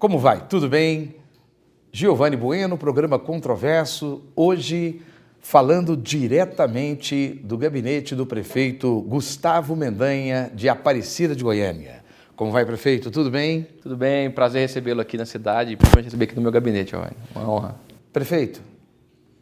como 0.00 0.18
vai? 0.18 0.46
Tudo 0.48 0.66
bem? 0.66 1.14
Giovanni 1.92 2.34
Bueno, 2.34 2.78
programa 2.78 3.18
Controverso, 3.18 4.22
hoje 4.34 5.02
falando 5.40 5.94
diretamente 5.94 7.38
do 7.44 7.58
gabinete 7.58 8.14
do 8.14 8.24
prefeito 8.24 9.02
Gustavo 9.02 9.76
Mendanha, 9.76 10.50
de 10.54 10.70
Aparecida 10.70 11.36
de 11.36 11.44
Goiânia. 11.44 12.02
Como 12.34 12.50
vai, 12.50 12.64
prefeito? 12.64 13.10
Tudo 13.10 13.30
bem? 13.30 13.66
Tudo 13.82 13.94
bem, 13.94 14.30
prazer 14.30 14.62
recebê-lo 14.62 15.02
aqui 15.02 15.18
na 15.18 15.26
cidade, 15.26 15.76
principalmente 15.76 16.06
receber 16.06 16.24
aqui 16.24 16.34
no 16.34 16.40
meu 16.40 16.50
gabinete, 16.50 16.92
Giovanni. 16.92 17.16
Uma 17.34 17.50
honra. 17.50 17.76
Prefeito, 18.10 18.62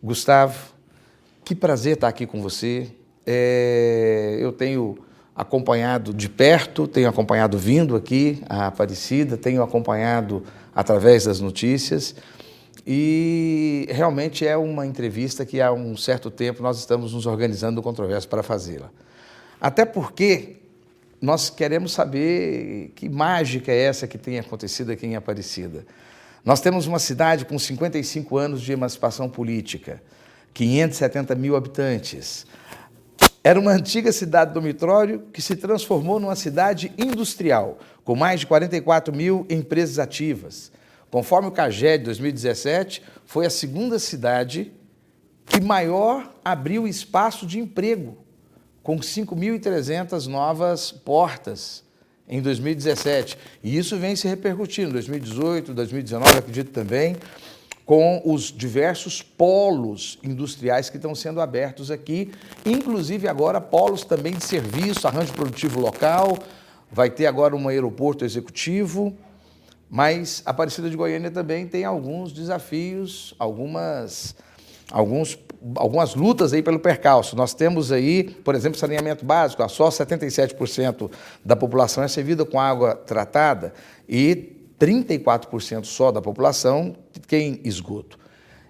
Gustavo, 0.02 0.74
que 1.44 1.54
prazer 1.54 1.94
estar 1.94 2.08
aqui 2.08 2.26
com 2.26 2.42
você. 2.42 2.88
É, 3.24 4.38
eu 4.40 4.50
tenho 4.50 4.98
acompanhado 5.38 6.12
de 6.12 6.28
perto, 6.28 6.88
tenho 6.88 7.08
acompanhado 7.08 7.56
vindo 7.56 7.94
aqui 7.94 8.42
a 8.48 8.66
Aparecida, 8.66 9.36
tenho 9.36 9.62
acompanhado 9.62 10.42
através 10.74 11.26
das 11.26 11.38
notícias 11.38 12.16
e 12.84 13.86
realmente 13.88 14.44
é 14.44 14.56
uma 14.56 14.84
entrevista 14.84 15.46
que 15.46 15.60
há 15.60 15.72
um 15.72 15.96
certo 15.96 16.28
tempo 16.28 16.60
nós 16.60 16.80
estamos 16.80 17.12
nos 17.12 17.24
organizando 17.24 17.76
no 17.76 17.82
Controverso 17.84 18.28
para 18.28 18.42
fazê-la. 18.42 18.90
Até 19.60 19.84
porque 19.84 20.56
nós 21.22 21.50
queremos 21.50 21.92
saber 21.92 22.90
que 22.96 23.08
mágica 23.08 23.70
é 23.70 23.78
essa 23.78 24.08
que 24.08 24.18
tem 24.18 24.40
acontecido 24.40 24.90
aqui 24.90 25.06
em 25.06 25.14
Aparecida. 25.14 25.86
Nós 26.44 26.60
temos 26.60 26.88
uma 26.88 26.98
cidade 26.98 27.44
com 27.44 27.56
55 27.56 28.36
anos 28.36 28.60
de 28.60 28.72
emancipação 28.72 29.28
política, 29.28 30.02
570 30.52 31.36
mil 31.36 31.54
habitantes, 31.54 32.44
era 33.48 33.58
uma 33.58 33.72
antiga 33.72 34.12
cidade 34.12 34.52
dormitório 34.52 35.22
que 35.32 35.40
se 35.40 35.56
transformou 35.56 36.20
numa 36.20 36.36
cidade 36.36 36.92
industrial, 36.98 37.78
com 38.04 38.14
mais 38.14 38.40
de 38.40 38.46
44 38.46 39.10
mil 39.16 39.46
empresas 39.48 39.98
ativas. 39.98 40.70
Conforme 41.10 41.48
o 41.48 41.50
CAGED 41.50 42.00
de 42.00 42.04
2017, 42.04 43.02
foi 43.24 43.46
a 43.46 43.50
segunda 43.50 43.98
cidade 43.98 44.70
que 45.46 45.62
maior 45.62 46.30
abriu 46.44 46.86
espaço 46.86 47.46
de 47.46 47.58
emprego, 47.58 48.18
com 48.82 48.98
5.300 48.98 50.26
novas 50.26 50.92
portas 50.92 51.82
em 52.28 52.42
2017. 52.42 53.38
E 53.64 53.78
isso 53.78 53.96
vem 53.96 54.14
se 54.14 54.28
repercutindo 54.28 54.90
em 54.90 54.92
2018, 54.92 55.72
2019, 55.72 56.36
acredito 56.36 56.70
também 56.70 57.16
com 57.88 58.20
os 58.22 58.52
diversos 58.52 59.22
polos 59.22 60.18
industriais 60.22 60.90
que 60.90 60.98
estão 60.98 61.14
sendo 61.14 61.40
abertos 61.40 61.90
aqui, 61.90 62.30
inclusive 62.66 63.26
agora 63.26 63.62
polos 63.62 64.04
também 64.04 64.34
de 64.34 64.44
serviço, 64.44 65.08
arranjo 65.08 65.32
produtivo 65.32 65.80
local, 65.80 66.36
vai 66.92 67.08
ter 67.08 67.24
agora 67.24 67.56
um 67.56 67.66
aeroporto 67.66 68.26
executivo, 68.26 69.16
mas 69.88 70.42
a 70.44 70.50
Aparecida 70.50 70.90
de 70.90 70.98
Goiânia 70.98 71.30
também 71.30 71.66
tem 71.66 71.86
alguns 71.86 72.30
desafios, 72.30 73.34
algumas, 73.38 74.36
alguns, 74.92 75.38
algumas 75.74 76.14
lutas 76.14 76.52
aí 76.52 76.62
pelo 76.62 76.78
percalço. 76.78 77.34
Nós 77.34 77.54
temos 77.54 77.90
aí, 77.90 78.24
por 78.44 78.54
exemplo, 78.54 78.78
saneamento 78.78 79.24
básico, 79.24 79.66
só 79.66 79.88
77% 79.88 81.10
da 81.42 81.56
população 81.56 82.04
é 82.04 82.08
servida 82.08 82.44
com 82.44 82.60
água 82.60 82.94
tratada 82.94 83.72
e 84.06 84.57
34% 84.78 85.84
só 85.84 86.10
da 86.10 86.22
população 86.22 86.96
tem 87.26 87.60
esgoto. 87.64 88.18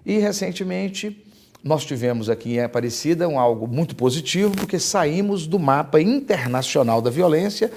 E 0.05 0.17
recentemente 0.17 1.25
nós 1.63 1.85
tivemos 1.85 2.29
aqui 2.29 2.53
em 2.55 2.61
Aparecida 2.61 3.27
um 3.27 3.37
algo 3.37 3.67
muito 3.67 3.95
positivo, 3.95 4.55
porque 4.55 4.79
saímos 4.79 5.45
do 5.45 5.59
mapa 5.59 6.01
internacional 6.01 7.01
da 7.01 7.09
violência, 7.09 7.71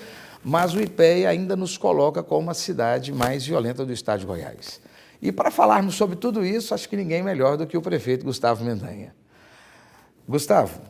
mas 0.45 0.73
o 0.73 0.81
IPEA 0.81 1.31
ainda 1.31 1.57
nos 1.57 1.77
coloca 1.77 2.23
como 2.23 2.51
a 2.51 2.55
cidade 2.55 3.13
mais 3.13 3.45
violenta 3.45 3.85
do 3.85 3.93
estado 3.93 4.21
de 4.21 4.27
Goiás. 4.27 4.81
E 5.21 5.31
para 5.31 5.51
falarmos 5.51 5.95
sobre 5.95 6.17
tudo 6.17 6.45
isso, 6.45 6.75
acho 6.75 6.89
que 6.89 6.97
ninguém 6.97 7.23
melhor 7.23 7.57
do 7.57 7.67
que 7.67 7.77
o 7.77 7.83
prefeito 7.83 8.25
Gustavo 8.25 8.65
Mendanha. 8.65 9.15
Gustavo, 10.29 10.81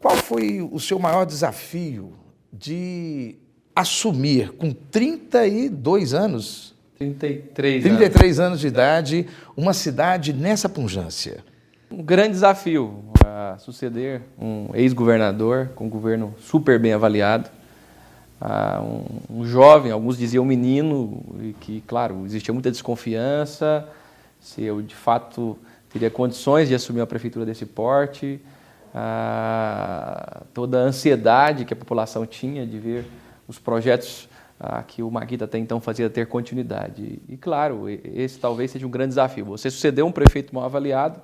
qual 0.00 0.16
foi 0.16 0.60
o 0.60 0.78
seu 0.78 0.98
maior 0.98 1.24
desafio 1.24 2.12
de 2.52 3.36
assumir 3.74 4.52
com 4.52 4.72
32 4.72 6.14
anos, 6.14 6.74
33, 6.98 7.82
33 7.82 8.38
anos. 8.38 8.46
anos 8.46 8.60
de 8.60 8.66
idade, 8.66 9.26
uma 9.56 9.72
cidade 9.72 10.32
nessa 10.32 10.68
pungência? 10.68 11.44
Um 11.90 12.02
grande 12.02 12.30
desafio 12.30 13.04
a 13.24 13.56
suceder 13.58 14.22
um 14.38 14.68
ex-governador 14.74 15.70
com 15.74 15.86
um 15.86 15.88
governo 15.88 16.34
super 16.40 16.78
bem 16.78 16.92
avaliado, 16.92 17.50
um, 18.40 19.40
um, 19.40 19.46
jovem, 19.46 19.90
alguns 19.90 20.18
diziam 20.18 20.44
menino, 20.44 21.22
e 21.40 21.52
que, 21.54 21.82
claro, 21.86 22.24
existia 22.26 22.52
muita 22.52 22.70
desconfiança 22.70 23.88
se 24.44 24.62
eu 24.62 24.82
de 24.82 24.94
fato 24.94 25.56
teria 25.90 26.10
condições 26.10 26.68
de 26.68 26.74
assumir 26.74 27.00
a 27.00 27.06
prefeitura 27.06 27.46
desse 27.46 27.64
porte, 27.64 28.38
toda 30.52 30.80
a 30.80 30.82
ansiedade 30.82 31.64
que 31.64 31.72
a 31.72 31.76
população 31.76 32.26
tinha 32.26 32.66
de 32.66 32.78
ver 32.78 33.06
os 33.46 33.58
projetos 33.58 34.28
ah, 34.58 34.82
que 34.82 35.02
o 35.02 35.10
Maguita 35.10 35.44
até 35.44 35.58
então 35.58 35.80
fazia 35.80 36.08
ter 36.08 36.26
continuidade. 36.26 37.20
E, 37.28 37.36
claro, 37.36 37.88
esse 37.88 38.38
talvez 38.38 38.70
seja 38.70 38.86
um 38.86 38.90
grande 38.90 39.08
desafio. 39.08 39.44
Você 39.46 39.70
sucedeu 39.70 40.06
um 40.06 40.12
prefeito 40.12 40.54
mal 40.54 40.64
avaliado, 40.64 41.20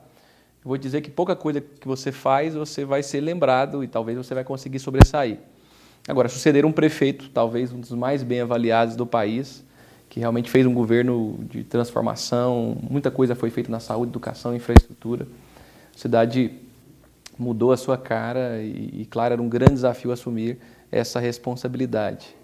eu 0.63 0.69
vou 0.69 0.77
dizer 0.77 1.01
que 1.01 1.11
pouca 1.11 1.35
coisa 1.35 1.61
que 1.61 1.89
você 1.89 2.13
faz 2.13 2.55
você 2.55 2.85
vai 2.85 3.03
ser 3.03 3.21
lembrado 3.21 3.83
e 3.83 3.89
talvez 3.89 4.19
você 4.19 4.35
vai 4.35 4.45
conseguir 4.45 4.79
sobressair. 4.79 5.39
Agora, 6.07 6.29
suceder 6.29 6.65
um 6.65 6.73
prefeito, 6.73 7.31
talvez 7.31 7.73
um 7.73 7.81
dos 7.81 7.93
mais 7.93 8.23
bem 8.23 8.41
avaliados 8.41 8.97
do 8.97 9.07
país, 9.07 9.65
que 10.09 10.19
realmente 10.19 10.51
fez 10.51 10.67
um 10.67 10.75
governo 10.75 11.39
de 11.49 11.63
transformação, 11.63 12.77
muita 12.83 13.11
coisa 13.11 13.35
foi 13.35 13.49
feita 13.49 13.71
na 13.71 13.81
saúde, 13.81 14.11
educação, 14.11 14.55
infraestrutura. 14.55 15.27
A 15.95 15.99
cidade 15.99 16.53
mudou 17.39 17.73
a 17.73 17.77
sua 17.77 17.97
cara 17.97 18.61
e, 18.61 19.03
e 19.03 19.07
claro, 19.09 19.35
era 19.35 19.43
um 19.43 19.49
grande 19.49 19.75
desafio 19.75 20.13
assumir 20.13 20.59
essa 20.91 21.21
responsabilidade. 21.21 22.41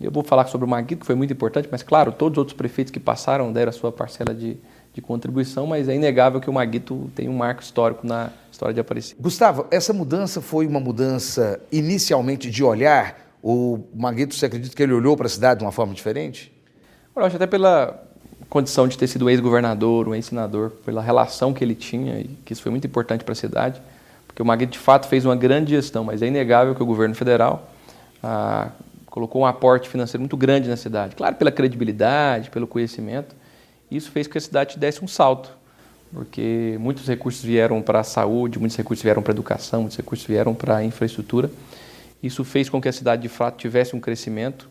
Eu 0.00 0.10
vou 0.10 0.22
falar 0.22 0.46
sobre 0.46 0.66
o 0.66 0.68
Maguito, 0.68 1.00
que 1.00 1.06
foi 1.06 1.14
muito 1.14 1.32
importante, 1.32 1.68
mas 1.70 1.82
claro, 1.82 2.12
todos 2.12 2.36
os 2.36 2.38
outros 2.38 2.56
prefeitos 2.56 2.90
que 2.90 3.00
passaram 3.00 3.50
deram 3.50 3.70
a 3.70 3.72
sua 3.72 3.90
parcela 3.90 4.34
de, 4.34 4.58
de 4.92 5.00
contribuição, 5.00 5.66
mas 5.66 5.88
é 5.88 5.94
inegável 5.94 6.38
que 6.38 6.50
o 6.50 6.52
Maguito 6.52 7.10
tem 7.14 7.28
um 7.28 7.36
marco 7.36 7.62
histórico 7.62 8.06
na 8.06 8.30
história 8.52 8.74
de 8.74 8.80
Aparecida. 8.80 9.22
Gustavo, 9.22 9.66
essa 9.70 9.94
mudança 9.94 10.42
foi 10.42 10.66
uma 10.66 10.80
mudança 10.80 11.58
inicialmente 11.72 12.50
de 12.50 12.62
olhar? 12.62 13.26
O 13.42 13.80
Maguito, 13.94 14.34
você 14.34 14.46
acredita 14.46 14.76
que 14.76 14.82
ele 14.82 14.92
olhou 14.92 15.16
para 15.16 15.26
a 15.26 15.30
cidade 15.30 15.60
de 15.60 15.64
uma 15.64 15.72
forma 15.72 15.94
diferente? 15.94 16.52
Eu 17.14 17.24
acho 17.24 17.36
até 17.36 17.46
pela 17.46 18.02
condição 18.50 18.86
de 18.86 18.98
ter 18.98 19.06
sido 19.06 19.30
ex-governador, 19.30 20.08
um 20.08 20.14
ex-senador, 20.14 20.72
pela 20.84 21.00
relação 21.00 21.54
que 21.54 21.64
ele 21.64 21.74
tinha, 21.74 22.20
e 22.20 22.28
que 22.44 22.52
isso 22.52 22.62
foi 22.62 22.70
muito 22.70 22.86
importante 22.86 23.24
para 23.24 23.32
a 23.32 23.36
cidade, 23.36 23.80
porque 24.26 24.42
o 24.42 24.44
Maguito 24.44 24.72
de 24.72 24.78
fato 24.78 25.08
fez 25.08 25.24
uma 25.24 25.34
grande 25.34 25.70
gestão, 25.70 26.04
mas 26.04 26.20
é 26.20 26.26
inegável 26.26 26.74
que 26.74 26.82
o 26.82 26.86
governo 26.86 27.14
federal 27.14 27.70
ah, 28.26 28.70
colocou 29.06 29.42
um 29.42 29.46
aporte 29.46 29.88
financeiro 29.88 30.20
muito 30.20 30.36
grande 30.36 30.68
na 30.68 30.76
cidade. 30.76 31.14
Claro, 31.14 31.36
pela 31.36 31.52
credibilidade, 31.52 32.50
pelo 32.50 32.66
conhecimento. 32.66 33.36
Isso 33.88 34.10
fez 34.10 34.26
com 34.26 34.32
que 34.32 34.38
a 34.38 34.40
cidade 34.40 34.76
desse 34.78 35.04
um 35.04 35.06
salto, 35.06 35.56
porque 36.12 36.76
muitos 36.80 37.06
recursos 37.06 37.42
vieram 37.42 37.80
para 37.80 38.00
a 38.00 38.04
saúde, 38.04 38.58
muitos 38.58 38.76
recursos 38.76 39.02
vieram 39.04 39.22
para 39.22 39.32
a 39.32 39.34
educação, 39.34 39.82
muitos 39.82 39.96
recursos 39.96 40.26
vieram 40.26 40.54
para 40.54 40.78
a 40.78 40.84
infraestrutura. 40.84 41.48
Isso 42.20 42.42
fez 42.42 42.68
com 42.68 42.80
que 42.80 42.88
a 42.88 42.92
cidade 42.92 43.22
de 43.22 43.28
fato 43.28 43.58
tivesse 43.58 43.94
um 43.94 44.00
crescimento 44.00 44.68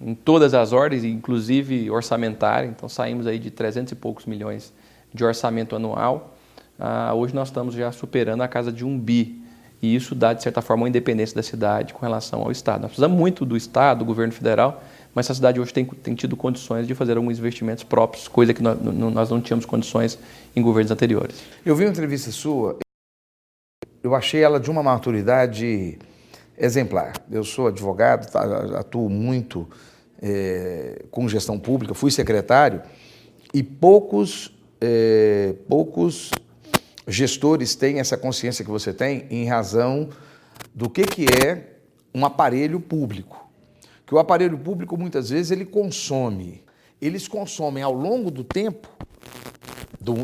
em 0.00 0.16
todas 0.16 0.52
as 0.52 0.72
ordens, 0.72 1.04
inclusive 1.04 1.88
orçamentário. 1.88 2.68
Então 2.70 2.88
saímos 2.88 3.24
aí 3.26 3.38
de 3.38 3.52
300 3.52 3.92
e 3.92 3.94
poucos 3.94 4.26
milhões 4.26 4.72
de 5.14 5.24
orçamento 5.24 5.76
anual. 5.76 6.34
Ah, 6.76 7.14
hoje 7.14 7.32
nós 7.32 7.48
estamos 7.48 7.72
já 7.72 7.92
superando 7.92 8.42
a 8.42 8.48
casa 8.48 8.72
de 8.72 8.84
um 8.84 8.98
bi 8.98 9.45
e 9.82 9.94
isso 9.94 10.14
dá, 10.14 10.32
de 10.32 10.42
certa 10.42 10.62
forma, 10.62 10.84
uma 10.84 10.88
independência 10.88 11.34
da 11.34 11.42
cidade 11.42 11.92
com 11.92 12.00
relação 12.00 12.42
ao 12.42 12.50
Estado. 12.50 12.82
Nós 12.82 12.90
precisamos 12.90 13.16
muito 13.16 13.44
do 13.44 13.56
Estado, 13.56 13.98
do 13.98 14.04
governo 14.04 14.32
federal, 14.32 14.82
mas 15.14 15.30
a 15.30 15.34
cidade 15.34 15.60
hoje 15.60 15.72
tem, 15.72 15.84
tem 15.84 16.14
tido 16.14 16.36
condições 16.36 16.86
de 16.86 16.94
fazer 16.94 17.16
alguns 17.16 17.38
investimentos 17.38 17.84
próprios, 17.84 18.28
coisa 18.28 18.54
que 18.54 18.62
nós, 18.62 18.78
nós 18.80 19.30
não 19.30 19.40
tínhamos 19.40 19.66
condições 19.66 20.18
em 20.54 20.62
governos 20.62 20.90
anteriores. 20.90 21.42
Eu 21.64 21.76
vi 21.76 21.84
uma 21.84 21.90
entrevista 21.90 22.30
sua, 22.30 22.78
eu 24.02 24.14
achei 24.14 24.42
ela 24.42 24.60
de 24.60 24.70
uma 24.70 24.82
maturidade 24.82 25.98
exemplar. 26.56 27.12
Eu 27.30 27.44
sou 27.44 27.68
advogado, 27.68 28.30
tá, 28.30 28.78
atuo 28.78 29.10
muito 29.10 29.68
é, 30.22 31.04
com 31.10 31.28
gestão 31.28 31.58
pública, 31.58 31.94
fui 31.94 32.10
secretário, 32.10 32.82
e 33.52 33.62
poucos, 33.62 34.52
é, 34.80 35.54
poucos 35.68 36.30
gestores 37.06 37.74
têm 37.74 38.00
essa 38.00 38.16
consciência 38.16 38.64
que 38.64 38.70
você 38.70 38.92
tem 38.92 39.26
em 39.30 39.46
razão 39.46 40.08
do 40.74 40.90
que, 40.90 41.04
que 41.04 41.26
é 41.44 41.76
um 42.14 42.24
aparelho 42.24 42.80
público. 42.80 43.48
Que 44.06 44.14
o 44.14 44.18
aparelho 44.18 44.56
público, 44.58 44.96
muitas 44.96 45.30
vezes, 45.30 45.50
ele 45.50 45.64
consome. 45.64 46.62
Eles 47.00 47.28
consomem 47.28 47.82
ao 47.82 47.92
longo 47.92 48.30
do 48.30 48.42
tempo 48.44 48.88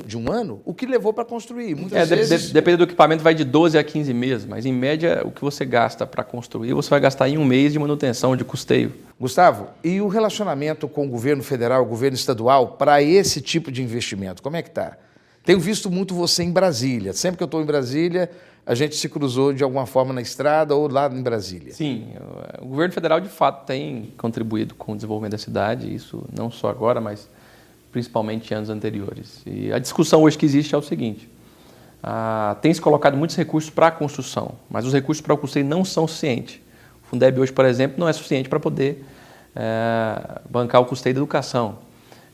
de 0.06 0.17
um 0.17 0.31
ano, 0.31 0.61
o 0.64 0.73
que 0.73 0.87
levou 0.87 1.12
para 1.12 1.25
construir. 1.25 1.75
Muitas 1.75 2.11
é, 2.11 2.17
vezes... 2.17 2.49
de, 2.49 2.52
depende 2.52 2.76
do 2.79 2.84
equipamento, 2.84 3.23
vai 3.23 3.34
de 3.34 3.43
12 3.43 3.76
a 3.76 3.82
15 3.82 4.14
meses, 4.14 4.46
mas 4.46 4.64
em 4.64 4.73
média 4.73 5.23
o 5.25 5.32
que 5.32 5.40
você 5.40 5.64
gasta 5.64 6.06
para 6.06 6.23
construir, 6.23 6.73
você 6.73 6.88
vai 6.88 7.00
gastar 7.00 7.29
em 7.29 7.37
um 7.37 7.44
mês 7.44 7.73
de 7.73 7.81
manutenção, 7.81 8.37
de 8.37 8.44
custeio. 8.44 8.93
Gustavo, 9.19 9.69
e 9.82 10.00
o 10.00 10.06
relacionamento 10.06 10.87
com 10.87 11.06
o 11.06 11.08
governo 11.08 11.43
federal, 11.43 11.82
o 11.82 11.87
governo 11.87 12.14
estadual, 12.14 12.69
para 12.73 13.02
esse 13.02 13.40
tipo 13.40 13.73
de 13.73 13.82
investimento, 13.82 14.40
como 14.40 14.56
é 14.56 14.62
que 14.62 14.69
está? 14.69 14.96
Tenho 15.44 15.59
visto 15.59 15.91
muito 15.91 16.15
você 16.15 16.43
em 16.43 16.53
Brasília. 16.53 17.12
Sempre 17.12 17.39
que 17.39 17.43
eu 17.43 17.47
estou 17.47 17.61
em 17.61 17.67
Brasília, 17.67 18.31
a 18.65 18.75
gente 18.75 18.94
se 18.94 19.09
cruzou 19.09 19.53
de 19.53 19.65
alguma 19.65 19.87
forma 19.87 20.12
na 20.12 20.21
estrada 20.21 20.75
ou 20.75 20.89
lá 20.89 21.09
em 21.12 21.23
Brasília. 21.23 21.73
Sim, 21.73 22.09
o 22.61 22.67
governo 22.67 22.94
federal 22.94 23.21
de 23.21 23.29
fato 23.29 23.67
tem 23.67 24.12
contribuído 24.17 24.75
com 24.75 24.93
o 24.93 24.94
desenvolvimento 24.94 25.33
da 25.33 25.39
cidade, 25.39 25.93
isso 25.93 26.25
não 26.33 26.50
só 26.50 26.69
agora, 26.69 27.00
mas 27.00 27.29
principalmente 27.91 28.53
em 28.53 28.56
anos 28.56 28.71
anteriores. 28.71 29.43
E 29.44 29.73
a 29.73 29.79
discussão 29.79 30.23
hoje 30.23 30.39
que 30.39 30.47
existe 30.47 30.75
é 30.75 30.79
o 30.79 30.83
seguinte: 30.83 31.29
ah, 32.03 32.56
tem 32.62 32.73
se 32.73 32.81
colocado 32.81 33.17
muitos 33.17 33.37
recursos 33.37 33.69
para 33.69 33.89
a 33.89 33.91
construção, 33.91 34.53
mas 34.71 34.87
os 34.87 34.93
recursos 34.93 35.21
para 35.21 35.35
o 35.35 35.39
custeio 35.39 35.67
não 35.67 35.85
são 35.85 36.06
suficientes. 36.06 36.61
O 37.05 37.09
Fundeb 37.09 37.41
hoje, 37.41 37.53
por 37.53 37.65
exemplo, 37.65 37.99
não 37.99 38.09
é 38.09 38.12
suficiente 38.12 38.49
para 38.49 38.61
poder 38.61 39.05
é, 39.56 40.41
bancar 40.49 40.81
o 40.81 40.85
custeio 40.85 41.15
da 41.17 41.19
educação. 41.19 41.79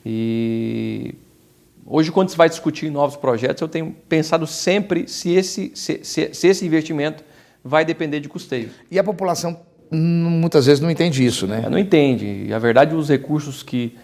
E 0.04 1.14
hoje, 1.88 2.12
quando 2.12 2.28
se 2.28 2.36
vai 2.36 2.48
discutir 2.48 2.90
novos 2.90 3.16
projetos, 3.16 3.60
eu 3.60 3.68
tenho 3.68 3.94
pensado 4.08 4.46
sempre 4.46 5.08
se 5.08 5.30
esse, 5.32 5.72
se, 5.74 6.00
se, 6.02 6.34
se 6.34 6.46
esse 6.46 6.66
investimento 6.66 7.24
vai 7.64 7.84
depender 7.84 8.20
de 8.20 8.28
custeio. 8.28 8.70
E 8.90 8.98
a 8.98 9.04
população 9.04 9.60
muitas 9.90 10.66
vezes 10.66 10.80
não 10.80 10.90
entende 10.90 11.24
isso, 11.24 11.46
né? 11.46 11.62
É, 11.64 11.70
não 11.70 11.78
entende. 11.78 12.46
E 12.48 12.52
a 12.52 12.58
verdade, 12.58 12.94
os 12.94 13.08
recursos 13.08 13.62
que 13.62 13.96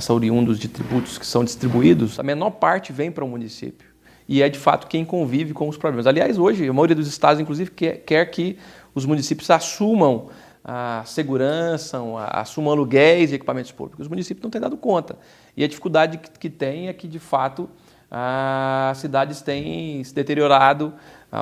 são 0.00 0.16
oriundos 0.16 0.58
de 0.58 0.68
tributos 0.68 1.18
que 1.18 1.26
são 1.26 1.42
distribuídos, 1.42 2.18
a 2.20 2.22
menor 2.22 2.50
parte 2.50 2.92
vem 2.92 3.10
para 3.10 3.24
o 3.24 3.28
município. 3.28 3.88
E 4.28 4.42
é 4.42 4.48
de 4.48 4.58
fato 4.58 4.86
quem 4.86 5.04
convive 5.04 5.52
com 5.52 5.68
os 5.68 5.76
problemas. 5.76 6.06
Aliás, 6.06 6.38
hoje, 6.38 6.68
a 6.68 6.72
maioria 6.72 6.94
dos 6.94 7.08
estados, 7.08 7.40
inclusive, 7.40 7.70
quer, 7.72 7.96
quer 8.06 8.24
que 8.26 8.56
os 8.94 9.04
municípios 9.04 9.50
assumam 9.50 10.28
a 10.64 11.02
segurança, 11.06 11.98
assumam 12.28 12.72
aluguéis 12.72 13.30
de 13.30 13.36
equipamentos 13.36 13.72
públicos. 13.72 14.04
Os 14.04 14.08
municípios 14.08 14.42
não 14.42 14.50
têm 14.50 14.60
dado 14.60 14.76
conta. 14.76 15.16
E 15.56 15.64
a 15.64 15.68
dificuldade 15.68 16.18
que, 16.18 16.30
que 16.30 16.50
tem 16.50 16.88
é 16.88 16.92
que, 16.92 17.08
de 17.08 17.18
fato, 17.18 17.68
as 18.10 18.98
cidades 18.98 19.40
têm 19.40 20.02
se 20.02 20.14
deteriorado, 20.14 20.92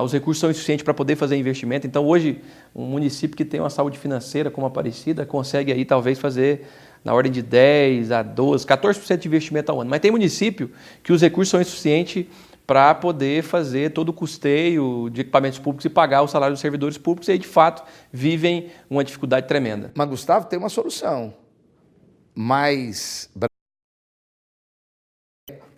os 0.02 0.12
recursos 0.12 0.38
são 0.40 0.50
insuficientes 0.50 0.84
para 0.84 0.92
poder 0.92 1.16
fazer 1.16 1.36
investimento. 1.36 1.86
Então, 1.86 2.06
hoje, 2.06 2.42
um 2.74 2.84
município 2.84 3.36
que 3.36 3.44
tem 3.44 3.58
uma 3.58 3.70
saúde 3.70 3.98
financeira 3.98 4.50
como 4.50 4.66
a 4.66 4.68
Aparecida 4.68 5.24
consegue 5.24 5.72
aí 5.72 5.84
talvez 5.84 6.18
fazer 6.18 6.66
na 7.02 7.14
ordem 7.14 7.32
de 7.32 7.40
10 7.40 8.12
a 8.12 8.22
12, 8.22 8.66
14% 8.66 9.18
de 9.18 9.28
investimento 9.28 9.72
ao 9.72 9.80
ano. 9.80 9.88
Mas 9.88 10.00
tem 10.00 10.10
município 10.10 10.70
que 11.02 11.12
os 11.12 11.22
recursos 11.22 11.50
são 11.50 11.60
insuficientes 11.60 12.26
para 12.68 12.94
poder 12.94 13.42
fazer 13.42 13.94
todo 13.94 14.10
o 14.10 14.12
custeio 14.12 15.08
de 15.08 15.22
equipamentos 15.22 15.58
públicos 15.58 15.86
e 15.86 15.88
pagar 15.88 16.20
o 16.20 16.28
salário 16.28 16.52
dos 16.52 16.60
servidores 16.60 16.98
públicos 16.98 17.26
e 17.28 17.32
aí, 17.32 17.38
de 17.38 17.46
fato, 17.46 17.82
vivem 18.12 18.68
uma 18.90 19.02
dificuldade 19.02 19.48
tremenda. 19.48 19.90
Mas, 19.94 20.06
Gustavo, 20.10 20.44
tem 20.44 20.58
uma 20.58 20.68
solução. 20.68 21.32
Mas 22.34 23.30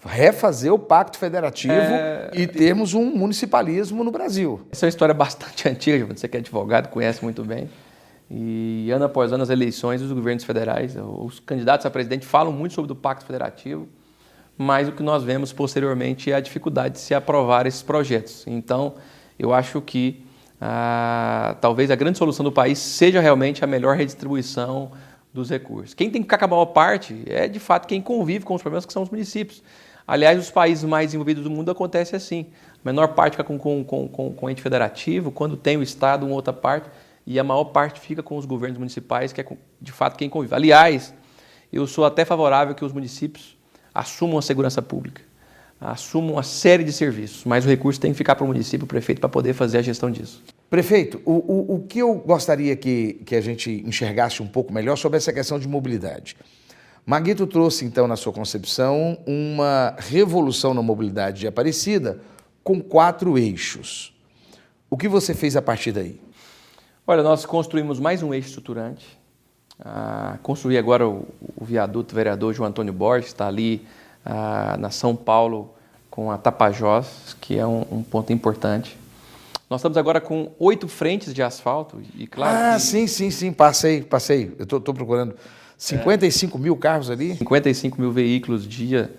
refazer 0.05 0.75
o 0.75 0.79
pacto 0.81 1.17
federativo 1.17 1.73
é... 1.73 2.33
e 2.35 2.45
termos 2.49 2.93
um 2.93 3.05
municipalismo 3.05 4.03
no 4.03 4.11
Brasil. 4.11 4.67
Essa 4.73 4.85
é 4.85 4.89
uma 4.89 4.91
história 4.91 5.15
bastante 5.15 5.69
antiga, 5.69 6.05
você 6.07 6.27
que 6.27 6.37
é 6.37 6.41
advogado 6.41 6.89
conhece 6.89 7.23
muito 7.23 7.45
bem. 7.45 7.71
E 8.29 8.91
ano 8.91 9.05
após 9.05 9.33
ano, 9.33 9.45
as 9.45 9.51
eleições 9.51 10.01
dos 10.01 10.11
governos 10.11 10.43
federais, 10.43 10.97
os 10.97 11.39
candidatos 11.39 11.87
a 11.87 11.91
presidente 11.91 12.27
falam 12.27 12.53
muito 12.53 12.75
sobre 12.75 12.91
o 12.91 12.97
Pacto 12.97 13.27
Federativo, 13.27 13.89
mas 14.61 14.91
o 14.91 14.93
que 14.93 15.03
nós 15.03 15.25
vemos 15.25 15.55
posteriormente 15.55 16.31
é 16.31 16.35
a 16.35 16.41
dificuldade 16.41 16.97
de 16.97 17.01
se 17.01 17.15
aprovar 17.15 17.67
esses 17.67 17.81
projetos. 17.81 18.45
Então, 18.47 18.93
eu 19.39 19.55
acho 19.55 19.81
que 19.81 20.23
ah, 20.61 21.57
talvez 21.63 21.91
a 21.91 21.95
grande 21.95 22.19
solução 22.19 22.45
do 22.45 22.53
país 22.53 22.79
seja 22.79 23.23
realmente 23.23 23.65
a 23.65 23.67
melhor 23.67 23.97
redistribuição 23.97 24.93
dos 25.33 25.49
recursos. 25.49 25.95
Quem 25.95 26.11
tem 26.11 26.21
que 26.21 26.27
ficar 26.27 26.37
com 26.37 26.45
a 26.45 26.49
maior 26.49 26.67
parte 26.67 27.23
é, 27.27 27.49
de 27.49 27.59
fato, 27.59 27.89
quem 27.89 28.03
convive 28.03 28.45
com 28.45 28.55
os 28.55 28.61
problemas, 28.61 28.85
que 28.85 28.93
são 28.93 29.03
os 29.03 29.09
municípios. 29.09 29.63
Aliás, 30.07 30.39
os 30.39 30.51
países 30.51 30.85
mais 30.85 31.07
desenvolvidos 31.07 31.43
do 31.43 31.49
mundo 31.49 31.71
acontece 31.71 32.15
assim. 32.15 32.49
A 32.85 32.91
menor 32.91 33.15
parte 33.15 33.39
fica 33.39 33.45
com, 33.45 33.59
com, 33.59 33.83
com, 33.83 34.35
com, 34.35 34.51
ente 34.51 34.61
federativo, 34.61 35.33
quando 35.33 35.57
tem 35.57 35.79
o 35.79 35.83
Estado, 35.83 36.27
uma 36.27 36.35
outra 36.35 36.53
parte 36.53 36.91
e 37.27 37.41
a 37.41 37.45
maior 37.45 37.65
parte 37.65 37.99
fica 37.99 38.23
com 38.23 38.37
os 38.37 38.45
governos 38.45 38.77
municipais, 38.77 39.33
que 39.33 39.41
é 39.41 39.47
de 39.81 39.91
fato 39.91 40.19
quem 40.19 40.29
convive. 40.29 40.55
Aliás, 40.55 41.15
eu 41.73 41.87
sou 41.87 42.05
até 42.05 42.27
favorável 42.27 42.75
que 42.75 42.85
os 42.85 42.93
municípios 42.93 43.59
assumam 43.95 44.39
a 44.39 44.43
segurança 44.43 44.81
pública, 44.81 45.23
assumam 45.81 46.35
uma 46.35 46.43
série 46.43 46.85
de 46.85 46.93
serviços, 46.93 47.45
mas 47.45 47.65
o 47.65 47.69
recurso 47.69 48.01
tem 48.01 48.13
que 48.13 48.19
ficar 48.19 48.35
para 48.35 48.45
o 48.45 48.47
município, 48.47 48.85
o 48.85 48.89
prefeito, 48.89 49.21
para 49.21 49.29
poder 49.29 49.55
fazer 49.55 49.79
a 49.79 49.83
gestão 49.83 50.11
disso. 50.11 50.43
Prefeito, 50.69 51.21
o, 51.25 51.33
o, 51.33 51.75
o 51.77 51.81
que 51.81 51.99
eu 51.99 52.15
gostaria 52.15 52.77
que, 52.77 53.15
que 53.25 53.35
a 53.35 53.41
gente 53.41 53.83
enxergasse 53.87 54.43
um 54.43 54.47
pouco 54.47 54.73
melhor 54.73 54.97
sobre 54.97 55.17
essa 55.17 55.33
questão 55.33 55.59
de 55.59 55.67
mobilidade. 55.67 56.37
Maguito 57.05 57.47
trouxe, 57.47 57.85
então, 57.85 58.07
na 58.07 58.15
sua 58.15 58.33
concepção, 58.33 59.19
uma 59.27 59.97
revolução 59.99 60.75
na 60.75 60.83
mobilidade 60.83 61.41
de 61.41 61.47
Aparecida 61.47 62.21
com 62.63 62.81
quatro 62.81 63.37
eixos. 63.37 64.15
O 64.89 64.97
que 64.97 65.09
você 65.09 65.35
fez 65.35 65.57
a 65.57 65.63
partir 65.63 65.93
daí? 65.93 66.21
Olha, 67.07 67.23
nós 67.23 67.45
construímos 67.45 67.99
mais 67.99 68.23
um 68.23 68.33
eixo 68.33 68.49
estruturante. 68.49 69.20
Ah, 69.83 70.37
construí 70.43 70.77
agora 70.77 71.09
o, 71.09 71.27
o, 71.57 71.65
viaduto 71.65 72.15
vereador 72.15 72.53
João 72.53 72.69
Antônio 72.69 72.93
Borges, 72.93 73.29
está 73.29 73.47
ali 73.47 73.87
ah, 74.25 74.77
na 74.79 74.91
São 74.91 75.17
Paulo 75.17 75.73
com 76.11 76.31
a 76.31 76.37
Tapajós, 76.37 77.37
que 77.41 77.59
é 77.59 77.67
um, 77.67 77.87
um, 77.91 78.03
ponto 78.03 78.33
importante. 78.33 78.99
Nós 79.71 79.81
estamos 79.81 79.97
agora 79.97 80.21
com 80.21 80.51
oito 80.59 80.87
frentes 80.87 81.33
de 81.33 81.43
asfalto 81.43 82.03
e 82.15 82.27
claro. 82.27 82.75
Ah, 82.75 82.75
que... 82.75 82.83
sim, 82.83 83.07
sim, 83.07 83.31
sim, 83.31 83.53
passei, 83.53 84.03
passei. 84.03 84.55
Eu 84.59 84.65
estou 84.65 84.93
procurando 84.93 85.35
55 85.79 86.59
é. 86.59 86.61
mil 86.61 86.77
carros 86.77 87.11
ali. 87.11 87.37
55 87.37 87.99
mil 87.99 88.13
veículos 88.13 88.69
dia 88.69 89.11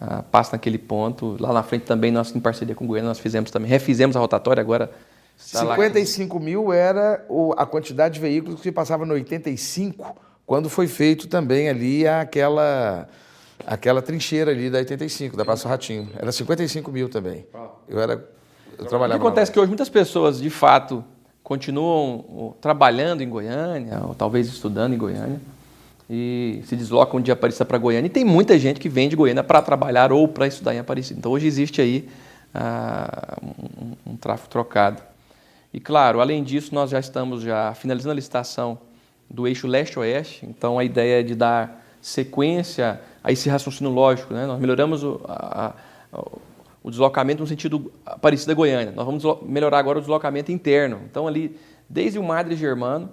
ah, 0.00 0.24
passam 0.28 0.52
naquele 0.52 0.78
ponto. 0.78 1.36
Lá 1.38 1.52
na 1.52 1.62
frente 1.62 1.82
também 1.82 2.10
nós, 2.10 2.34
em 2.34 2.40
parceria 2.40 2.74
com 2.74 2.84
o 2.84 2.88
Goiânia, 2.88 3.08
nós 3.08 3.20
fizemos 3.20 3.52
também, 3.52 3.70
refizemos 3.70 4.16
a 4.16 4.20
rotatória 4.20 4.60
agora 4.60 4.90
55 5.38 6.40
mil 6.40 6.72
era 6.72 7.24
a 7.56 7.64
quantidade 7.64 8.14
de 8.14 8.20
veículos 8.20 8.60
que 8.60 8.72
passava 8.72 9.06
no 9.06 9.14
85, 9.14 10.16
quando 10.44 10.68
foi 10.68 10.88
feito 10.88 11.28
também 11.28 11.68
ali 11.68 12.06
aquela, 12.08 13.08
aquela 13.64 14.02
trincheira 14.02 14.50
ali 14.50 14.68
da 14.68 14.78
85, 14.78 15.36
da 15.36 15.44
Praça 15.44 15.68
Ratinho. 15.68 16.10
Era 16.18 16.32
55 16.32 16.90
mil 16.90 17.08
também. 17.08 17.46
Eu 17.88 18.00
era. 18.00 18.28
Eu 18.76 18.86
trabalhava. 18.86 19.16
O 19.16 19.20
que 19.20 19.26
acontece 19.26 19.50
é 19.50 19.54
que 19.54 19.60
hoje 19.60 19.68
muitas 19.68 19.88
pessoas, 19.88 20.40
de 20.40 20.50
fato, 20.50 21.04
continuam 21.42 22.56
trabalhando 22.60 23.22
em 23.22 23.28
Goiânia, 23.28 24.00
ou 24.06 24.14
talvez 24.16 24.48
estudando 24.48 24.92
em 24.92 24.98
Goiânia, 24.98 25.40
e 26.10 26.62
se 26.66 26.74
deslocam 26.74 27.20
de 27.20 27.30
Aparecida 27.30 27.64
para 27.64 27.78
Goiânia. 27.78 28.08
E 28.08 28.10
tem 28.10 28.24
muita 28.24 28.58
gente 28.58 28.80
que 28.80 28.88
vem 28.88 29.08
de 29.08 29.14
Goiânia 29.14 29.44
para 29.44 29.62
trabalhar 29.62 30.10
ou 30.10 30.26
para 30.26 30.48
estudar 30.48 30.74
em 30.74 30.80
Aparecida. 30.80 31.18
Então 31.18 31.30
hoje 31.30 31.46
existe 31.46 31.80
aí 31.80 32.08
ah, 32.52 33.38
um, 33.40 34.12
um 34.12 34.16
tráfego 34.16 34.48
trocado. 34.48 35.00
E 35.72 35.80
claro, 35.80 36.20
além 36.20 36.42
disso, 36.42 36.74
nós 36.74 36.90
já 36.90 36.98
estamos 36.98 37.42
já 37.42 37.74
finalizando 37.74 38.12
a 38.12 38.14
licitação 38.14 38.78
do 39.28 39.46
eixo 39.46 39.66
leste-oeste, 39.66 40.46
então 40.46 40.78
a 40.78 40.84
ideia 40.84 41.20
é 41.20 41.22
de 41.22 41.34
dar 41.34 41.84
sequência 42.00 43.00
a 43.22 43.30
esse 43.30 43.48
raciocínio 43.48 43.92
lógico. 43.92 44.32
Né? 44.32 44.46
Nós 44.46 44.58
melhoramos 44.58 45.04
o, 45.04 45.20
a, 45.28 45.74
a, 46.12 46.24
o 46.82 46.90
deslocamento 46.90 47.42
no 47.42 47.46
sentido 47.46 47.92
Aparecida 48.06 48.54
Goiânia. 48.54 48.92
Nós 48.92 49.04
vamos 49.04 49.22
melhorar 49.42 49.78
agora 49.78 49.98
o 49.98 50.00
deslocamento 50.00 50.50
interno. 50.50 51.00
Então, 51.10 51.26
ali, 51.26 51.58
desde 51.88 52.18
o 52.18 52.22
Madre 52.22 52.56
Germano, 52.56 53.10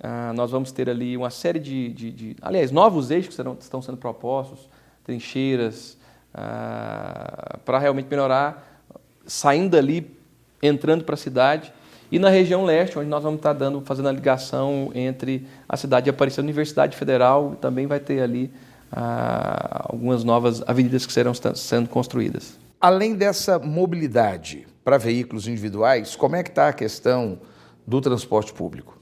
ah, 0.00 0.32
nós 0.34 0.50
vamos 0.50 0.70
ter 0.70 0.88
ali 0.88 1.16
uma 1.16 1.30
série 1.30 1.58
de, 1.58 1.88
de, 1.88 2.12
de 2.12 2.36
aliás, 2.40 2.70
novos 2.70 3.10
eixos 3.10 3.30
que 3.30 3.34
serão, 3.34 3.56
estão 3.58 3.82
sendo 3.82 3.96
propostos, 3.96 4.68
trincheiras, 5.02 5.98
ah, 6.32 7.58
para 7.64 7.78
realmente 7.78 8.06
melhorar, 8.08 8.84
saindo 9.26 9.70
dali, 9.70 10.16
entrando 10.62 11.02
para 11.02 11.14
a 11.14 11.18
cidade 11.18 11.72
e 12.10 12.18
na 12.18 12.28
região 12.28 12.64
leste, 12.64 12.98
onde 12.98 13.08
nós 13.08 13.22
vamos 13.22 13.38
estar 13.38 13.52
dando, 13.52 13.80
fazendo 13.80 14.08
a 14.08 14.12
ligação 14.12 14.90
entre 14.94 15.46
a 15.68 15.76
cidade 15.76 16.04
de 16.04 16.10
Aparecida, 16.10 16.42
a 16.42 16.44
Universidade 16.44 16.96
Federal, 16.96 17.56
também 17.60 17.86
vai 17.86 17.98
ter 17.98 18.20
ali 18.20 18.52
ah, 18.92 19.86
algumas 19.88 20.22
novas 20.22 20.62
avenidas 20.66 21.04
que 21.04 21.12
serão 21.12 21.32
sendo 21.34 21.88
construídas. 21.88 22.56
Além 22.80 23.14
dessa 23.14 23.58
mobilidade 23.58 24.66
para 24.84 24.98
veículos 24.98 25.48
individuais, 25.48 26.14
como 26.14 26.36
é 26.36 26.42
que 26.42 26.50
está 26.50 26.68
a 26.68 26.72
questão 26.72 27.40
do 27.84 28.00
transporte 28.00 28.52
público? 28.52 28.96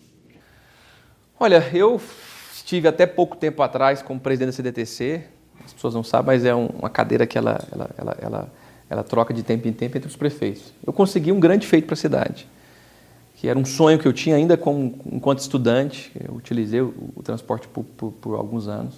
Olha, 1.39 1.63
eu 1.75 2.01
estive 2.55 2.89
até 2.89 3.05
pouco 3.07 3.37
tempo 3.37 3.63
atrás 3.63 4.01
como 4.01 4.19
presidente 4.19 4.47
da 4.47 4.53
CDTC, 4.53 5.25
as 5.63 5.75
pessoas 5.75 5.95
não 5.95 6.03
sabem, 6.03 6.27
mas 6.27 6.45
é 6.45 6.55
uma 6.55 6.89
cadeira 6.89 7.27
que 7.27 7.37
ela, 7.37 7.61
ela, 7.71 7.91
ela, 7.99 8.17
ela, 8.21 8.53
ela 8.89 9.03
troca 9.03 9.35
de 9.35 9.43
tempo 9.43 9.69
em 9.69 9.73
tempo 9.73 9.97
entre 9.99 10.09
os 10.09 10.17
prefeitos. 10.17 10.73
Eu 10.87 10.93
consegui 10.93 11.33
um 11.33 11.41
grande 11.41 11.67
feito 11.67 11.85
para 11.87 11.95
a 11.95 11.97
cidade 11.97 12.47
que 13.45 13.49
era 13.51 13.59
um 13.59 13.65
sonho 13.67 13.99
que 13.99 14.09
eu 14.09 14.13
tinha 14.15 14.37
ainda 14.37 14.57
como, 14.57 14.99
enquanto 15.05 15.41
estudante. 15.41 16.11
Eu 16.19 16.35
utilizei 16.35 16.81
o, 16.81 16.95
o 17.15 17.23
transporte 17.23 17.69
público 17.69 17.95
por, 17.95 18.13
por, 18.13 18.39
alguns 18.39 18.69
anos. 18.69 18.95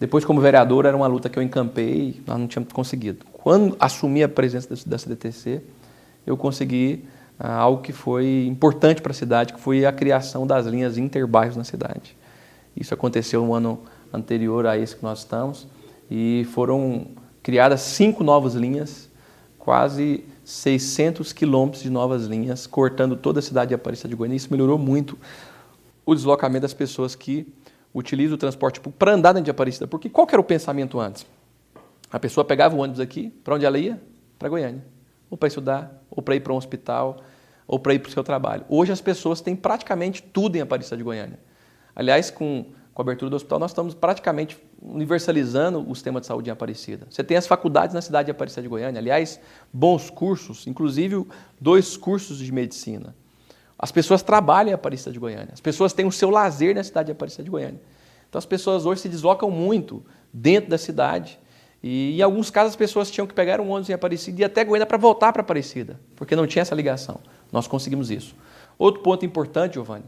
Depois, 0.00 0.24
como 0.24 0.40
vereador, 0.40 0.86
era 0.86 0.96
uma 0.96 1.06
luta 1.06 1.28
que 1.28 1.38
eu 1.38 1.42
encampei, 1.42 2.20
nós 2.26 2.36
não 2.36 2.48
tínhamos 2.48 2.72
conseguido. 2.72 3.24
Quando 3.32 3.76
assumi 3.78 4.24
a 4.24 4.28
presença 4.28 4.68
da 4.84 4.98
CDTC, 4.98 5.62
eu 6.26 6.36
consegui 6.36 7.04
ah, 7.38 7.54
algo 7.58 7.80
que 7.80 7.92
foi 7.92 8.44
importante 8.48 9.00
para 9.00 9.12
a 9.12 9.14
cidade, 9.14 9.52
que 9.52 9.60
foi 9.60 9.86
a 9.86 9.92
criação 9.92 10.44
das 10.48 10.66
linhas 10.66 10.98
interbairros 10.98 11.56
na 11.56 11.62
cidade. 11.62 12.16
Isso 12.76 12.92
aconteceu 12.92 13.46
no 13.46 13.54
ano 13.54 13.78
anterior 14.12 14.66
a 14.66 14.76
esse 14.76 14.96
que 14.96 15.02
nós 15.04 15.20
estamos, 15.20 15.68
e 16.10 16.44
foram 16.52 17.06
criadas 17.40 17.82
cinco 17.82 18.24
novas 18.24 18.54
linhas, 18.54 19.08
quase 19.60 20.24
600 20.50 21.32
quilômetros 21.32 21.82
de 21.82 21.90
novas 21.90 22.26
linhas, 22.26 22.66
cortando 22.66 23.16
toda 23.16 23.38
a 23.38 23.42
cidade 23.42 23.68
de 23.68 23.74
Aparecida 23.74 24.08
de 24.08 24.16
Goiânia. 24.16 24.36
Isso 24.36 24.48
melhorou 24.50 24.76
muito 24.76 25.16
o 26.04 26.14
deslocamento 26.14 26.62
das 26.62 26.74
pessoas 26.74 27.14
que 27.14 27.46
utilizam 27.94 28.34
o 28.34 28.38
transporte 28.38 28.80
público 28.80 28.98
para 28.98 29.12
andar 29.12 29.32
dentro 29.32 29.44
de 29.44 29.50
Aparecida. 29.50 29.86
Porque 29.86 30.08
qual 30.08 30.26
era 30.28 30.40
o 30.40 30.44
pensamento 30.44 30.98
antes? 30.98 31.24
A 32.10 32.18
pessoa 32.18 32.44
pegava 32.44 32.74
o 32.74 32.80
ônibus 32.80 32.98
aqui, 32.98 33.30
para 33.44 33.54
onde 33.54 33.64
ela 33.64 33.78
ia? 33.78 34.00
Para 34.38 34.48
Goiânia. 34.48 34.84
Ou 35.30 35.38
para 35.38 35.46
estudar, 35.46 36.02
ou 36.10 36.20
para 36.20 36.34
ir 36.34 36.40
para 36.40 36.52
um 36.52 36.56
hospital, 36.56 37.22
ou 37.66 37.78
para 37.78 37.94
ir 37.94 38.00
para 38.00 38.08
o 38.08 38.12
seu 38.12 38.24
trabalho. 38.24 38.64
Hoje 38.68 38.90
as 38.90 39.00
pessoas 39.00 39.40
têm 39.40 39.54
praticamente 39.54 40.20
tudo 40.20 40.56
em 40.56 40.60
Aparecida 40.60 40.96
de 40.96 41.04
Goiânia. 41.04 41.38
Aliás, 41.94 42.28
com 42.28 42.66
com 42.92 43.02
a 43.02 43.04
abertura 43.04 43.30
do 43.30 43.36
hospital, 43.36 43.58
nós 43.58 43.70
estamos 43.70 43.94
praticamente 43.94 44.58
universalizando 44.82 45.88
o 45.88 45.94
sistema 45.94 46.20
de 46.20 46.26
saúde 46.26 46.50
em 46.50 46.52
Aparecida. 46.52 47.06
Você 47.08 47.22
tem 47.22 47.36
as 47.36 47.46
faculdades 47.46 47.94
na 47.94 48.02
cidade 48.02 48.26
de 48.26 48.30
Aparecida 48.32 48.62
de 48.62 48.68
Goiânia, 48.68 48.98
aliás, 48.98 49.40
bons 49.72 50.10
cursos, 50.10 50.66
inclusive 50.66 51.24
dois 51.60 51.96
cursos 51.96 52.38
de 52.38 52.52
medicina. 52.52 53.14
As 53.78 53.92
pessoas 53.92 54.22
trabalham 54.22 54.70
em 54.70 54.74
Aparecida 54.74 55.12
de 55.12 55.18
Goiânia, 55.18 55.50
as 55.52 55.60
pessoas 55.60 55.92
têm 55.92 56.04
o 56.04 56.12
seu 56.12 56.30
lazer 56.30 56.74
na 56.74 56.82
cidade 56.82 57.06
de 57.06 57.12
Aparecida 57.12 57.44
de 57.44 57.50
Goiânia. 57.50 57.80
Então 58.28 58.38
as 58.38 58.46
pessoas 58.46 58.84
hoje 58.84 59.02
se 59.02 59.08
deslocam 59.08 59.50
muito 59.50 60.04
dentro 60.32 60.70
da 60.70 60.78
cidade. 60.78 61.38
E 61.82 62.18
em 62.18 62.22
alguns 62.22 62.50
casos 62.50 62.72
as 62.72 62.76
pessoas 62.76 63.10
tinham 63.10 63.26
que 63.26 63.32
pegar 63.32 63.60
um 63.60 63.70
ônibus 63.70 63.88
em 63.88 63.92
Aparecida 63.92 64.40
e 64.40 64.44
até 64.44 64.64
Goiânia 64.64 64.86
para 64.86 64.98
voltar 64.98 65.32
para 65.32 65.42
Aparecida, 65.42 65.98
porque 66.16 66.36
não 66.36 66.46
tinha 66.46 66.62
essa 66.62 66.74
ligação. 66.74 67.20
Nós 67.50 67.66
conseguimos 67.66 68.10
isso. 68.10 68.34
Outro 68.78 69.02
ponto 69.02 69.24
importante, 69.24 69.74
Giovanni, 69.74 70.04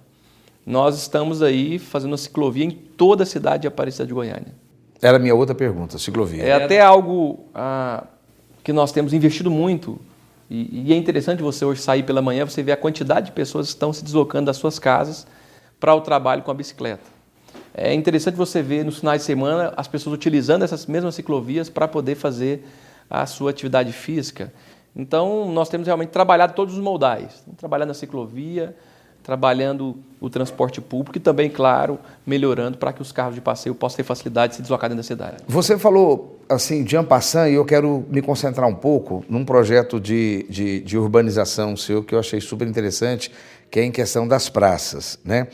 nós 0.64 0.96
estamos 0.96 1.42
aí 1.42 1.78
fazendo 1.78 2.14
a 2.14 2.18
ciclovia 2.18 2.64
em 2.64 2.70
toda 2.70 3.24
a 3.24 3.26
cidade 3.26 3.62
de 3.62 3.68
Aparecida 3.68 4.06
de 4.06 4.14
Goiânia. 4.14 4.54
Era 5.00 5.16
a 5.16 5.20
minha 5.20 5.34
outra 5.34 5.54
pergunta, 5.54 5.98
ciclovia. 5.98 6.44
É 6.44 6.52
até 6.52 6.80
algo 6.80 7.40
ah, 7.54 8.04
que 8.62 8.72
nós 8.72 8.92
temos 8.92 9.12
investido 9.12 9.50
muito. 9.50 9.98
E, 10.48 10.86
e, 10.86 10.92
é 10.92 10.96
interessante 10.96 11.42
você 11.42 11.64
hoje 11.64 11.80
sair 11.80 12.04
pela 12.04 12.22
manhã, 12.22 12.44
você 12.44 12.62
ver 12.62 12.72
a 12.72 12.76
quantidade 12.76 13.26
de 13.26 13.32
pessoas 13.32 13.66
que 13.66 13.72
estão 13.72 13.92
se 13.92 14.04
deslocando 14.04 14.46
das 14.46 14.56
suas 14.56 14.78
casas 14.78 15.26
para 15.80 15.94
o 15.94 16.00
trabalho 16.00 16.42
com 16.42 16.50
a 16.50 16.54
bicicleta. 16.54 17.02
É 17.74 17.92
interessante 17.92 18.36
você 18.36 18.62
ver 18.62 18.84
nos 18.84 18.98
finais 18.98 19.22
de 19.22 19.26
semana 19.26 19.72
as 19.76 19.88
pessoas 19.88 20.14
utilizando 20.14 20.62
essas 20.62 20.86
mesmas 20.86 21.14
ciclovias 21.14 21.68
para 21.68 21.88
poder 21.88 22.14
fazer 22.14 22.64
a 23.10 23.26
sua 23.26 23.50
atividade 23.50 23.92
física. 23.92 24.52
Então, 24.94 25.50
nós 25.50 25.68
temos 25.68 25.86
realmente 25.86 26.10
trabalhado 26.10 26.52
todos 26.54 26.74
os 26.74 26.80
moldais. 26.80 27.42
Trabalhando 27.56 27.88
na 27.88 27.94
ciclovia, 27.94 28.76
trabalhando 29.22 29.96
o 30.20 30.28
transporte 30.30 30.80
público 30.80 31.18
e 31.18 31.20
também, 31.20 31.48
claro, 31.48 31.98
melhorando 32.26 32.78
para 32.78 32.92
que 32.92 33.02
os 33.02 33.12
carros 33.12 33.34
de 33.34 33.40
passeio 33.40 33.74
possam 33.74 33.96
ter 33.96 34.02
facilidade 34.02 34.52
de 34.52 34.56
se 34.56 34.62
deslocar 34.62 34.88
dentro 34.88 35.02
da 35.02 35.06
cidade. 35.06 35.36
Você 35.46 35.78
falou 35.78 36.40
assim 36.48 36.84
de 36.84 36.96
Ampassan 36.96 37.48
e 37.48 37.54
eu 37.54 37.64
quero 37.64 38.04
me 38.08 38.20
concentrar 38.20 38.68
um 38.68 38.74
pouco 38.74 39.24
num 39.28 39.44
projeto 39.44 39.98
de, 39.98 40.46
de, 40.48 40.80
de, 40.80 40.98
urbanização 40.98 41.76
seu 41.76 42.02
que 42.02 42.14
eu 42.14 42.18
achei 42.18 42.40
super 42.40 42.68
interessante, 42.68 43.32
que 43.70 43.80
é 43.80 43.84
em 43.84 43.90
questão 43.90 44.28
das 44.28 44.48
praças. 44.48 45.18
Né? 45.24 45.48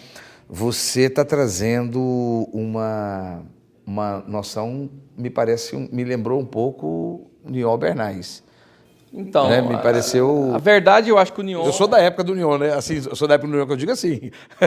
Você 0.48 1.02
está 1.02 1.25
trazendo 1.25 2.00
uma, 2.52 3.42
uma 3.87 4.25
noção, 4.26 4.90
me 5.16 5.30
parece, 5.30 5.76
me 5.92 6.04
lembrou 6.04 6.40
um 6.40 6.46
pouco 6.46 7.30
Niol 7.44 7.78
Bernais. 7.78 8.42
Então, 9.12 9.48
né? 9.48 9.62
me 9.62 9.76
pareceu. 9.78 10.50
A, 10.52 10.56
a, 10.56 10.58
verdade, 10.58 11.08
eu 11.08 11.18
acho 11.18 11.32
que 11.32 11.40
o 11.40 11.42
União. 11.42 11.64
Eu 11.64 11.72
sou 11.72 11.88
da 11.88 11.98
época 11.98 12.22
do 12.24 12.32
União, 12.32 12.58
né? 12.58 12.74
Assim, 12.74 12.96
eu 12.96 13.16
sou 13.16 13.26
da 13.26 13.34
época 13.34 13.48
do 13.48 13.52
União 13.52 13.66
que 13.66 13.72
eu 13.72 13.76
digo 13.76 13.92
assim. 13.92 14.30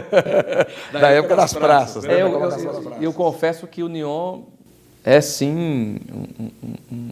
da, 0.92 1.00
da 1.00 1.10
época, 1.10 1.34
época, 1.34 1.36
das, 1.36 1.54
das 1.54 1.62
praças. 1.62 2.04
praças 2.04 2.04
né? 2.06 2.16
é, 2.16 2.22
eu, 2.22 2.28
eu, 2.28 2.50
eu, 2.50 2.98
eu, 3.02 3.14
confesso 3.14 3.68
que 3.68 3.84
o 3.84 3.86
União 3.86 4.46
é 5.04 5.22
sim 5.22 5.98
um, 6.12 6.28
um, 6.40 6.76
um, 6.92 7.10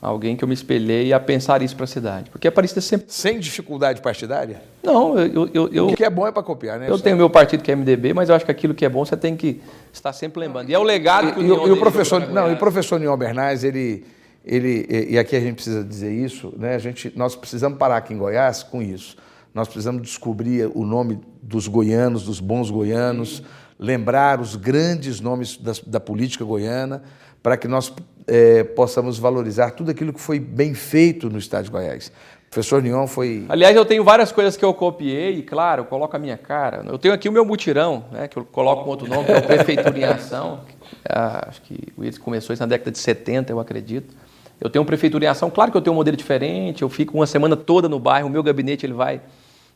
alguém 0.00 0.36
que 0.36 0.44
eu 0.44 0.48
me 0.48 0.54
espelhei 0.54 1.12
a 1.12 1.18
pensar 1.18 1.62
isso 1.62 1.74
para 1.74 1.84
a 1.84 1.88
cidade. 1.88 2.30
Porque 2.30 2.46
a 2.46 2.50
Aparecida 2.50 2.80
sempre. 2.80 3.06
Sem 3.08 3.40
dificuldade 3.40 4.00
partidária? 4.00 4.62
Não, 4.82 5.18
eu. 5.18 5.50
eu, 5.52 5.68
eu 5.72 5.86
o 5.88 5.96
que 5.96 6.04
é 6.04 6.10
bom 6.10 6.26
é 6.26 6.32
para 6.32 6.42
copiar, 6.44 6.78
né? 6.78 6.86
Eu 6.88 6.98
tenho 6.98 7.16
meu 7.16 7.28
partido 7.28 7.62
que 7.62 7.72
é 7.72 7.76
MDB, 7.76 8.14
mas 8.14 8.28
eu 8.28 8.36
acho 8.36 8.44
que 8.44 8.50
aquilo 8.50 8.72
que 8.72 8.84
é 8.84 8.88
bom 8.88 9.04
você 9.04 9.16
tem 9.16 9.36
que 9.36 9.60
estar 9.92 10.12
sempre 10.12 10.40
lembrando. 10.40 10.70
E 10.70 10.74
é 10.74 10.78
o 10.78 10.82
legado 10.84 11.28
e, 11.28 11.32
que 11.32 11.38
o 11.38 11.42
União. 11.42 11.66
E, 11.66 11.68
e 11.70 11.72
o 11.72 11.76
professor, 11.76 12.28
não, 12.28 12.50
e 12.50 12.54
o 12.54 12.56
professor 12.56 12.96
União 12.96 13.16
Bernais, 13.16 13.64
ele 13.64 14.04
ele, 14.44 14.86
e 15.10 15.18
aqui 15.18 15.36
a 15.36 15.40
gente 15.40 15.54
precisa 15.54 15.84
dizer 15.84 16.12
isso, 16.12 16.52
né? 16.56 16.74
a 16.74 16.78
gente, 16.78 17.12
nós 17.16 17.36
precisamos 17.36 17.78
parar 17.78 17.96
aqui 17.96 18.12
em 18.12 18.18
Goiás 18.18 18.62
com 18.62 18.82
isso. 18.82 19.16
Nós 19.54 19.68
precisamos 19.68 20.02
descobrir 20.02 20.70
o 20.74 20.84
nome 20.84 21.20
dos 21.42 21.68
goianos, 21.68 22.24
dos 22.24 22.40
bons 22.40 22.70
goianos, 22.70 23.42
lembrar 23.78 24.40
os 24.40 24.56
grandes 24.56 25.20
nomes 25.20 25.56
da, 25.56 25.72
da 25.86 26.00
política 26.00 26.44
goiana, 26.44 27.02
para 27.42 27.56
que 27.56 27.68
nós 27.68 27.92
é, 28.26 28.64
possamos 28.64 29.18
valorizar 29.18 29.72
tudo 29.72 29.90
aquilo 29.90 30.12
que 30.12 30.20
foi 30.20 30.38
bem 30.38 30.72
feito 30.74 31.28
no 31.28 31.38
Estado 31.38 31.64
de 31.64 31.70
Goiás. 31.70 32.10
O 32.46 32.50
professor 32.52 32.82
Nion 32.82 33.06
foi. 33.06 33.46
Aliás, 33.48 33.74
eu 33.74 33.84
tenho 33.84 34.04
várias 34.04 34.30
coisas 34.30 34.56
que 34.56 34.64
eu 34.64 34.72
copiei, 34.74 35.38
e 35.38 35.42
claro, 35.42 35.84
coloco 35.84 36.14
a 36.14 36.18
minha 36.18 36.36
cara. 36.36 36.84
Eu 36.86 36.98
tenho 36.98 37.14
aqui 37.14 37.28
o 37.28 37.32
meu 37.32 37.44
mutirão, 37.44 38.04
né, 38.12 38.28
que 38.28 38.38
eu 38.38 38.44
coloco 38.44 38.84
com 38.84 38.90
outro 38.90 39.08
nome, 39.08 39.24
que 39.24 39.32
é 39.32 39.38
o 39.38 39.42
Prefeitura 39.42 39.98
em 39.98 40.04
Ação. 40.04 40.60
Ah, 41.08 41.46
acho 41.48 41.62
que 41.62 41.78
ele 41.98 42.16
começou 42.18 42.52
isso 42.52 42.62
na 42.62 42.66
década 42.66 42.90
de 42.90 42.98
70, 42.98 43.52
eu 43.52 43.58
acredito. 43.58 44.14
Eu 44.62 44.70
tenho 44.70 44.84
prefeitura 44.84 45.24
em 45.24 45.28
ação, 45.28 45.50
claro 45.50 45.72
que 45.72 45.76
eu 45.76 45.82
tenho 45.82 45.92
um 45.92 45.96
modelo 45.96 46.16
diferente, 46.16 46.82
eu 46.82 46.88
fico 46.88 47.18
uma 47.18 47.26
semana 47.26 47.56
toda 47.56 47.88
no 47.88 47.98
bairro, 47.98 48.28
o 48.28 48.30
meu 48.30 48.44
gabinete 48.44 48.86
ele 48.86 48.92
vai 48.92 49.20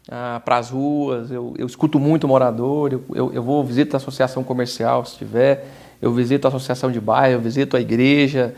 ah, 0.09 0.41
para 0.45 0.59
as 0.59 0.71
ruas, 0.71 1.29
eu, 1.33 1.55
eu, 1.59 1.67
escuto 1.67 1.99
muito 1.99 2.25
o 2.25 2.29
morador, 2.29 2.93
eu, 2.93 3.03
eu, 3.13 3.33
eu 3.33 3.43
vou 3.43 3.65
visito 3.65 3.97
a 3.97 3.99
associação 3.99 4.45
comercial 4.45 5.05
se 5.05 5.17
tiver, 5.17 5.67
eu 6.01 6.13
visito 6.13 6.47
a 6.47 6.49
associação 6.49 6.93
de 6.93 7.01
bairro, 7.01 7.35
eu 7.35 7.41
visito 7.41 7.77
a 7.77 7.81
igreja, 7.81 8.55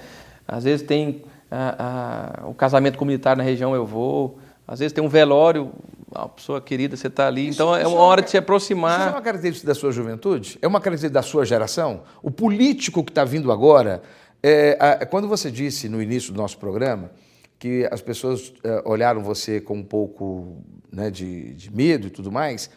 às 0.47 0.65
vezes 0.65 0.87
tem 0.87 1.23
ah, 1.51 2.43
ah, 2.43 2.47
o 2.47 2.53
casamento 2.53 2.99
comunitário 2.99 3.39
na 3.39 3.45
região, 3.45 3.75
eu 3.75 3.87
vou, 3.87 4.39
às 4.67 4.81
vezes 4.81 4.93
tem 4.93 5.03
um 5.03 5.09
velório, 5.09 5.71
uma 6.15 6.29
pessoa 6.29 6.61
querida, 6.61 6.95
você 6.95 7.07
está 7.07 7.27
ali, 7.27 7.49
isso, 7.49 7.63
então 7.63 7.75
é 7.75 7.87
uma 7.87 8.01
hora 8.01 8.21
de 8.21 8.29
se 8.29 8.37
aproximar. 8.37 9.01
Isso 9.01 9.09
é 9.09 9.13
uma 9.13 9.23
característica 9.23 9.67
da 9.67 9.75
sua 9.75 9.93
juventude? 9.93 10.59
É 10.61 10.69
uma 10.69 10.79
característica 10.79 11.15
da 11.15 11.23
sua 11.23 11.47
geração? 11.47 12.03
O 12.23 12.31
político 12.31 13.03
que 13.03 13.11
está 13.11 13.25
vindo 13.25 13.51
agora 13.51 14.03
é, 14.43 14.77
a, 14.81 15.07
quando 15.07 15.29
você 15.29 15.51
disse 15.51 15.89
no 15.89 16.01
início 16.01 16.33
do 16.33 16.37
nosso 16.37 16.59
programa 16.59 17.11
que 17.59 17.89
as 17.91 18.01
pessoas 18.01 18.53
é, 18.63 18.83
olharam 18.85 19.23
você 19.23 19.61
com 19.61 19.79
um 19.79 19.83
pouco 19.83 20.63
né, 20.93 21.11
de, 21.11 21.55
de 21.55 21.75
medo 21.75 22.07
e 22.07 22.11
tudo 22.11 22.31
mais, 22.31 22.71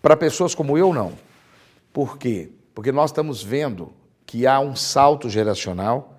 para 0.00 0.16
pessoas 0.16 0.54
como 0.54 0.78
eu, 0.78 0.94
não. 0.94 1.12
Por 1.92 2.16
quê? 2.16 2.50
Porque 2.74 2.90
nós 2.90 3.10
estamos 3.10 3.42
vendo 3.42 3.92
que 4.24 4.46
há 4.46 4.58
um 4.58 4.74
salto 4.74 5.28
geracional. 5.28 6.18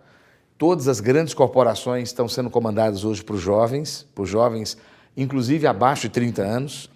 Todas 0.57 0.87
as 0.87 0.99
grandes 0.99 1.33
corporações 1.33 2.09
estão 2.09 2.27
sendo 2.27 2.49
comandadas 2.49 3.03
hoje 3.03 3.23
por 3.23 3.37
jovens, 3.37 4.07
por 4.13 4.27
jovens, 4.27 4.77
inclusive 5.17 5.65
abaixo 5.65 6.03
de 6.03 6.09
30 6.09 6.43
anos. 6.43 6.89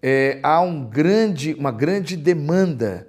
É, 0.00 0.38
há 0.42 0.60
um 0.60 0.84
grande, 0.84 1.54
uma 1.54 1.72
grande 1.72 2.16
demanda 2.16 3.08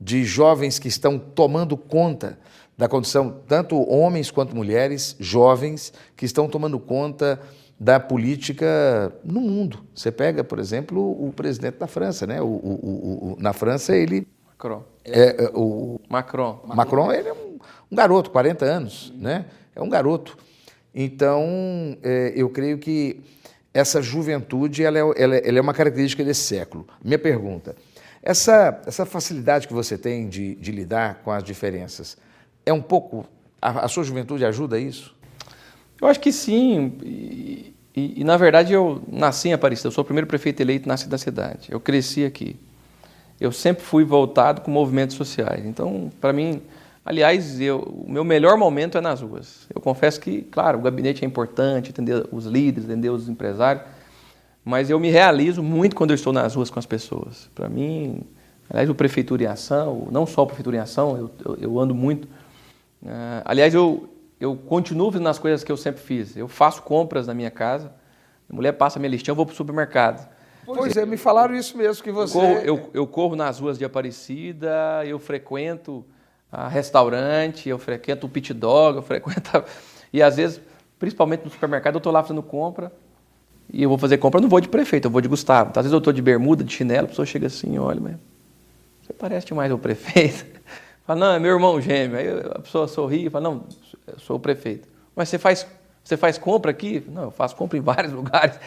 de 0.00 0.24
jovens 0.24 0.78
que 0.78 0.88
estão 0.88 1.18
tomando 1.18 1.76
conta 1.76 2.38
da 2.80 2.88
condição, 2.88 3.42
tanto 3.46 3.76
homens 3.92 4.30
quanto 4.30 4.56
mulheres, 4.56 5.14
jovens, 5.20 5.92
que 6.16 6.24
estão 6.24 6.48
tomando 6.48 6.80
conta 6.80 7.38
da 7.78 8.00
política 8.00 9.12
no 9.22 9.38
mundo. 9.38 9.84
Você 9.94 10.10
pega, 10.10 10.42
por 10.42 10.58
exemplo, 10.58 10.98
o 10.98 11.30
presidente 11.30 11.76
da 11.76 11.86
França, 11.86 12.26
né? 12.26 12.40
O, 12.40 12.46
o, 12.46 13.34
o, 13.34 13.36
na 13.38 13.52
França 13.52 13.94
ele 13.94 14.26
Macron. 14.46 14.82
É, 15.04 15.44
é, 15.44 15.50
o 15.52 16.00
Macron. 16.08 16.62
Macron 16.64 17.12
ele 17.12 17.28
é 17.28 17.32
um, 17.34 17.58
um, 17.92 17.94
garoto, 17.94 18.30
40 18.30 18.64
anos, 18.64 19.12
né? 19.14 19.44
É 19.76 19.82
um 19.82 19.88
garoto. 19.90 20.38
Então, 20.94 21.44
é, 22.02 22.32
eu 22.34 22.48
creio 22.48 22.78
que 22.78 23.20
essa 23.74 24.00
juventude 24.00 24.82
ela 24.82 24.98
é, 24.98 25.02
ela, 25.22 25.36
ela 25.36 25.58
é 25.58 25.60
uma 25.60 25.74
característica 25.74 26.24
desse 26.24 26.44
século. 26.44 26.86
Minha 27.04 27.18
pergunta: 27.18 27.76
essa, 28.22 28.80
essa 28.86 29.04
facilidade 29.04 29.68
que 29.68 29.74
você 29.74 29.98
tem 29.98 30.30
de, 30.30 30.54
de 30.54 30.72
lidar 30.72 31.20
com 31.22 31.30
as 31.30 31.44
diferenças, 31.44 32.16
é 32.64 32.72
um 32.72 32.82
pouco. 32.82 33.26
A, 33.60 33.84
a 33.84 33.88
sua 33.88 34.04
juventude 34.04 34.44
ajuda 34.44 34.78
isso? 34.78 35.14
Eu 36.00 36.08
acho 36.08 36.20
que 36.20 36.32
sim. 36.32 36.94
E, 37.02 37.74
e, 37.94 38.20
e, 38.20 38.24
na 38.24 38.36
verdade 38.36 38.72
eu 38.72 39.02
nasci 39.08 39.48
em 39.48 39.52
Aparecida, 39.52 39.88
eu 39.88 39.92
sou 39.92 40.02
o 40.02 40.04
primeiro 40.04 40.26
prefeito 40.26 40.60
eleito 40.60 40.88
nasci 40.88 41.08
da 41.08 41.18
cidade. 41.18 41.68
Eu 41.70 41.80
cresci 41.80 42.24
aqui. 42.24 42.56
Eu 43.40 43.52
sempre 43.52 43.82
fui 43.82 44.04
voltado 44.04 44.60
com 44.60 44.70
movimentos 44.70 45.16
sociais. 45.16 45.64
Então, 45.64 46.10
para 46.20 46.32
mim, 46.32 46.62
aliás, 47.04 47.60
eu, 47.60 47.80
o 47.80 48.10
meu 48.10 48.24
melhor 48.24 48.56
momento 48.56 48.98
é 48.98 49.00
nas 49.00 49.20
ruas. 49.22 49.66
Eu 49.74 49.80
confesso 49.80 50.20
que, 50.20 50.42
claro, 50.42 50.78
o 50.78 50.82
gabinete 50.82 51.24
é 51.24 51.26
importante, 51.26 51.90
entender 51.90 52.26
os 52.30 52.44
líderes, 52.44 52.88
entender 52.88 53.08
os 53.08 53.28
empresários, 53.28 53.84
mas 54.62 54.90
eu 54.90 55.00
me 55.00 55.10
realizo 55.10 55.62
muito 55.62 55.96
quando 55.96 56.10
eu 56.10 56.14
estou 56.14 56.34
nas 56.34 56.54
ruas 56.54 56.68
com 56.68 56.78
as 56.78 56.84
pessoas. 56.84 57.48
Para 57.54 57.68
mim, 57.68 58.26
Aliás, 58.70 58.88
o 58.88 58.94
Prefeitura 58.94 59.42
em 59.42 59.46
Ação, 59.46 60.06
não 60.12 60.24
só 60.24 60.44
o 60.44 60.46
Prefeitura 60.46 60.76
em 60.76 60.80
Ação, 60.80 61.16
eu, 61.16 61.30
eu, 61.44 61.58
eu 61.60 61.80
ando 61.80 61.92
muito. 61.92 62.28
Uh, 63.02 63.42
aliás, 63.44 63.74
eu, 63.74 64.08
eu 64.38 64.56
continuo 64.56 65.10
fazendo 65.10 65.28
as 65.28 65.38
coisas 65.38 65.64
que 65.64 65.70
eu 65.70 65.76
sempre 65.76 66.00
fiz. 66.00 66.36
Eu 66.36 66.48
faço 66.48 66.82
compras 66.82 67.26
na 67.26 67.34
minha 67.34 67.50
casa, 67.50 67.92
a 68.48 68.54
mulher 68.54 68.72
passa 68.72 68.98
a 68.98 69.00
minha 69.00 69.10
listinha, 69.10 69.32
eu 69.32 69.36
vou 69.36 69.46
para 69.46 69.52
o 69.52 69.56
supermercado. 69.56 70.28
Pois 70.64 70.96
é, 70.96 71.04
me 71.04 71.16
falaram 71.16 71.54
isso 71.54 71.76
mesmo, 71.76 72.02
que 72.02 72.12
você... 72.12 72.36
Eu 72.36 72.40
corro, 72.40 72.58
eu, 72.58 72.90
eu 72.94 73.06
corro 73.06 73.36
nas 73.36 73.58
ruas 73.58 73.78
de 73.78 73.84
Aparecida, 73.84 75.02
eu 75.04 75.18
frequento 75.18 76.04
a 76.50 76.68
restaurante, 76.68 77.68
eu 77.68 77.78
frequento 77.78 78.26
o 78.26 78.30
pit 78.30 78.52
dog, 78.54 78.96
eu 78.96 79.02
frequento... 79.02 79.56
A... 79.56 79.64
E 80.12 80.20
às 80.20 80.36
vezes, 80.36 80.60
principalmente 80.98 81.44
no 81.44 81.50
supermercado, 81.50 81.94
eu 81.94 81.98
estou 81.98 82.12
lá 82.12 82.20
fazendo 82.20 82.42
compra, 82.42 82.92
e 83.72 83.82
eu 83.82 83.88
vou 83.88 83.96
fazer 83.96 84.18
compra, 84.18 84.38
eu 84.38 84.42
não 84.42 84.48
vou 84.48 84.60
de 84.60 84.68
prefeito, 84.68 85.06
eu 85.06 85.10
vou 85.10 85.20
de 85.20 85.28
Gustavo. 85.28 85.70
Às 85.70 85.84
vezes 85.84 85.92
eu 85.92 85.98
estou 85.98 86.12
de 86.12 86.20
bermuda, 86.20 86.64
de 86.64 86.72
chinelo, 86.72 87.04
a 87.04 87.08
pessoa 87.08 87.24
chega 87.24 87.46
assim, 87.46 87.78
olha, 87.78 88.00
mas 88.00 88.16
você 89.02 89.12
parece 89.12 89.46
demais 89.46 89.70
o 89.70 89.78
prefeito. 89.78 90.44
Fala, 91.10 91.18
não, 91.18 91.32
é 91.34 91.38
meu 91.40 91.50
irmão 91.50 91.80
gêmeo. 91.80 92.16
Aí 92.16 92.28
a 92.54 92.60
pessoa 92.60 92.86
sorri 92.86 93.26
e 93.26 93.30
fala, 93.30 93.50
não, 93.50 93.64
eu 94.06 94.16
sou 94.20 94.36
o 94.36 94.38
prefeito. 94.38 94.86
Mas 95.16 95.28
você 95.28 95.40
faz, 95.40 95.66
você 96.04 96.16
faz 96.16 96.38
compra 96.38 96.70
aqui? 96.70 97.02
Não, 97.08 97.24
eu 97.24 97.30
faço 97.32 97.56
compra 97.56 97.76
em 97.76 97.80
vários 97.82 98.12
lugares. 98.12 98.60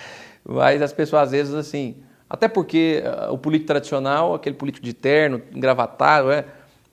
Mas 0.43 0.81
as 0.81 0.91
pessoas 0.91 1.23
às 1.23 1.31
vezes 1.31 1.53
assim, 1.53 1.95
até 2.29 2.49
porque 2.49 3.01
uh, 3.05 3.31
o 3.31 3.37
político 3.37 3.67
tradicional, 3.67 4.33
aquele 4.33 4.57
político 4.57 4.85
de 4.85 4.93
terno, 4.93 5.41
engravatado, 5.55 6.33
é, 6.33 6.43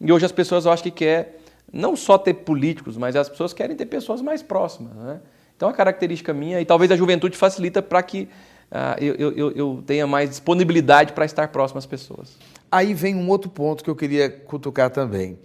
e 0.01 0.13
hoje 0.13 0.25
as 0.25 0.31
pessoas 0.31 0.67
eu 0.67 0.71
acho 0.71 0.85
que 0.85 0.91
quer 0.93 1.41
não 1.73 1.97
só 1.97 2.17
ter 2.17 2.35
políticos, 2.35 2.97
mas 2.97 3.17
as 3.17 3.29
pessoas 3.29 3.53
querem 3.53 3.75
ter 3.75 3.87
pessoas 3.87 4.23
mais 4.23 4.45
próximas. 4.45 4.95
Né? 4.95 5.21
Então, 5.57 5.69
a 5.69 5.73
característica 5.73 6.33
minha, 6.33 6.61
e 6.61 6.65
talvez 6.65 6.93
a 6.93 6.97
juventude 6.97 7.37
facilita 7.37 7.83
para 7.83 8.01
que 8.05 8.29
uh, 8.71 9.03
eu, 9.03 9.33
eu, 9.33 9.51
eu 9.51 9.83
tenha 9.85 10.07
mais 10.07 10.31
disponibilidade 10.31 11.13
para 11.13 11.25
estar 11.25 11.49
próximo 11.49 11.79
às 11.79 11.87
pessoas. 11.87 12.39
Aí 12.71 12.95
vem 12.95 13.15
um 13.17 13.29
outro 13.29 13.51
ponto 13.51 13.83
que 13.83 13.91
eu 13.91 13.97
queria 13.97 14.31
cutucar 14.31 14.91
também. 14.91 15.39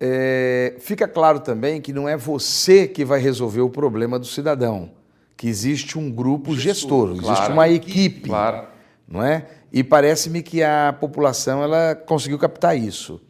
É, 0.00 0.76
fica 0.78 1.08
claro 1.08 1.40
também 1.40 1.80
que 1.80 1.92
não 1.92 2.08
é 2.08 2.16
você 2.16 2.86
que 2.86 3.04
vai 3.04 3.20
resolver 3.20 3.62
o 3.62 3.70
problema 3.70 4.18
do 4.18 4.26
cidadão, 4.26 4.90
que 5.36 5.48
existe 5.48 5.98
um 5.98 6.10
grupo 6.10 6.54
gestor, 6.54 7.14
gestor 7.14 7.32
existe 7.32 7.52
uma 7.52 7.68
equipe, 7.68 8.28
claro. 8.28 8.68
não 9.08 9.24
é? 9.24 9.46
E 9.72 9.82
parece-me 9.82 10.42
que 10.42 10.62
a 10.62 10.94
população 10.98 11.62
ela 11.62 11.94
conseguiu 11.94 12.38
captar 12.38 12.76
isso. 12.78 13.20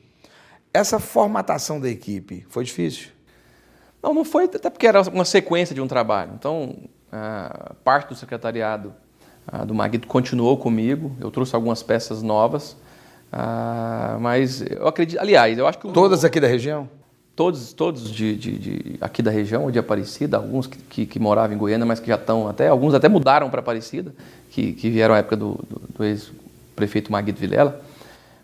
Essa 0.75 0.99
formatação 0.99 1.80
da 1.80 1.88
equipe 1.88 2.45
foi 2.50 2.64
difícil? 2.64 3.09
Não, 4.02 4.12
não 4.12 4.25
foi, 4.25 4.45
até 4.45 4.68
porque 4.68 4.87
era 4.87 5.00
uma 5.09 5.25
sequência 5.25 5.75
de 5.75 5.80
um 5.80 5.88
trabalho. 5.88 6.33
Então, 6.35 6.76
a 7.11 7.75
parte 7.83 8.11
do 8.11 8.14
secretariado 8.14 8.95
do 9.66 9.75
Maguito 9.75 10.07
continuou 10.07 10.59
comigo, 10.59 11.16
eu 11.21 11.30
trouxe 11.30 11.54
algumas 11.54 11.83
peças 11.83 12.23
novas, 12.23 12.76
mas 14.20 14.62
eu 14.62 14.87
acredito, 14.87 15.18
aliás, 15.20 15.56
eu 15.58 15.66
acho 15.66 15.78
que... 15.78 15.88
Todas 15.88 16.25
aqui 16.25 16.40
da 16.40 16.47
região? 16.47 16.88
Todos, 17.37 17.73
todos 17.73 18.11
de, 18.11 18.35
de, 18.35 18.58
de 18.58 18.97
aqui 19.00 19.23
da 19.23 19.30
região, 19.30 19.70
de 19.70 19.78
Aparecida, 19.78 20.37
alguns 20.37 20.66
que, 20.66 20.78
que, 20.78 21.06
que, 21.06 21.18
moravam 21.20 21.54
em 21.54 21.58
Goiânia, 21.58 21.87
mas 21.87 22.00
que 22.00 22.08
já 22.08 22.16
estão 22.16 22.49
até, 22.49 22.66
alguns 22.66 22.94
até 22.94 23.08
mudaram 23.08 23.49
para 23.49 23.61
Aparecida, 23.61 24.12
que, 24.50 24.73
que 24.73 24.90
vieram 24.90 25.14
à 25.14 25.18
época 25.18 25.37
do, 25.37 25.52
do, 25.70 25.80
do 25.97 26.04
ex-prefeito 26.04 27.12
Maguito 27.12 27.38
Vilela. 27.38 27.80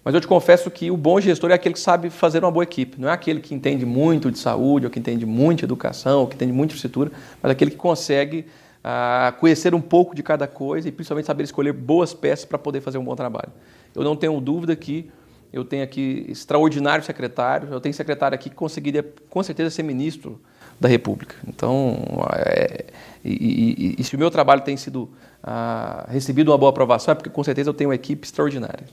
Mas 0.04 0.14
eu 0.14 0.20
te 0.20 0.28
confesso 0.28 0.70
que 0.70 0.90
o 0.90 0.96
bom 0.96 1.18
gestor 1.18 1.50
é 1.50 1.54
aquele 1.54 1.72
que 1.72 1.80
sabe 1.80 2.10
fazer 2.10 2.44
uma 2.44 2.50
boa 2.50 2.62
equipe. 2.62 3.00
Não 3.00 3.08
é 3.08 3.12
aquele 3.12 3.40
que 3.40 3.54
entende 3.54 3.86
muito 3.86 4.30
de 4.30 4.38
saúde, 4.38 4.84
ou 4.84 4.90
que 4.92 4.98
entende 4.98 5.24
muito 5.24 5.60
de 5.60 5.64
educação, 5.64 6.20
ou 6.20 6.26
que 6.26 6.36
entende 6.36 6.52
muito 6.52 6.70
de 6.70 6.76
infraestrutura, 6.76 7.10
mas 7.42 7.50
aquele 7.50 7.70
que 7.70 7.76
consegue 7.78 8.44
ah, 8.84 9.32
conhecer 9.40 9.74
um 9.74 9.80
pouco 9.80 10.14
de 10.14 10.22
cada 10.22 10.46
coisa 10.46 10.86
e 10.86 10.92
principalmente 10.92 11.24
saber 11.24 11.44
escolher 11.44 11.72
boas 11.72 12.12
peças 12.12 12.44
para 12.44 12.58
poder 12.58 12.82
fazer 12.82 12.98
um 12.98 13.04
bom 13.04 13.16
trabalho. 13.16 13.50
Eu 13.94 14.02
não 14.02 14.16
tenho 14.16 14.40
dúvida 14.40 14.74
que 14.74 15.10
eu 15.52 15.64
tenho 15.64 15.84
aqui 15.84 16.26
extraordinários 16.28 17.06
secretários, 17.06 17.70
eu 17.70 17.80
tenho 17.80 17.94
secretário 17.94 18.34
aqui 18.34 18.50
que 18.50 18.56
conseguiria 18.56 19.04
com 19.30 19.42
certeza 19.42 19.70
ser 19.70 19.84
ministro 19.84 20.40
da 20.80 20.88
República. 20.88 21.36
Então, 21.46 21.96
é, 22.34 22.86
e, 23.24 23.94
e, 23.96 23.96
e, 23.98 24.04
se 24.04 24.16
o 24.16 24.18
meu 24.18 24.30
trabalho 24.30 24.62
tem 24.62 24.76
sido 24.76 25.08
ah, 25.42 26.06
recebido 26.08 26.50
uma 26.50 26.58
boa 26.58 26.70
aprovação, 26.70 27.12
é 27.12 27.14
porque 27.14 27.30
com 27.30 27.44
certeza 27.44 27.70
eu 27.70 27.74
tenho 27.74 27.90
uma 27.90 27.94
equipe 27.94 28.26
extraordinária. 28.26 28.84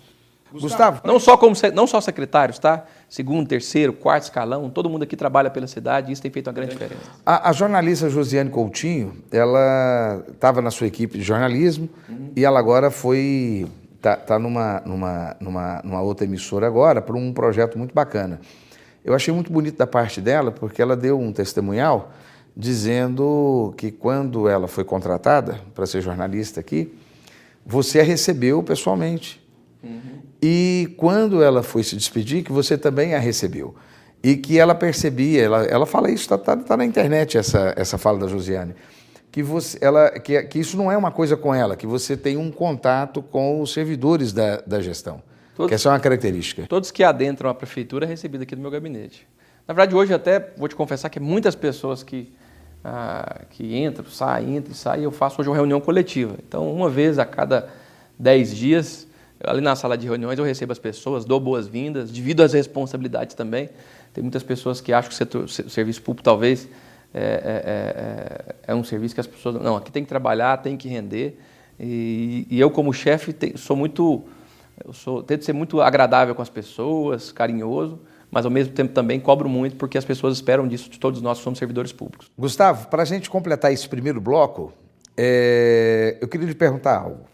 Gustavo, 0.53 1.01
não 1.05 1.17
só 1.17 1.37
como 1.37 1.55
não 1.73 1.87
só 1.87 2.01
secretários, 2.01 2.59
tá? 2.59 2.85
Segundo, 3.09 3.47
terceiro, 3.47 3.93
quarto 3.93 4.23
escalão, 4.23 4.69
todo 4.69 4.89
mundo 4.89 5.03
aqui 5.03 5.15
trabalha 5.15 5.49
pela 5.49 5.65
cidade 5.65 6.09
e 6.09 6.13
isso 6.13 6.21
tem 6.21 6.29
feito 6.29 6.47
uma 6.47 6.53
grande 6.53 6.73
diferença. 6.73 7.09
A, 7.25 7.49
a 7.49 7.53
jornalista 7.53 8.09
Josiane 8.09 8.49
Coutinho, 8.49 9.13
ela 9.31 10.23
estava 10.27 10.61
na 10.61 10.69
sua 10.69 10.87
equipe 10.87 11.17
de 11.17 11.23
jornalismo 11.23 11.89
uhum. 12.09 12.31
e 12.35 12.43
ela 12.43 12.59
agora 12.59 12.91
foi 12.91 13.65
tá, 14.01 14.15
tá 14.15 14.39
numa, 14.39 14.81
numa, 14.85 15.35
numa, 15.39 15.81
numa 15.83 16.01
outra 16.01 16.25
emissora 16.25 16.65
agora 16.65 17.01
para 17.01 17.15
um 17.15 17.31
projeto 17.31 17.77
muito 17.77 17.93
bacana. 17.93 18.41
Eu 19.05 19.13
achei 19.13 19.33
muito 19.33 19.51
bonito 19.51 19.77
da 19.77 19.87
parte 19.87 20.19
dela 20.19 20.51
porque 20.51 20.81
ela 20.81 20.95
deu 20.95 21.19
um 21.19 21.31
testemunhal 21.31 22.11
dizendo 22.55 23.73
que 23.77 23.91
quando 23.91 24.47
ela 24.47 24.67
foi 24.67 24.83
contratada 24.83 25.59
para 25.73 25.85
ser 25.85 26.01
jornalista 26.01 26.59
aqui, 26.59 26.93
você 27.65 27.99
a 27.99 28.03
recebeu 28.03 28.61
pessoalmente. 28.61 29.41
Uhum. 29.83 30.21
E 30.41 30.93
quando 30.97 31.43
ela 31.43 31.63
foi 31.63 31.83
se 31.83 31.95
despedir, 31.95 32.43
que 32.43 32.51
você 32.51 32.77
também 32.77 33.13
a 33.13 33.19
recebeu. 33.19 33.75
E 34.23 34.35
que 34.35 34.59
ela 34.59 34.75
percebia, 34.75 35.41
ela, 35.43 35.63
ela 35.63 35.85
fala 35.85 36.11
isso, 36.11 36.23
está 36.23 36.37
tá, 36.37 36.55
tá 36.55 36.77
na 36.77 36.85
internet 36.85 37.37
essa, 37.37 37.73
essa 37.75 37.97
fala 37.97 38.19
da 38.19 38.27
Josiane, 38.27 38.75
que, 39.31 39.41
você, 39.41 39.77
ela, 39.81 40.09
que, 40.11 40.41
que 40.43 40.59
isso 40.59 40.75
não 40.75 40.91
é 40.91 40.97
uma 40.97 41.11
coisa 41.11 41.37
com 41.37 41.53
ela, 41.53 41.75
que 41.75 41.87
você 41.87 42.17
tem 42.17 42.37
um 42.37 42.51
contato 42.51 43.21
com 43.21 43.61
os 43.61 43.71
servidores 43.71 44.33
da, 44.33 44.57
da 44.61 44.81
gestão. 44.81 45.21
Todos, 45.55 45.69
que 45.69 45.75
essa 45.75 45.89
é 45.89 45.91
uma 45.91 45.99
característica. 45.99 46.65
Todos 46.67 46.91
que 46.91 47.03
adentram 47.03 47.49
a 47.49 47.53
prefeitura 47.53 48.05
é 48.05 48.09
recebido 48.09 48.41
aqui 48.41 48.55
no 48.55 48.61
meu 48.61 48.71
gabinete. 48.71 49.27
Na 49.67 49.73
verdade, 49.73 49.95
hoje 49.95 50.13
até 50.13 50.51
vou 50.57 50.67
te 50.67 50.75
confessar 50.75 51.09
que 51.09 51.19
muitas 51.19 51.55
pessoas 51.55 52.03
que, 52.03 52.33
ah, 52.83 53.41
que 53.49 53.77
entram, 53.77 54.05
saem, 54.07 54.57
entram 54.57 54.73
e 54.73 54.75
saem, 54.75 55.03
eu 55.03 55.11
faço 55.11 55.39
hoje 55.39 55.49
uma 55.49 55.55
reunião 55.55 55.79
coletiva. 55.79 56.35
Então, 56.45 56.71
uma 56.73 56.89
vez 56.89 57.19
a 57.19 57.25
cada 57.25 57.69
dez 58.19 58.55
dias, 58.55 59.07
Ali 59.43 59.61
na 59.61 59.75
sala 59.75 59.97
de 59.97 60.05
reuniões 60.05 60.37
eu 60.37 60.45
recebo 60.45 60.71
as 60.71 60.79
pessoas, 60.79 61.25
dou 61.25 61.39
boas-vindas, 61.39 62.11
divido 62.11 62.43
as 62.43 62.53
responsabilidades 62.53 63.35
também. 63.35 63.69
Tem 64.13 64.21
muitas 64.21 64.43
pessoas 64.43 64.79
que 64.79 64.93
acham 64.93 65.09
que 65.09 65.15
o, 65.15 65.17
setor, 65.17 65.43
o 65.45 65.69
serviço 65.69 66.01
público 66.01 66.23
talvez 66.23 66.67
é, 67.13 67.19
é, 67.19 68.51
é, 68.69 68.71
é, 68.71 68.75
um 68.75 68.83
serviço 68.83 69.13
que 69.13 69.21
as 69.21 69.27
pessoas. 69.27 69.61
Não, 69.61 69.75
aqui 69.75 69.91
tem 69.91 70.03
que 70.03 70.09
trabalhar, 70.09 70.57
tem 70.57 70.77
que 70.77 70.87
render. 70.87 71.37
E, 71.79 72.47
e 72.49 72.59
eu, 72.59 72.71
como 72.71 72.93
chefe, 72.93 73.35
sou 73.55 73.75
muito. 73.75 74.23
Eu 74.85 74.93
sou, 74.93 75.21
tento 75.21 75.43
ser 75.43 75.53
muito 75.53 75.81
agradável 75.81 76.33
com 76.33 76.41
as 76.41 76.49
pessoas, 76.49 77.31
carinhoso, 77.31 77.99
mas 78.31 78.45
ao 78.45 78.51
mesmo 78.51 78.73
tempo 78.73 78.93
também 78.93 79.19
cobro 79.19 79.47
muito 79.47 79.75
porque 79.75 79.97
as 79.97 80.05
pessoas 80.05 80.35
esperam 80.35 80.67
disso 80.67 80.89
de 80.89 80.99
todos 80.99 81.21
nós 81.21 81.37
que 81.37 81.43
somos 81.43 81.59
servidores 81.59 81.91
públicos. 81.91 82.31
Gustavo, 82.37 82.87
para 82.87 83.03
a 83.03 83.05
gente 83.05 83.29
completar 83.29 83.71
esse 83.71 83.87
primeiro 83.87 84.19
bloco, 84.19 84.73
é, 85.15 86.17
eu 86.19 86.27
queria 86.27 86.47
lhe 86.47 86.55
perguntar 86.55 86.97
algo. 86.97 87.25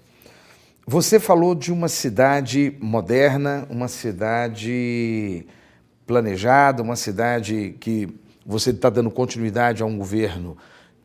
Você 0.86 1.20
falou 1.20 1.54
de 1.54 1.72
uma 1.72 1.88
cidade 1.88 2.76
moderna, 2.82 3.68
uma 3.70 3.88
cidade 3.88 5.46
planejada, 6.06 6.82
uma 6.82 6.96
cidade 6.96 7.76
que 7.80 8.10
você 8.48 8.70
está 8.70 8.90
dando 8.90 9.12
continuidade 9.12 9.84
a 9.84 9.86
um 9.86 9.98
governo 9.98 10.56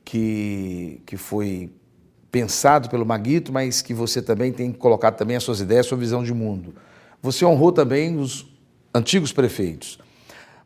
que, 0.05 1.03
que 1.05 1.17
foi 1.17 1.73
pensado 2.31 2.89
pelo 2.89 3.05
Maguito, 3.05 3.53
mas 3.53 3.83
que 3.83 3.93
você 3.93 4.23
também 4.23 4.53
tem 4.53 4.73
colocado 4.73 5.17
também 5.17 5.37
as 5.37 5.43
suas 5.43 5.61
ideias, 5.61 5.87
sua 5.87 5.99
visão 5.99 6.23
de 6.23 6.33
mundo. 6.33 6.73
Você 7.21 7.45
honrou 7.45 7.73
também 7.73 8.17
os 8.17 8.47
antigos 8.95 9.33
prefeitos. 9.33 9.99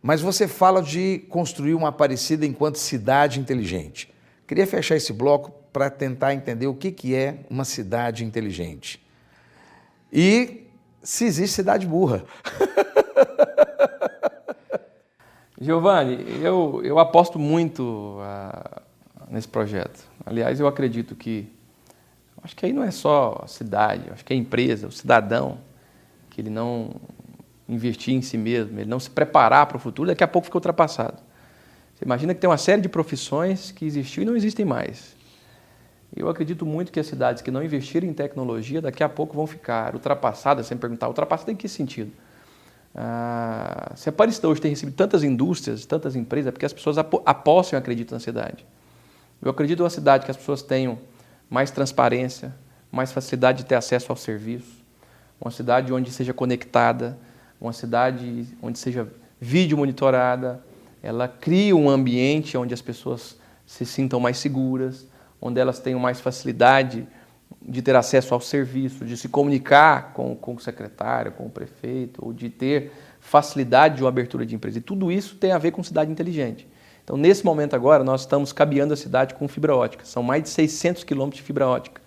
Mas 0.02 0.20
você 0.20 0.46
fala 0.46 0.82
de 0.82 1.24
construir 1.30 1.72
uma 1.72 1.88
Aparecida 1.88 2.44
enquanto 2.44 2.76
cidade 2.76 3.40
inteligente. 3.40 4.12
Queria 4.46 4.66
fechar 4.66 4.96
esse 4.96 5.14
bloco 5.14 5.50
para 5.72 5.88
tentar 5.88 6.34
entender 6.34 6.66
o 6.66 6.74
que, 6.74 6.92
que 6.92 7.14
é 7.14 7.40
uma 7.48 7.64
cidade 7.64 8.22
inteligente. 8.22 9.02
E 10.12 10.66
se 11.02 11.24
existe 11.24 11.56
cidade 11.56 11.86
burra. 11.86 12.24
Giovanni, 15.58 16.24
eu, 16.42 16.82
eu 16.84 16.98
aposto 16.98 17.38
muito 17.38 18.18
uh, 18.18 18.82
nesse 19.30 19.48
projeto. 19.48 20.06
Aliás, 20.24 20.60
eu 20.60 20.66
acredito 20.66 21.14
que. 21.14 21.50
Acho 22.42 22.54
que 22.54 22.66
aí 22.66 22.72
não 22.72 22.84
é 22.84 22.90
só 22.90 23.40
a 23.42 23.46
cidade, 23.48 24.04
acho 24.12 24.24
que 24.24 24.32
é 24.32 24.36
a 24.36 24.38
empresa, 24.38 24.86
o 24.86 24.92
cidadão, 24.92 25.58
que 26.30 26.40
ele 26.40 26.50
não 26.50 26.90
investir 27.68 28.14
em 28.14 28.22
si 28.22 28.38
mesmo, 28.38 28.78
ele 28.78 28.88
não 28.88 29.00
se 29.00 29.10
preparar 29.10 29.66
para 29.66 29.78
o 29.78 29.80
futuro, 29.80 30.08
daqui 30.08 30.22
a 30.22 30.28
pouco 30.28 30.44
fica 30.44 30.56
ultrapassado. 30.56 31.18
Você 31.94 32.04
imagina 32.04 32.34
que 32.34 32.40
tem 32.40 32.48
uma 32.48 32.58
série 32.58 32.80
de 32.80 32.88
profissões 32.88 33.72
que 33.72 33.84
existiu 33.84 34.22
e 34.22 34.26
não 34.26 34.36
existem 34.36 34.64
mais. 34.64 35.16
Eu 36.14 36.28
acredito 36.28 36.64
muito 36.64 36.92
que 36.92 37.00
as 37.00 37.06
cidades 37.06 37.42
que 37.42 37.50
não 37.50 37.64
investirem 37.64 38.10
em 38.10 38.12
tecnologia 38.12 38.80
daqui 38.80 39.02
a 39.02 39.08
pouco 39.08 39.34
vão 39.34 39.46
ficar 39.46 39.94
ultrapassadas, 39.94 40.66
sem 40.66 40.76
perguntar, 40.76 41.08
ultrapassadas 41.08 41.52
em 41.52 41.56
que 41.56 41.68
sentido? 41.68 42.12
Ah, 42.98 43.92
se 43.94 44.08
a 44.08 44.10
Aparecida 44.10 44.48
hoje 44.48 44.58
tem 44.58 44.70
recebido 44.70 44.94
tantas 44.94 45.22
indústrias, 45.22 45.84
tantas 45.84 46.16
empresas, 46.16 46.48
é 46.48 46.50
porque 46.50 46.64
as 46.64 46.72
pessoas 46.72 46.96
apostam 46.96 47.76
e 47.76 47.78
acreditam 47.78 48.16
na 48.16 48.20
cidade. 48.20 48.64
Eu 49.42 49.50
acredito 49.50 49.82
uma 49.82 49.90
cidade 49.90 50.24
que 50.24 50.30
as 50.30 50.36
pessoas 50.36 50.62
tenham 50.62 50.98
mais 51.50 51.70
transparência, 51.70 52.54
mais 52.90 53.12
facilidade 53.12 53.58
de 53.58 53.64
ter 53.66 53.74
acesso 53.74 54.10
ao 54.10 54.16
serviço, 54.16 54.82
uma 55.38 55.50
cidade 55.50 55.92
onde 55.92 56.10
seja 56.10 56.32
conectada, 56.32 57.18
uma 57.60 57.74
cidade 57.74 58.48
onde 58.62 58.78
seja 58.78 59.06
vídeo 59.38 59.76
monitorada, 59.76 60.64
ela 61.02 61.28
cria 61.28 61.76
um 61.76 61.90
ambiente 61.90 62.56
onde 62.56 62.72
as 62.72 62.80
pessoas 62.80 63.36
se 63.66 63.84
sintam 63.84 64.18
mais 64.18 64.38
seguras, 64.38 65.06
onde 65.38 65.60
elas 65.60 65.78
tenham 65.78 66.00
mais 66.00 66.18
facilidade 66.18 67.06
de 67.68 67.82
ter 67.82 67.96
acesso 67.96 68.32
ao 68.32 68.40
serviço, 68.40 69.04
de 69.04 69.16
se 69.16 69.28
comunicar 69.28 70.12
com, 70.12 70.36
com 70.36 70.54
o 70.54 70.60
secretário, 70.60 71.32
com 71.32 71.46
o 71.46 71.50
prefeito, 71.50 72.24
ou 72.24 72.32
de 72.32 72.48
ter 72.48 72.92
facilidade 73.20 73.96
de 73.96 74.02
uma 74.04 74.08
abertura 74.08 74.46
de 74.46 74.54
empresa. 74.54 74.78
E 74.78 74.80
tudo 74.80 75.10
isso 75.10 75.34
tem 75.34 75.50
a 75.50 75.58
ver 75.58 75.72
com 75.72 75.82
cidade 75.82 76.10
inteligente. 76.10 76.66
Então, 77.02 77.16
nesse 77.16 77.44
momento 77.44 77.74
agora, 77.74 78.04
nós 78.04 78.22
estamos 78.22 78.52
cabeando 78.52 78.94
a 78.94 78.96
cidade 78.96 79.34
com 79.34 79.48
fibra 79.48 79.74
ótica. 79.74 80.04
São 80.04 80.22
mais 80.22 80.44
de 80.44 80.48
600 80.48 81.02
quilômetros 81.02 81.40
de 81.40 81.46
fibra 81.46 81.66
ótica. 81.66 82.00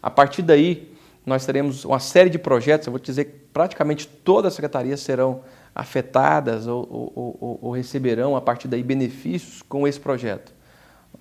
A 0.00 0.10
partir 0.10 0.42
daí, 0.42 0.92
nós 1.26 1.44
teremos 1.44 1.84
uma 1.84 1.98
série 1.98 2.30
de 2.30 2.38
projetos, 2.38 2.86
eu 2.86 2.92
vou 2.92 2.98
te 2.98 3.06
dizer 3.06 3.24
que 3.24 3.38
praticamente 3.52 4.06
todas 4.06 4.48
as 4.48 4.54
secretarias 4.54 5.00
serão 5.00 5.42
afetadas 5.74 6.66
ou, 6.66 6.88
ou, 6.90 7.36
ou, 7.40 7.58
ou 7.62 7.70
receberão, 7.72 8.36
a 8.36 8.40
partir 8.40 8.68
daí, 8.68 8.82
benefícios 8.82 9.62
com 9.62 9.86
esse 9.86 9.98
projeto. 9.98 10.52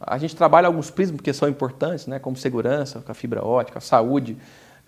A 0.03 0.17
gente 0.17 0.35
trabalha 0.35 0.67
alguns 0.67 0.89
prismas 0.89 1.21
que 1.21 1.31
são 1.31 1.47
importantes, 1.47 2.07
né, 2.07 2.17
como 2.17 2.35
segurança, 2.35 3.01
com 3.01 3.11
a 3.11 3.15
fibra 3.15 3.45
ótica, 3.45 3.77
a 3.77 3.81
saúde, 3.81 4.37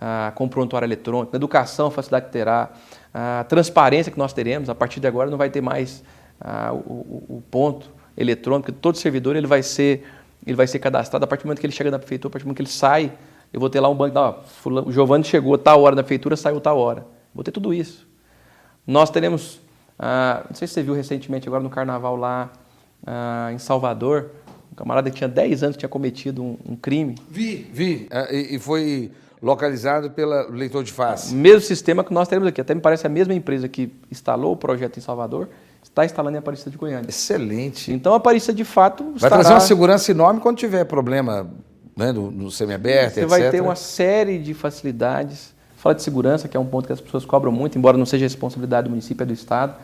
ah, 0.01 0.31
com 0.35 0.45
o 0.45 0.49
prontuário 0.49 0.85
eletrônico, 0.85 1.35
educação, 1.35 1.87
a 1.87 1.91
facilidade 1.91 2.25
que 2.25 2.31
terá, 2.31 2.71
a 3.13 3.45
transparência 3.47 4.11
que 4.11 4.17
nós 4.17 4.33
teremos. 4.33 4.69
A 4.69 4.75
partir 4.75 4.99
de 4.99 5.07
agora 5.07 5.29
não 5.29 5.37
vai 5.37 5.49
ter 5.49 5.61
mais 5.61 6.03
ah, 6.41 6.73
o, 6.73 7.37
o, 7.37 7.43
ponto 7.49 7.89
eletrônico, 8.17 8.71
todo 8.71 8.97
servidor 8.97 9.35
ele 9.35 9.47
vai 9.47 9.63
ser 9.63 10.05
ele 10.45 10.57
vai 10.57 10.67
ser 10.67 10.79
cadastrado 10.79 11.23
a 11.23 11.27
partir 11.27 11.43
do 11.43 11.47
momento 11.47 11.61
que 11.61 11.65
ele 11.65 11.73
chega 11.73 11.89
na 11.89 11.97
prefeitura, 11.97 12.29
a 12.29 12.31
partir 12.33 12.43
do 12.43 12.47
momento 12.47 12.57
que 12.57 12.63
ele 12.63 12.69
sai, 12.69 13.13
eu 13.53 13.61
vou 13.61 13.69
ter 13.69 13.79
lá 13.79 13.87
um 13.87 13.95
banco, 13.95 14.19
ó, 14.19 14.41
o 14.85 14.91
Giovanni 14.91 15.23
chegou 15.23 15.57
tal 15.57 15.81
hora 15.81 15.95
na 15.95 16.03
prefeitura, 16.03 16.35
saiu 16.35 16.59
tal 16.59 16.77
hora. 16.77 17.05
Vou 17.33 17.45
ter 17.45 17.51
tudo 17.51 17.73
isso. 17.73 18.05
Nós 18.85 19.09
teremos, 19.09 19.61
ah, 19.97 20.43
não 20.49 20.55
sei 20.55 20.67
se 20.67 20.73
você 20.73 20.83
viu 20.83 20.93
recentemente 20.93 21.47
agora 21.47 21.63
no 21.63 21.69
carnaval 21.69 22.17
lá 22.17 22.51
em 23.53 23.57
Salvador, 23.57 24.31
um 24.73 24.75
camarada 24.75 25.09
que 25.09 25.15
tinha 25.15 25.27
10 25.29 25.63
anos 25.63 25.77
tinha 25.77 25.87
cometido 25.87 26.43
um, 26.43 26.57
um 26.69 26.75
crime. 26.75 27.15
Vi, 27.29 27.69
vi. 27.71 28.07
É, 28.09 28.35
e, 28.35 28.59
foi 28.59 29.11
localizado 29.41 30.09
pelo 30.09 30.49
leitor 30.49 30.83
de 30.83 30.91
face. 30.91 31.33
O 31.33 31.37
mesmo 31.37 31.61
sistema 31.61 32.03
que 32.03 32.13
nós 32.13 32.27
temos 32.27 32.47
aqui. 32.47 32.59
Até 32.59 32.73
me 32.73 32.81
parece 32.81 33.05
a 33.05 33.09
mesma 33.09 33.33
empresa 33.33 33.67
que 33.67 33.93
instalou 34.11 34.53
o 34.53 34.57
projeto 34.57 34.97
em 34.97 35.01
Salvador 35.01 35.47
está 35.83 36.03
instalando 36.05 36.35
em 36.35 36.39
Aparecida 36.39 36.71
de 36.71 36.77
Goiânia. 36.77 37.07
Excelente. 37.07 37.91
Então, 37.91 38.13
a 38.13 38.17
Aparecida, 38.17 38.53
de 38.53 38.65
fato, 38.65 39.03
Vai 39.03 39.15
estará... 39.15 39.35
trazer 39.35 39.53
uma 39.53 39.59
segurança 39.59 40.09
enorme 40.09 40.39
quando 40.39 40.57
tiver 40.57 40.85
problema 40.85 41.47
né, 41.95 42.11
no, 42.11 42.31
no 42.31 42.49
semiaberto, 42.49 43.15
Você 43.15 43.19
etc. 43.19 43.29
vai 43.29 43.51
ter 43.51 43.61
uma 43.61 43.75
série 43.75 44.39
de 44.39 44.53
facilidades. 44.53 45.53
Fala 45.75 45.93
de 45.93 46.01
segurança, 46.01 46.47
que 46.47 46.55
é 46.55 46.59
um 46.59 46.65
ponto 46.65 46.87
que 46.87 46.93
as 46.93 47.01
pessoas 47.01 47.25
cobram 47.25 47.51
muito, 47.51 47.77
embora 47.77 47.97
não 47.97 48.05
seja 48.05 48.25
responsabilidade 48.25 48.85
do 48.85 48.89
município, 48.89 49.23
é 49.23 49.25
do 49.25 49.33
Estado 49.33 49.75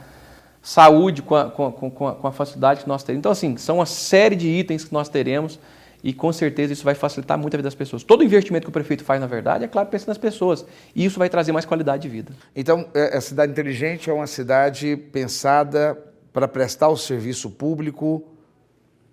saúde 0.69 1.23
com 1.23 1.35
a, 1.35 1.49
com, 1.49 1.71
com, 1.71 1.89
com 1.89 2.27
a 2.27 2.31
facilidade 2.31 2.83
que 2.83 2.87
nós 2.87 3.01
temos. 3.01 3.17
Então, 3.17 3.31
assim, 3.31 3.57
são 3.57 3.77
uma 3.77 3.87
série 3.87 4.35
de 4.35 4.47
itens 4.47 4.85
que 4.85 4.93
nós 4.93 5.09
teremos 5.09 5.59
e 6.03 6.13
com 6.13 6.31
certeza 6.31 6.71
isso 6.71 6.83
vai 6.83 6.93
facilitar 6.93 7.39
muito 7.39 7.55
a 7.55 7.57
vida 7.57 7.65
das 7.65 7.73
pessoas. 7.73 8.03
Todo 8.03 8.23
investimento 8.23 8.65
que 8.65 8.69
o 8.69 8.71
prefeito 8.71 9.03
faz, 9.03 9.19
na 9.19 9.25
verdade, 9.25 9.63
é 9.63 9.67
claro, 9.67 9.89
pensa 9.89 10.05
nas 10.07 10.19
pessoas. 10.19 10.63
E 10.95 11.03
isso 11.03 11.17
vai 11.17 11.27
trazer 11.27 11.51
mais 11.51 11.65
qualidade 11.65 12.03
de 12.03 12.09
vida. 12.09 12.33
Então, 12.55 12.87
é, 12.93 13.17
a 13.17 13.19
cidade 13.19 13.51
inteligente 13.51 14.11
é 14.11 14.13
uma 14.13 14.27
cidade 14.27 14.95
pensada 14.95 15.97
para 16.31 16.47
prestar 16.47 16.89
o 16.89 16.95
serviço 16.95 17.49
público 17.49 18.23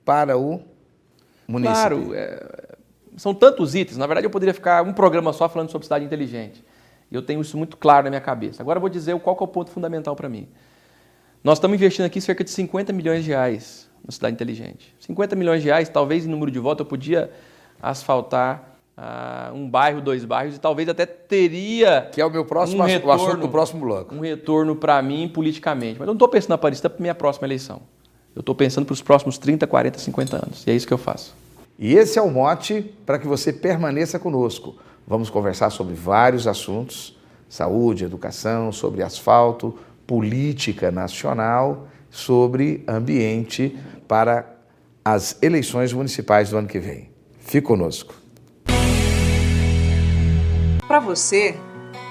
para 0.04 0.36
o 0.36 0.60
município. 1.48 2.04
Claro, 2.04 2.14
é, 2.14 2.76
são 3.16 3.32
tantos 3.32 3.74
itens. 3.74 3.96
Na 3.96 4.06
verdade, 4.06 4.26
eu 4.26 4.30
poderia 4.30 4.52
ficar 4.52 4.84
um 4.84 4.92
programa 4.92 5.32
só 5.32 5.48
falando 5.48 5.70
sobre 5.70 5.86
cidade 5.86 6.04
inteligente. 6.04 6.62
Eu 7.10 7.22
tenho 7.22 7.40
isso 7.40 7.56
muito 7.56 7.78
claro 7.78 8.04
na 8.04 8.10
minha 8.10 8.20
cabeça. 8.20 8.62
Agora 8.62 8.76
eu 8.76 8.80
vou 8.82 8.90
dizer 8.90 9.18
qual 9.20 9.34
é 9.40 9.42
o 9.42 9.48
ponto 9.48 9.70
fundamental 9.70 10.14
para 10.14 10.28
mim. 10.28 10.46
Nós 11.42 11.58
estamos 11.58 11.76
investindo 11.76 12.04
aqui 12.04 12.20
cerca 12.20 12.42
de 12.42 12.50
50 12.50 12.92
milhões 12.92 13.24
de 13.24 13.30
reais 13.30 13.88
na 14.04 14.12
cidade 14.12 14.34
inteligente. 14.34 14.94
50 15.00 15.36
milhões 15.36 15.62
de 15.62 15.68
reais, 15.68 15.88
talvez 15.88 16.24
em 16.24 16.28
número 16.28 16.50
de 16.50 16.58
votos, 16.58 16.80
eu 16.80 16.86
podia 16.86 17.30
asfaltar 17.82 18.76
uh, 18.96 19.54
um 19.54 19.68
bairro, 19.68 20.00
dois 20.00 20.24
bairros, 20.24 20.56
e 20.56 20.60
talvez 20.60 20.88
até 20.88 21.04
teria. 21.04 22.08
Que 22.12 22.20
é 22.20 22.26
o 22.26 22.30
meu 22.30 22.44
próximo 22.44 22.82
um 22.82 22.86
retorno, 22.86 23.10
o 23.10 23.12
assunto 23.12 23.40
do 23.40 23.48
próximo 23.48 23.80
bloco. 23.80 24.14
Um 24.14 24.20
retorno 24.20 24.74
para 24.76 25.00
mim 25.02 25.28
politicamente. 25.28 25.98
Mas 25.98 26.00
eu 26.00 26.06
não 26.06 26.14
estou 26.14 26.28
pensando 26.28 26.50
na 26.50 26.54
Aparecida 26.54 26.88
para 26.88 27.00
minha 27.00 27.14
próxima 27.14 27.46
eleição. 27.46 27.82
Eu 28.34 28.40
estou 28.40 28.54
pensando 28.54 28.84
para 28.84 28.92
os 28.92 29.02
próximos 29.02 29.38
30, 29.38 29.66
40, 29.66 29.98
50 29.98 30.36
anos. 30.36 30.66
E 30.66 30.70
é 30.70 30.74
isso 30.74 30.86
que 30.86 30.92
eu 30.92 30.98
faço. 30.98 31.34
E 31.78 31.94
esse 31.94 32.18
é 32.18 32.22
o 32.22 32.30
mote 32.30 32.82
para 33.04 33.18
que 33.18 33.26
você 33.26 33.52
permaneça 33.52 34.18
conosco. 34.18 34.76
Vamos 35.06 35.30
conversar 35.30 35.70
sobre 35.70 35.94
vários 35.94 36.46
assuntos: 36.46 37.16
saúde, 37.48 38.04
educação, 38.04 38.72
sobre 38.72 39.02
asfalto, 39.02 39.78
política 40.06 40.90
nacional 40.90 41.88
sobre 42.10 42.84
ambiente 42.88 43.76
para 44.06 44.56
as 45.04 45.40
eleições 45.42 45.92
municipais 45.92 46.50
do 46.50 46.58
ano 46.58 46.68
que 46.68 46.78
vem. 46.78 47.10
Fique 47.40 47.66
conosco. 47.66 48.14
Para 50.86 51.00
você, 51.00 51.56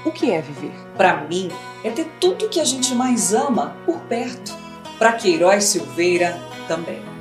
o 0.05 0.11
que 0.11 0.31
é 0.31 0.41
viver? 0.41 0.73
Para 0.95 1.25
mim, 1.27 1.49
é 1.83 1.89
ter 1.89 2.07
tudo 2.19 2.49
que 2.49 2.59
a 2.59 2.65
gente 2.65 2.93
mais 2.93 3.33
ama 3.33 3.75
por 3.85 3.99
perto. 4.01 4.53
Para 4.97 5.13
Queiroz 5.13 5.63
Silveira, 5.65 6.37
também. 6.67 7.14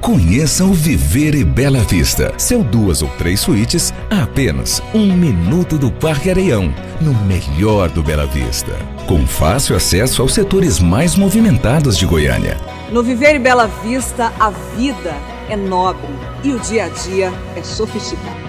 Conheça 0.00 0.64
o 0.64 0.72
Viver 0.72 1.34
e 1.34 1.44
Bela 1.44 1.80
Vista. 1.80 2.32
Seu 2.38 2.62
duas 2.62 3.02
ou 3.02 3.08
três 3.18 3.40
suítes 3.40 3.92
a 4.10 4.22
apenas 4.22 4.82
um 4.94 5.12
minuto 5.12 5.76
do 5.76 5.90
Parque 5.90 6.30
Areião, 6.30 6.72
no 7.00 7.12
melhor 7.12 7.90
do 7.90 8.02
Bela 8.02 8.26
Vista. 8.26 8.72
Com 9.06 9.26
fácil 9.26 9.76
acesso 9.76 10.22
aos 10.22 10.32
setores 10.32 10.78
mais 10.78 11.16
movimentados 11.16 11.98
de 11.98 12.06
Goiânia. 12.06 12.56
No 12.90 13.02
Viver 13.02 13.34
e 13.34 13.38
Bela 13.38 13.66
Vista, 13.82 14.32
a 14.38 14.50
vida 14.50 15.14
é 15.48 15.56
nobre 15.56 16.08
e 16.44 16.52
o 16.52 16.60
dia 16.60 16.84
a 16.84 16.88
dia 16.88 17.32
é 17.56 17.62
sofisticado. 17.62 18.47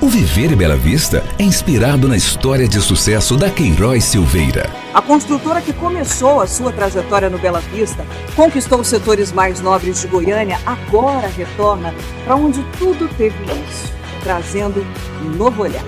O 0.00 0.08
Viver 0.08 0.54
Bela 0.54 0.76
Vista 0.76 1.24
é 1.40 1.42
inspirado 1.42 2.06
na 2.06 2.16
história 2.16 2.68
de 2.68 2.80
sucesso 2.80 3.36
da 3.36 3.50
Queiroz 3.50 4.04
Silveira. 4.04 4.70
A 4.94 5.02
construtora 5.02 5.60
que 5.60 5.72
começou 5.72 6.40
a 6.40 6.46
sua 6.46 6.70
trajetória 6.70 7.28
no 7.28 7.36
Bela 7.36 7.60
Vista, 7.60 8.06
conquistou 8.36 8.78
os 8.80 8.86
setores 8.86 9.32
mais 9.32 9.60
nobres 9.60 10.00
de 10.00 10.06
Goiânia, 10.06 10.60
agora 10.64 11.26
retorna 11.26 11.92
para 12.24 12.36
onde 12.36 12.62
tudo 12.78 13.08
teve 13.16 13.34
início, 13.42 13.92
trazendo 14.22 14.86
um 15.20 15.30
novo 15.30 15.62
olhar. 15.62 15.84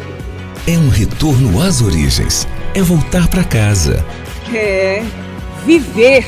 É 0.66 0.77
um 0.77 0.88
retorno 0.88 1.62
às 1.62 1.81
origens, 1.81 2.49
é 2.75 2.83
voltar 2.83 3.29
para 3.29 3.44
casa. 3.44 4.05
É 4.53 5.05
viver. 5.64 6.27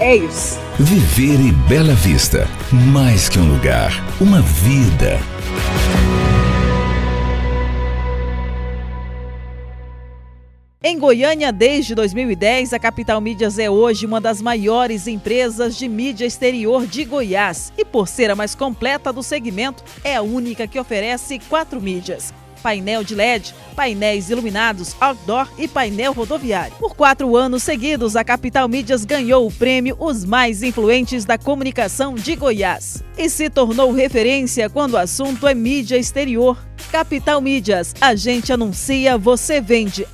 É 0.00 0.16
isso. 0.16 0.58
Viver 0.80 1.38
e 1.38 1.52
Bela 1.52 1.94
Vista, 1.94 2.48
mais 2.72 3.28
que 3.28 3.38
um 3.38 3.52
lugar, 3.52 3.92
uma 4.20 4.42
vida. 4.42 5.20
Em 10.82 10.98
Goiânia, 10.98 11.52
desde 11.52 11.94
2010, 11.94 12.72
a 12.72 12.78
Capital 12.78 13.20
Mídias 13.20 13.58
é 13.58 13.68
hoje 13.68 14.06
uma 14.06 14.18
das 14.18 14.40
maiores 14.40 15.06
empresas 15.06 15.76
de 15.76 15.86
mídia 15.86 16.24
exterior 16.24 16.86
de 16.86 17.04
Goiás 17.04 17.70
e, 17.76 17.84
por 17.84 18.08
ser 18.08 18.30
a 18.30 18.34
mais 18.34 18.54
completa 18.54 19.12
do 19.12 19.22
segmento, 19.22 19.84
é 20.02 20.16
a 20.16 20.22
única 20.22 20.66
que 20.66 20.80
oferece 20.80 21.38
quatro 21.50 21.82
mídias. 21.82 22.32
Painel 22.62 23.04
de 23.04 23.14
LED, 23.14 23.54
painéis 23.76 24.30
iluminados, 24.30 24.96
outdoor 24.98 25.50
e 25.58 25.68
painel 25.68 26.14
rodoviário. 26.14 26.74
Por 26.78 26.96
quatro 26.96 27.36
anos 27.36 27.62
seguidos, 27.62 28.16
a 28.16 28.24
Capital 28.24 28.66
Mídias 28.66 29.04
ganhou 29.04 29.46
o 29.46 29.52
prêmio 29.52 29.98
Os 30.00 30.24
Mais 30.24 30.62
Influentes 30.62 31.26
da 31.26 31.36
Comunicação 31.36 32.14
de 32.14 32.34
Goiás 32.34 33.04
e 33.18 33.28
se 33.28 33.50
tornou 33.50 33.92
referência 33.92 34.70
quando 34.70 34.94
o 34.94 34.98
assunto 34.98 35.46
é 35.46 35.54
mídia 35.54 35.98
exterior. 35.98 36.56
Capital 36.90 37.42
Mídias, 37.42 37.94
a 38.00 38.14
gente 38.14 38.50
anuncia, 38.50 39.18
você 39.18 39.60
vende. 39.60 40.06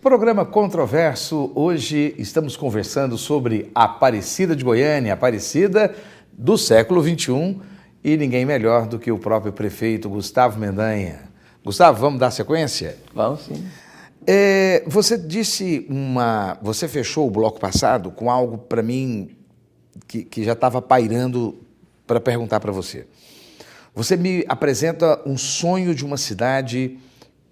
Programa 0.00 0.46
controverso. 0.46 1.50
Hoje 1.56 2.14
estamos 2.16 2.56
conversando 2.56 3.18
sobre 3.18 3.68
Aparecida 3.74 4.54
de 4.54 4.62
Goiânia, 4.62 5.12
Aparecida 5.12 5.92
do 6.32 6.56
século 6.56 7.02
XXI 7.02 7.58
e 8.04 8.16
ninguém 8.16 8.44
melhor 8.44 8.86
do 8.86 8.96
que 8.96 9.10
o 9.10 9.18
próprio 9.18 9.52
prefeito 9.52 10.08
Gustavo 10.08 10.56
Mendanha. 10.56 11.22
Gustavo, 11.64 12.00
vamos 12.00 12.20
dar 12.20 12.30
sequência? 12.30 12.96
Vamos 13.12 13.40
sim. 13.40 13.66
É, 14.24 14.84
você 14.86 15.18
disse 15.18 15.84
uma. 15.90 16.56
Você 16.62 16.86
fechou 16.86 17.26
o 17.26 17.30
bloco 17.30 17.58
passado 17.58 18.12
com 18.12 18.30
algo 18.30 18.56
para 18.56 18.84
mim 18.84 19.36
que, 20.06 20.22
que 20.22 20.44
já 20.44 20.52
estava 20.52 20.80
pairando 20.80 21.58
para 22.06 22.20
perguntar 22.20 22.60
para 22.60 22.70
você. 22.70 23.04
Você 23.96 24.16
me 24.16 24.44
apresenta 24.48 25.20
um 25.26 25.36
sonho 25.36 25.92
de 25.92 26.04
uma 26.04 26.16
cidade 26.16 27.00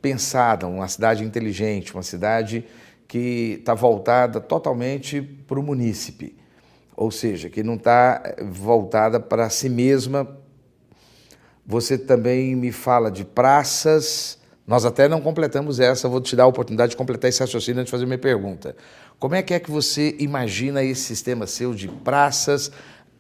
pensada, 0.07 0.69
uma 0.69 0.87
cidade 0.87 1.25
inteligente, 1.25 1.93
uma 1.93 2.03
cidade 2.03 2.65
que 3.09 3.57
está 3.59 3.75
voltada 3.75 4.41
totalmente 4.41 5.21
para 5.21 5.59
o 5.59 5.63
munícipe, 5.63 6.37
ou 6.97 7.11
seja, 7.11 7.51
que 7.51 7.63
não 7.63 7.75
está 7.75 8.23
voltada 8.41 9.19
para 9.19 9.51
si 9.51 9.69
mesma, 9.69 10.29
Você 11.67 11.99
também 11.99 12.55
me 12.55 12.71
fala 12.71 13.11
de 13.11 13.25
praças. 13.25 14.39
Nós 14.65 14.85
até 14.85 15.09
não 15.09 15.21
completamos 15.21 15.81
essa, 15.81 16.09
vou 16.09 16.21
te 16.21 16.37
dar 16.37 16.45
a 16.45 16.47
oportunidade 16.47 16.91
de 16.91 16.97
completar 16.97 17.29
esse 17.29 17.41
raciocínio 17.41 17.81
antes 17.81 17.91
de 17.91 17.91
fazer 17.91 18.07
minha 18.07 18.19
pergunta. 18.19 18.77
Como 19.19 19.35
é 19.35 19.43
que 19.43 19.53
é 19.53 19.59
que 19.59 19.71
você 19.71 20.15
imagina 20.21 20.83
esse 20.83 21.03
sistema 21.03 21.47
seu 21.47 21.75
de 21.75 21.89
praças, 21.89 22.71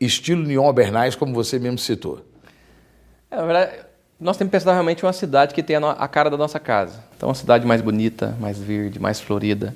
estilo 0.00 0.42
Neon 0.44 0.72
Bernais, 0.72 1.16
como 1.16 1.34
você 1.34 1.58
mesmo 1.58 1.78
citou? 1.78 2.24
É, 3.30 3.36
na 3.36 3.44
verdade, 3.44 3.85
nós 4.18 4.36
temos 4.36 4.50
que 4.50 4.56
pensar 4.56 4.72
realmente 4.72 5.02
em 5.02 5.06
uma 5.06 5.12
cidade 5.12 5.54
que 5.54 5.62
tenha 5.62 5.78
a 5.78 6.08
cara 6.08 6.30
da 6.30 6.36
nossa 6.36 6.58
casa. 6.58 7.04
Então, 7.16 7.28
uma 7.28 7.34
cidade 7.34 7.66
mais 7.66 7.82
bonita, 7.82 8.34
mais 8.40 8.58
verde, 8.58 8.98
mais 8.98 9.20
florida. 9.20 9.74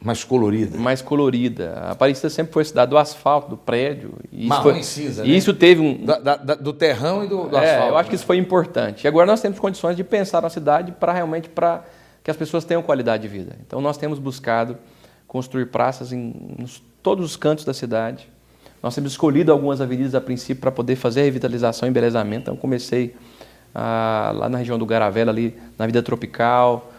Mais 0.00 0.22
colorida. 0.22 0.78
Mais 0.78 1.02
colorida. 1.02 1.72
A 1.76 1.90
Aparecida 1.92 2.30
sempre 2.30 2.52
foi 2.52 2.62
a 2.62 2.66
cidade 2.66 2.90
do 2.90 2.98
asfalto, 2.98 3.50
do 3.50 3.56
prédio. 3.56 4.12
E 4.30 4.46
Marrom 4.46 4.62
foi, 4.62 4.82
cinza, 4.82 5.24
né? 5.24 5.28
Isso 5.28 5.52
teve 5.52 5.80
um... 5.80 6.04
Da, 6.04 6.18
da, 6.18 6.54
do 6.54 6.72
terrão 6.72 7.24
e 7.24 7.28
do, 7.28 7.48
do 7.48 7.56
é, 7.56 7.70
asfalto. 7.70 7.92
Eu 7.92 7.96
acho 7.96 8.06
né? 8.06 8.10
que 8.10 8.14
isso 8.14 8.26
foi 8.26 8.36
importante. 8.36 9.04
E 9.04 9.08
agora 9.08 9.26
nós 9.26 9.40
temos 9.40 9.58
condições 9.58 9.96
de 9.96 10.04
pensar 10.04 10.40
na 10.40 10.50
cidade 10.50 10.92
para 10.92 11.12
realmente 11.12 11.48
para 11.48 11.82
que 12.22 12.30
as 12.30 12.36
pessoas 12.36 12.64
tenham 12.64 12.82
qualidade 12.82 13.22
de 13.22 13.28
vida. 13.28 13.56
Então, 13.66 13.80
nós 13.80 13.96
temos 13.96 14.18
buscado 14.20 14.76
construir 15.26 15.66
praças 15.66 16.12
em 16.12 16.32
nos, 16.58 16.80
todos 17.02 17.24
os 17.24 17.36
cantos 17.36 17.64
da 17.64 17.74
cidade. 17.74 18.28
Nós 18.80 18.94
temos 18.94 19.12
escolhido 19.12 19.50
algumas 19.50 19.80
avenidas 19.80 20.14
a 20.14 20.20
princípio 20.20 20.60
para 20.60 20.70
poder 20.70 20.94
fazer 20.94 21.22
a 21.22 21.24
revitalização 21.24 21.88
e 21.88 21.90
embelezamento. 21.90 22.42
Então, 22.42 22.56
comecei 22.56 23.16
ah, 23.78 24.32
lá 24.34 24.48
na 24.48 24.58
região 24.58 24.78
do 24.78 24.84
Garavela, 24.84 25.30
ali 25.30 25.56
na 25.78 25.86
Vida 25.86 26.02
Tropical. 26.02 26.92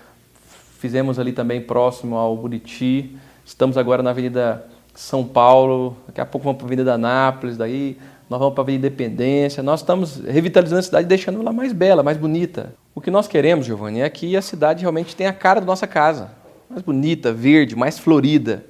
Fizemos 0.80 1.20
ali 1.20 1.34
também 1.34 1.60
próximo 1.60 2.16
ao 2.16 2.38
Buriti. 2.38 3.18
Estamos 3.46 3.78
agora 3.78 4.02
na 4.02 4.12
Avenida 4.12 4.66
São 4.96 5.26
Paulo. 5.26 5.98
Daqui 6.08 6.22
a 6.22 6.26
pouco 6.26 6.46
vamos 6.46 6.58
para 6.58 6.66
a 6.66 6.70
Avenida 6.70 6.98
Nápoles. 6.98 7.58
Daí 7.58 7.98
nós 8.30 8.40
vamos 8.40 8.54
para 8.54 8.62
a 8.62 8.66
Avenida 8.66 8.88
Independência. 8.88 9.62
Nós 9.62 9.82
estamos 9.82 10.18
revitalizando 10.18 10.80
a 10.80 10.84
cidade, 10.84 11.08
deixando 11.08 11.42
ela 11.42 11.52
mais 11.52 11.74
bela, 11.74 12.02
mais 12.02 12.18
bonita. 12.18 12.74
O 12.96 13.02
que 13.02 13.12
nós 13.12 13.28
queremos, 13.28 13.66
Giovanni, 13.66 14.02
é 14.02 14.10
que 14.10 14.38
a 14.38 14.42
cidade 14.42 14.82
realmente 14.82 15.16
tenha 15.16 15.32
a 15.32 15.34
cara 15.34 15.60
da 15.60 15.66
nossa 15.66 15.86
casa 15.86 16.40
mais 16.70 16.84
bonita, 16.84 17.34
verde, 17.34 17.76
mais 17.76 17.98
florida. 17.98 18.64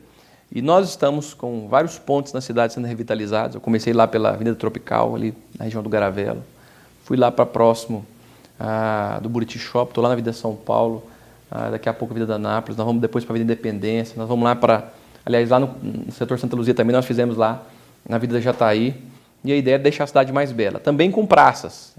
E 0.52 0.62
nós 0.62 0.90
estamos 0.90 1.34
com 1.34 1.68
vários 1.68 2.00
pontos 2.00 2.32
na 2.34 2.42
cidade 2.42 2.74
sendo 2.74 2.88
revitalizados. 2.88 3.56
Eu 3.56 3.62
comecei 3.62 3.94
lá 3.94 4.08
pela 4.08 4.30
Avenida 4.30 4.56
Tropical, 4.56 5.16
ali 5.16 5.34
na 5.58 5.66
região 5.66 5.84
do 5.84 5.90
Garavelo. 5.90 6.42
Fui 7.10 7.18
lá 7.18 7.32
para 7.32 7.44
próximo 7.44 8.06
ah, 8.60 9.20
do 9.20 9.28
Buriti 9.28 9.58
Shop, 9.58 9.90
estou 9.90 10.04
lá 10.04 10.12
na 10.12 10.16
Vida 10.16 10.32
São 10.32 10.56
Paulo. 10.56 11.02
Ah, 11.50 11.72
daqui 11.72 11.90
a 11.90 11.94
pouco 11.94 12.14
Vida 12.14 12.28
da 12.28 12.38
Nápoles. 12.38 12.78
Nós 12.78 12.86
vamos 12.86 13.02
depois 13.02 13.26
para 13.26 13.34
a 13.34 13.40
Vida 13.40 13.52
Independência. 13.52 14.14
Nós 14.16 14.28
vamos 14.28 14.44
lá 14.44 14.56
para. 14.56 14.92
Aliás, 15.26 15.50
lá 15.50 15.60
no, 15.60 15.76
no, 15.82 16.12
setor 16.12 16.38
Santa 16.38 16.56
Luzia 16.56 16.76
também 16.76 16.96
nós 16.96 17.08
fizemos 17.08 17.36
lá, 17.36 17.64
na 18.08 18.20
Vida 18.20 18.36
da 18.36 18.40
Jataí. 18.40 18.96
E 19.44 19.52
a 19.52 19.56
ideia 19.56 19.74
é 19.74 19.78
deixar 19.80 20.04
a 20.04 20.08
cidade 20.08 20.32
mais 20.32 20.52
bela. 20.52 20.80
Também 20.80 21.10
com 21.10 21.26
praças. 21.26 21.96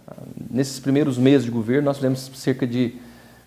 Nesses 0.49 0.79
primeiros 0.79 1.19
meses 1.19 1.45
de 1.45 1.51
governo, 1.51 1.87
nós 1.87 1.97
fizemos 1.97 2.31
cerca 2.37 2.65
de 2.65 2.95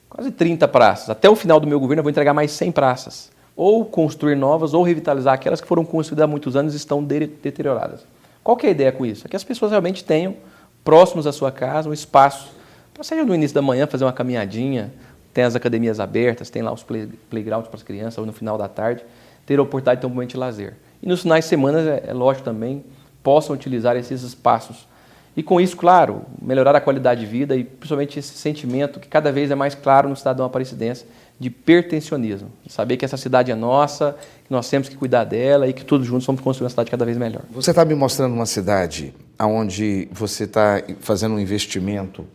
quase 0.09 0.31
30 0.31 0.67
praças. 0.67 1.09
Até 1.11 1.29
o 1.29 1.35
final 1.37 1.61
do 1.61 1.67
meu 1.67 1.79
governo 1.79 2.01
eu 2.01 2.03
vou 2.03 2.09
entregar 2.09 2.33
mais 2.33 2.51
100 2.51 2.73
praças. 2.73 3.31
Ou 3.55 3.85
construir 3.85 4.35
novas, 4.35 4.73
ou 4.73 4.83
revitalizar 4.83 5.33
aquelas 5.33 5.61
que 5.61 5.67
foram 5.67 5.85
construídas 5.85 6.25
há 6.25 6.27
muitos 6.27 6.57
anos 6.57 6.73
e 6.73 6.75
estão 6.75 7.01
deterioradas. 7.01 8.01
Qual 8.43 8.57
que 8.57 8.65
é 8.65 8.69
a 8.69 8.71
ideia 8.73 8.91
com 8.91 9.05
isso? 9.05 9.25
É 9.25 9.29
que 9.29 9.35
as 9.37 9.45
pessoas 9.45 9.71
realmente 9.71 10.03
tenham, 10.03 10.35
próximos 10.83 11.25
à 11.25 11.31
sua 11.31 11.51
casa, 11.51 11.89
um 11.89 11.93
espaço, 11.93 12.51
para 12.93 13.03
seja 13.03 13.23
no 13.23 13.33
início 13.33 13.55
da 13.55 13.61
manhã 13.61 13.87
fazer 13.87 14.03
uma 14.03 14.13
caminhadinha, 14.13 14.93
tem 15.33 15.43
as 15.43 15.55
academias 15.55 15.99
abertas, 15.99 16.49
tem 16.49 16.61
lá 16.61 16.71
os 16.71 16.83
play, 16.83 17.09
playgrounds 17.29 17.67
para 17.67 17.77
as 17.77 17.83
crianças, 17.83 18.17
ou 18.17 18.25
no 18.25 18.33
final 18.33 18.57
da 18.57 18.67
tarde, 18.67 19.03
ter 19.45 19.57
a 19.59 19.61
oportunidade 19.61 19.97
de 19.97 20.01
ter 20.01 20.07
um 20.07 20.11
momento 20.13 20.31
de 20.31 20.37
lazer. 20.37 20.75
E 21.01 21.07
nos 21.07 21.21
finais 21.21 21.45
de 21.45 21.49
semana, 21.49 21.79
é, 21.79 22.03
é 22.07 22.13
lógico 22.13 22.45
também, 22.45 22.83
possam 23.23 23.55
utilizar 23.55 23.95
esses 23.95 24.21
espaços 24.21 24.87
e 25.35 25.41
com 25.41 25.59
isso, 25.59 25.75
claro, 25.75 26.21
melhorar 26.39 26.75
a 26.75 26.81
qualidade 26.81 27.21
de 27.21 27.25
vida 27.25 27.55
e 27.55 27.63
principalmente 27.63 28.19
esse 28.19 28.35
sentimento 28.35 28.99
que 28.99 29.07
cada 29.07 29.31
vez 29.31 29.49
é 29.49 29.55
mais 29.55 29.73
claro 29.73 30.07
no 30.07 30.15
cidadão 30.15 30.45
aparecidense 30.45 31.05
de 31.39 31.49
pertencionismo. 31.49 32.49
De 32.63 32.71
saber 32.71 32.97
que 32.97 33.05
essa 33.05 33.17
cidade 33.17 33.51
é 33.51 33.55
nossa, 33.55 34.15
que 34.45 34.51
nós 34.51 34.69
temos 34.69 34.87
que 34.87 34.95
cuidar 34.95 35.23
dela 35.23 35.67
e 35.67 35.73
que 35.73 35.83
todos 35.83 36.05
juntos 36.05 36.25
vamos 36.25 36.41
construir 36.41 36.65
uma 36.65 36.69
cidade 36.69 36.91
cada 36.91 37.03
vez 37.03 37.17
melhor. 37.17 37.41
Você 37.51 37.71
está 37.71 37.83
me 37.83 37.95
mostrando 37.95 38.33
uma 38.33 38.45
cidade 38.45 39.13
onde 39.39 40.07
você 40.11 40.43
está 40.43 40.81
fazendo 40.99 41.35
um 41.35 41.39
investimento 41.39 42.25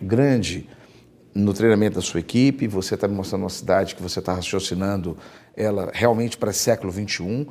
grande 0.00 0.68
no 1.34 1.52
treinamento 1.52 1.96
da 1.96 2.02
sua 2.02 2.20
equipe, 2.20 2.66
você 2.66 2.94
está 2.94 3.06
me 3.06 3.14
mostrando 3.14 3.42
uma 3.42 3.50
cidade 3.50 3.94
que 3.94 4.02
você 4.02 4.18
está 4.20 4.32
raciocinando 4.32 5.16
ela 5.54 5.90
realmente 5.92 6.36
para 6.36 6.52
século 6.52 6.90
XXI. 6.90 7.46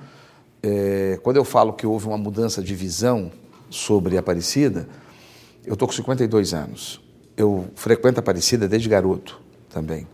É, 0.63 1.19
quando 1.21 1.37
eu 1.37 1.45
falo 1.45 1.73
que 1.73 1.85
houve 1.85 2.07
uma 2.07 2.17
mudança 2.17 2.63
de 2.63 2.73
visão 2.73 3.31
sobre 3.69 4.17
Aparecida, 4.17 4.87
eu 5.65 5.73
estou 5.73 5.87
com 5.87 5.93
52 5.93 6.53
anos. 6.53 7.01
Eu 7.37 7.67
frequento 7.75 8.19
Aparecida 8.19 8.67
desde 8.67 8.89
garoto 8.89 9.39
também. 9.69 10.07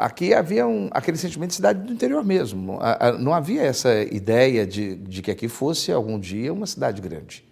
Aqui 0.00 0.32
havia 0.32 0.66
um, 0.66 0.88
aquele 0.92 1.18
sentimento 1.18 1.50
de 1.50 1.56
cidade 1.56 1.80
do 1.80 1.92
interior 1.92 2.24
mesmo. 2.24 2.78
Não 3.18 3.34
havia 3.34 3.60
essa 3.60 4.02
ideia 4.02 4.66
de, 4.66 4.94
de 4.96 5.20
que 5.20 5.30
aqui 5.30 5.46
fosse 5.46 5.92
algum 5.92 6.18
dia 6.18 6.50
uma 6.54 6.66
cidade 6.66 7.02
grande. 7.02 7.44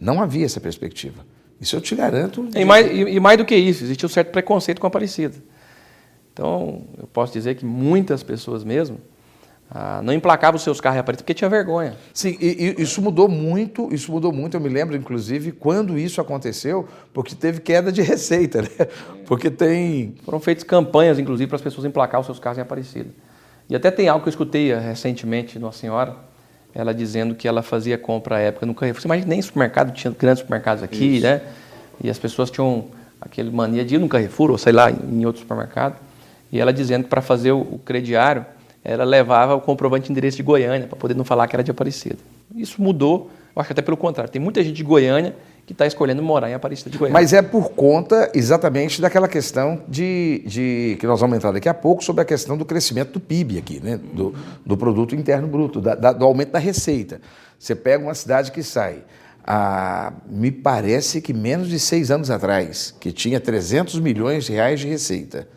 Não 0.00 0.20
havia 0.20 0.44
essa 0.44 0.60
perspectiva. 0.60 1.24
Isso 1.60 1.76
eu 1.76 1.80
te 1.80 1.94
garanto. 1.94 2.48
E 2.52 2.64
mais, 2.64 2.90
e, 2.90 3.00
e 3.02 3.20
mais 3.20 3.38
do 3.38 3.44
que 3.44 3.54
isso, 3.54 3.84
existia 3.84 4.06
um 4.06 4.10
certo 4.10 4.32
preconceito 4.32 4.80
com 4.80 4.88
Aparecida. 4.88 5.36
Então, 6.32 6.82
eu 6.98 7.06
posso 7.06 7.32
dizer 7.32 7.54
que 7.54 7.64
muitas 7.64 8.24
pessoas 8.24 8.64
mesmo 8.64 8.98
ah, 9.76 10.00
não 10.04 10.12
emplacava 10.12 10.56
os 10.56 10.62
seus 10.62 10.80
carros 10.80 11.00
em 11.00 11.16
porque 11.16 11.34
tinha 11.34 11.50
vergonha. 11.50 11.96
Sim, 12.12 12.38
e, 12.40 12.76
e, 12.78 12.82
isso 12.82 13.02
mudou 13.02 13.28
muito, 13.28 13.92
isso 13.92 14.12
mudou 14.12 14.32
muito. 14.32 14.56
Eu 14.56 14.60
me 14.60 14.68
lembro, 14.68 14.94
inclusive, 14.96 15.50
quando 15.50 15.98
isso 15.98 16.20
aconteceu, 16.20 16.88
porque 17.12 17.34
teve 17.34 17.60
queda 17.60 17.90
de 17.90 18.00
receita, 18.00 18.62
né? 18.62 18.68
Porque 19.26 19.50
tem. 19.50 20.14
Foram 20.24 20.38
feitas 20.38 20.62
campanhas, 20.62 21.18
inclusive, 21.18 21.48
para 21.48 21.56
as 21.56 21.62
pessoas 21.62 21.84
emplacar 21.84 22.20
os 22.20 22.26
seus 22.26 22.38
carros 22.38 22.58
em 22.58 22.60
Aparecida. 22.60 23.10
E 23.68 23.74
até 23.74 23.90
tem 23.90 24.08
algo 24.08 24.22
que 24.22 24.28
eu 24.28 24.30
escutei 24.30 24.72
recentemente 24.72 25.58
de 25.58 25.64
uma 25.64 25.72
senhora, 25.72 26.14
ela 26.72 26.94
dizendo 26.94 27.34
que 27.34 27.48
ela 27.48 27.62
fazia 27.62 27.98
compra 27.98 28.36
à 28.36 28.38
época 28.38 28.66
no 28.66 28.76
Carrefour. 28.76 29.02
Você 29.02 29.08
imagina, 29.08 29.28
nem 29.28 29.42
supermercado, 29.42 29.92
tinha 29.92 30.14
grandes 30.16 30.40
supermercados 30.40 30.84
aqui, 30.84 31.16
isso. 31.16 31.26
né? 31.26 31.40
E 32.00 32.08
as 32.08 32.18
pessoas 32.18 32.48
tinham 32.48 32.86
aquele 33.20 33.50
mania 33.50 33.84
de 33.84 33.96
ir 33.96 33.98
no 33.98 34.08
Carrefour, 34.08 34.52
ou 34.52 34.58
sei 34.58 34.72
lá, 34.72 34.88
em 34.88 35.26
outro 35.26 35.40
supermercado. 35.40 35.96
E 36.52 36.60
ela 36.60 36.72
dizendo 36.72 37.04
que 37.04 37.10
para 37.10 37.22
fazer 37.22 37.50
o 37.50 37.80
crediário, 37.84 38.46
ela 38.84 39.02
levava 39.02 39.54
o 39.54 39.60
comprovante 39.60 40.06
de 40.06 40.12
endereço 40.12 40.36
de 40.36 40.42
Goiânia, 40.42 40.86
para 40.86 40.96
poder 40.96 41.14
não 41.14 41.24
falar 41.24 41.48
que 41.48 41.56
era 41.56 41.64
de 41.64 41.70
Aparecida. 41.70 42.18
Isso 42.54 42.82
mudou, 42.82 43.30
eu 43.56 43.62
acho 43.62 43.72
até 43.72 43.80
pelo 43.80 43.96
contrário. 43.96 44.30
Tem 44.30 44.40
muita 44.40 44.62
gente 44.62 44.76
de 44.76 44.84
Goiânia 44.84 45.34
que 45.64 45.72
está 45.72 45.86
escolhendo 45.86 46.22
morar 46.22 46.50
em 46.50 46.54
Aparecida 46.54 46.90
de 46.90 46.98
Goiânia. 46.98 47.18
Mas 47.18 47.32
é 47.32 47.40
por 47.40 47.70
conta 47.70 48.30
exatamente 48.34 49.00
daquela 49.00 49.26
questão 49.26 49.82
de, 49.88 50.42
de 50.46 50.96
que 51.00 51.06
nós 51.06 51.18
vamos 51.18 51.36
entrar 51.36 51.52
daqui 51.52 51.68
a 51.68 51.72
pouco 51.72 52.04
sobre 52.04 52.20
a 52.20 52.24
questão 52.26 52.58
do 52.58 52.66
crescimento 52.66 53.12
do 53.12 53.20
PIB 53.20 53.58
aqui, 53.58 53.80
né? 53.82 53.98
do, 54.12 54.34
do 54.66 54.76
produto 54.76 55.14
interno 55.14 55.48
bruto, 55.48 55.80
da, 55.80 55.94
da, 55.94 56.12
do 56.12 56.24
aumento 56.24 56.50
da 56.50 56.58
receita. 56.58 57.22
Você 57.58 57.74
pega 57.74 58.04
uma 58.04 58.14
cidade 58.14 58.52
que 58.52 58.62
sai, 58.62 58.98
me 60.28 60.50
parece 60.50 61.22
que 61.22 61.32
menos 61.32 61.68
de 61.68 61.78
seis 61.78 62.10
anos 62.10 62.30
atrás, 62.30 62.94
que 63.00 63.10
tinha 63.10 63.40
300 63.40 63.98
milhões 64.00 64.44
de 64.44 64.52
reais 64.52 64.80
de 64.80 64.86
receita, 64.86 65.48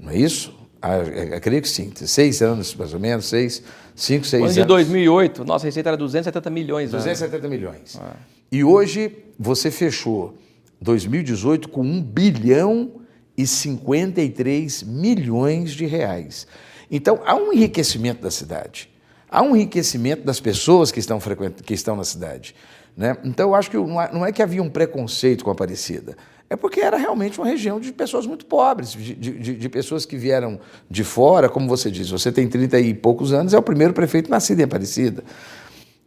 não 0.00 0.10
é 0.10 0.16
isso? 0.16 0.55
Ah, 0.80 0.98
eu 0.98 1.40
creio 1.40 1.62
que 1.62 1.68
sim, 1.68 1.90
seis 1.94 2.42
anos 2.42 2.74
mais 2.74 2.92
ou 2.92 3.00
menos, 3.00 3.26
seis, 3.26 3.62
cinco, 3.94 4.26
seis 4.26 4.42
anos. 4.42 4.54
de 4.54 4.64
2008, 4.64 5.44
nossa 5.44 5.64
receita 5.64 5.90
era 5.90 5.96
270 5.96 6.50
milhões. 6.50 6.90
270 6.90 7.42
né? 7.42 7.48
milhões. 7.48 7.98
Ah. 8.00 8.14
E 8.50 8.62
hoje 8.62 9.16
você 9.38 9.70
fechou 9.70 10.34
2018 10.80 11.68
com 11.68 11.82
1 11.82 12.02
bilhão 12.02 12.92
e 13.36 13.46
53 13.46 14.82
milhões 14.82 15.72
de 15.72 15.86
reais. 15.86 16.46
Então, 16.90 17.20
há 17.24 17.34
um 17.34 17.52
enriquecimento 17.52 18.22
da 18.22 18.30
cidade. 18.30 18.88
Há 19.28 19.42
um 19.42 19.56
enriquecimento 19.56 20.24
das 20.24 20.38
pessoas 20.38 20.92
que 20.92 21.00
estão, 21.00 21.18
frequent... 21.18 21.60
que 21.62 21.74
estão 21.74 21.96
na 21.96 22.04
cidade. 22.04 22.54
Né? 22.96 23.16
Então, 23.24 23.50
eu 23.50 23.54
acho 23.54 23.70
que 23.70 23.76
não 23.76 24.24
é 24.24 24.32
que 24.32 24.42
havia 24.42 24.62
um 24.62 24.70
preconceito 24.70 25.44
com 25.44 25.50
a 25.50 25.52
Aparecida. 25.52 26.16
É 26.48 26.56
porque 26.56 26.80
era 26.80 26.96
realmente 26.96 27.38
uma 27.38 27.46
região 27.46 27.78
de 27.80 27.92
pessoas 27.92 28.24
muito 28.24 28.46
pobres, 28.46 28.92
de, 28.92 29.14
de, 29.14 29.56
de, 29.56 29.68
pessoas 29.68 30.06
que 30.06 30.16
vieram 30.16 30.60
de 30.88 31.02
fora, 31.02 31.48
como 31.48 31.68
você 31.68 31.90
diz, 31.90 32.08
você 32.08 32.30
tem 32.30 32.48
30 32.48 32.78
e 32.78 32.94
poucos 32.94 33.32
anos, 33.32 33.52
é 33.52 33.58
o 33.58 33.62
primeiro 33.62 33.92
prefeito 33.92 34.30
nascido 34.30 34.60
em 34.60 34.62
Aparecida. 34.62 35.24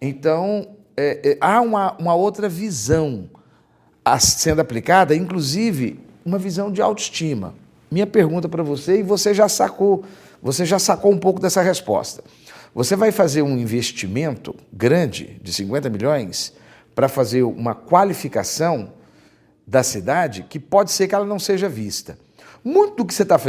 Então, 0.02 0.66
é, 0.96 1.32
é, 1.32 1.38
há 1.42 1.60
uma, 1.60 1.96
uma 1.98 2.16
outra 2.16 2.48
visão 2.48 3.30
sendo 4.20 4.62
aplicada, 4.62 5.14
inclusive 5.14 6.00
uma 6.26 6.40
visão 6.40 6.72
de 6.72 6.82
autoestima. 6.82 7.54
Minha 7.92 8.08
pergunta 8.08 8.48
para 8.48 8.64
você, 8.64 9.00
e 9.00 9.04
você 9.04 9.34
já 9.34 9.50
sacou, 9.50 10.04
você 10.42 10.66
já 10.66 10.80
sacou 10.80 11.12
um 11.12 11.18
pouco 11.18 11.40
dessa 11.40 11.62
resposta. 11.62 12.24
Você 12.74 12.96
vai 12.96 13.12
fazer 13.12 13.42
um 13.42 13.58
investimento 13.58 14.56
grande 14.72 15.40
de 15.44 15.52
50 15.52 15.90
milhões 15.90 16.54
para 17.00 17.08
fazer 17.08 17.44
uma 17.44 17.74
qualificação 17.74 18.90
da 19.66 19.82
cidade 19.84 20.46
que 20.50 20.60
pode 20.60 20.92
ser 20.92 21.08
que 21.08 21.16
ela 21.16 21.24
não 21.24 21.40
seja 21.40 21.70
vista. 21.70 22.20
Muito 22.62 22.98
do 22.98 23.06
que 23.06 23.14
você 23.14 23.24
está 23.24 23.40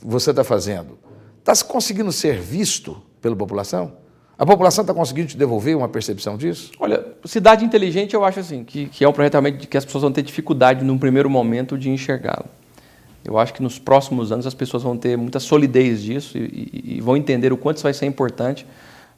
você 0.00 0.32
tá 0.32 0.42
fazendo 0.42 0.98
está 1.38 1.52
conseguindo 1.62 2.10
ser 2.10 2.40
visto 2.40 2.96
pela 3.20 3.36
população? 3.36 3.92
A 4.38 4.46
população 4.46 4.80
está 4.80 4.94
conseguindo 4.94 5.28
te 5.28 5.36
devolver 5.36 5.76
uma 5.76 5.90
percepção 5.90 6.38
disso? 6.38 6.72
Olha, 6.80 7.06
cidade 7.26 7.66
inteligente, 7.66 8.14
eu 8.14 8.24
acho 8.24 8.40
assim, 8.40 8.64
que, 8.64 8.86
que 8.86 9.04
é 9.04 9.08
um 9.08 9.12
projeto 9.12 9.34
realmente 9.34 9.66
que 9.66 9.76
as 9.76 9.84
pessoas 9.84 10.00
vão 10.00 10.10
ter 10.10 10.22
dificuldade 10.22 10.82
num 10.82 10.96
primeiro 10.96 11.28
momento 11.28 11.76
de 11.76 11.90
enxergá-lo. 11.90 12.46
Eu 13.22 13.38
acho 13.38 13.52
que 13.52 13.62
nos 13.62 13.78
próximos 13.78 14.32
anos 14.32 14.46
as 14.46 14.54
pessoas 14.54 14.82
vão 14.82 14.96
ter 14.96 15.18
muita 15.18 15.38
solidez 15.38 16.02
disso 16.02 16.38
e, 16.38 16.70
e, 16.72 16.96
e 16.96 17.00
vão 17.02 17.14
entender 17.14 17.52
o 17.52 17.58
quanto 17.58 17.76
isso 17.76 17.84
vai 17.84 17.92
ser 17.92 18.06
importante 18.06 18.66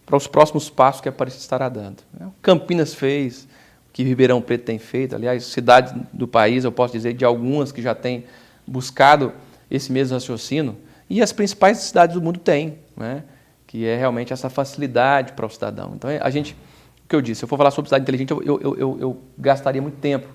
para 0.08 0.16
os 0.16 0.26
próximos 0.26 0.70
passos 0.70 1.02
que 1.02 1.08
a 1.08 1.10
Aparecida 1.10 1.42
estará 1.42 1.68
dando. 1.68 2.02
É 2.18 2.24
Campinas 2.40 2.94
fez, 2.94 3.46
que 3.92 4.02
Ribeirão 4.02 4.40
Preto 4.40 4.64
tem 4.64 4.78
feito, 4.78 5.14
aliás, 5.14 5.44
cidades 5.44 5.92
do 6.12 6.28
país, 6.28 6.64
eu 6.64 6.72
posso 6.72 6.92
dizer 6.92 7.14
de 7.14 7.24
algumas 7.24 7.72
que 7.72 7.82
já 7.82 7.94
têm 7.94 8.24
buscado 8.66 9.32
esse 9.70 9.90
mesmo 9.90 10.14
raciocínio, 10.14 10.76
e 11.10 11.22
as 11.22 11.32
principais 11.32 11.78
cidades 11.78 12.14
do 12.14 12.22
mundo 12.22 12.38
têm, 12.38 12.78
né? 12.96 13.24
que 13.66 13.86
é 13.86 13.96
realmente 13.96 14.32
essa 14.32 14.48
facilidade 14.48 15.32
para 15.32 15.44
o 15.44 15.50
cidadão. 15.50 15.92
Então, 15.94 16.10
a 16.20 16.30
gente, 16.30 16.56
o 17.04 17.08
que 17.08 17.14
eu 17.14 17.20
disse, 17.20 17.40
se 17.40 17.44
eu 17.44 17.48
for 17.48 17.58
falar 17.58 17.70
sobre 17.70 17.88
cidade 17.88 18.02
inteligente, 18.02 18.30
eu, 18.30 18.42
eu, 18.42 18.76
eu, 18.76 18.98
eu 19.00 19.22
gastaria 19.36 19.80
muito 19.80 19.98
tempo, 19.98 20.26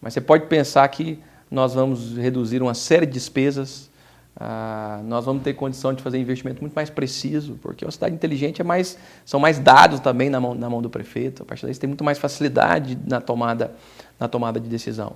mas 0.00 0.12
você 0.12 0.20
pode 0.20 0.46
pensar 0.46 0.86
que 0.88 1.18
nós 1.50 1.74
vamos 1.74 2.16
reduzir 2.16 2.60
uma 2.60 2.74
série 2.74 3.06
de 3.06 3.12
despesas, 3.12 3.90
ah, 4.38 5.00
nós 5.04 5.24
vamos 5.24 5.42
ter 5.42 5.54
condição 5.54 5.94
de 5.94 6.02
fazer 6.02 6.18
investimento 6.18 6.60
muito 6.60 6.74
mais 6.74 6.90
preciso, 6.90 7.58
porque 7.62 7.84
uma 7.86 7.90
cidade 7.90 8.14
inteligente 8.14 8.60
é 8.60 8.64
mais, 8.64 8.98
são 9.24 9.40
mais 9.40 9.58
dados 9.58 9.98
também 9.98 10.28
na 10.28 10.38
mão, 10.38 10.54
na 10.54 10.68
mão 10.68 10.82
do 10.82 10.90
prefeito, 10.90 11.42
a 11.42 11.46
partir 11.46 11.64
daí 11.64 11.72
você 11.72 11.80
tem 11.80 11.88
muito 11.88 12.04
mais 12.04 12.18
facilidade 12.18 12.98
na 13.06 13.20
tomada, 13.20 13.74
na 14.20 14.28
tomada 14.28 14.60
de 14.60 14.68
decisão. 14.68 15.14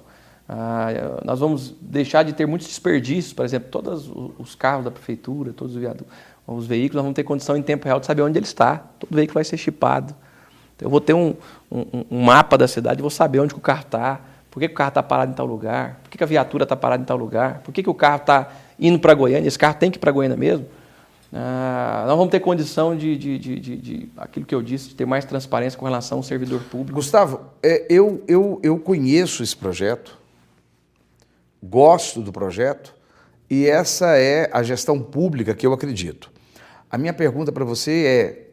Ah, 0.49 1.21
nós 1.23 1.39
vamos 1.39 1.75
deixar 1.83 2.23
de 2.23 2.33
ter 2.33 2.47
muitos 2.47 2.67
desperdícios, 2.67 3.35
por 3.35 3.45
exemplo, 3.45 3.69
todos 3.71 4.11
os 4.39 4.55
carros 4.55 4.87
da 4.87 4.91
prefeitura, 4.91 5.53
todos 5.53 5.77
os, 5.77 5.83
os 6.47 6.67
veículos, 6.67 6.97
nós 6.97 7.05
vamos 7.05 7.15
ter 7.15 7.25
condição 7.25 7.57
em 7.59 7.63
tempo 7.63 7.85
real 7.85 8.01
de 8.01 8.07
saber 8.07 8.23
onde 8.23 8.39
ele 8.39 8.47
está. 8.47 8.79
Todo 8.99 9.15
veículo 9.15 9.35
vai 9.35 9.45
ser 9.45 9.59
chipado. 9.59 10.15
Então, 10.75 10.87
eu 10.87 10.91
vou 10.91 11.01
ter 11.01 11.13
um, 11.13 11.35
um, 11.71 12.05
um 12.11 12.23
mapa 12.23 12.57
da 12.57 12.67
cidade, 12.67 13.03
vou 13.03 13.11
saber 13.11 13.39
onde 13.39 13.55
o 13.55 13.61
carro 13.61 13.83
está, 13.83 14.21
por 14.51 14.59
que, 14.59 14.67
que 14.67 14.75
o 14.75 14.77
carro 14.77 14.89
está 14.89 15.03
parado 15.03 15.31
em 15.31 15.35
tal 15.35 15.47
lugar? 15.47 16.01
Por 16.03 16.11
que, 16.11 16.19
que 16.19 16.25
a 16.25 16.27
viatura 16.27 16.65
está 16.65 16.75
parada 16.75 17.03
em 17.03 17.07
tal 17.07 17.17
lugar? 17.17 17.61
Por 17.61 17.73
que, 17.73 17.83
que 17.83 17.91
o 17.91 17.95
carro 17.95 18.17
está 18.17 18.49
indo 18.81 18.99
para 18.99 19.15
Goiânia? 19.15 19.47
Esse 19.47 19.59
carro 19.59 19.75
tem 19.75 19.91
que 19.91 19.99
ir 19.99 20.01
para 20.01 20.11
Goiânia 20.11 20.37
mesmo? 20.37 20.67
Ah, 21.33 22.05
nós 22.09 22.17
vamos 22.17 22.31
ter 22.31 22.41
condição 22.41 22.97
de, 22.97 23.17
de, 23.17 23.39
de, 23.39 23.61
de, 23.61 24.09
aquilo 24.17 24.45
que 24.45 24.55
eu 24.55 24.63
disse, 24.63 24.89
de 24.89 24.95
ter 24.97 25.07
mais 25.07 25.25
transparência 25.25 25.79
com 25.79 25.85
relação 25.85 26.19
ao 26.19 26.25
servidor 26.25 26.61
público. 26.63 26.95
Gustavo, 26.95 27.41
é, 27.63 27.87
eu, 27.89 28.25
eu, 28.27 28.59
eu 28.63 28.79
conheço 28.79 29.43
esse 29.43 29.57
projeto, 29.57 30.19
gosto 31.63 32.21
do 32.21 32.33
projeto, 32.33 32.95
e 33.49 33.67
essa 33.67 34.17
é 34.17 34.51
a 34.53 34.63
gestão 34.63 35.01
pública 35.01 35.55
que 35.55 35.67
eu 35.67 35.73
acredito. 35.73 36.31
A 36.91 36.99
minha 36.99 37.13
pergunta 37.13 37.53
para 37.53 37.65
você 37.65 38.05
é: 38.07 38.51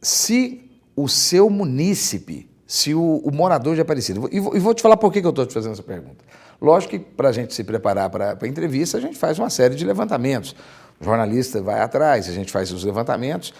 se 0.00 0.70
o 0.94 1.08
seu 1.08 1.50
munícipe 1.50 2.48
se 2.66 2.94
o, 2.94 3.18
o 3.18 3.30
morador 3.32 3.74
de 3.74 3.80
Aparecida. 3.80 4.20
E 4.32 4.40
vou, 4.40 4.56
e 4.56 4.58
vou 4.58 4.74
te 4.74 4.82
falar 4.82 4.96
por 4.96 5.12
que, 5.12 5.20
que 5.20 5.26
eu 5.26 5.30
estou 5.30 5.46
te 5.46 5.54
fazendo 5.54 5.72
essa 5.72 5.82
pergunta. 5.82 6.24
Lógico 6.60 6.92
que 6.92 6.98
para 6.98 7.28
a 7.28 7.32
gente 7.32 7.54
se 7.54 7.62
preparar 7.62 8.10
para 8.10 8.38
a 8.40 8.46
entrevista, 8.46 8.98
a 8.98 9.00
gente 9.00 9.16
faz 9.16 9.38
uma 9.38 9.50
série 9.50 9.74
de 9.74 9.84
levantamentos. 9.84 10.54
O 11.00 11.04
jornalista 11.04 11.60
vai 11.60 11.80
atrás, 11.80 12.28
a 12.28 12.32
gente 12.32 12.50
faz 12.50 12.72
os 12.72 12.84
levantamentos. 12.84 13.52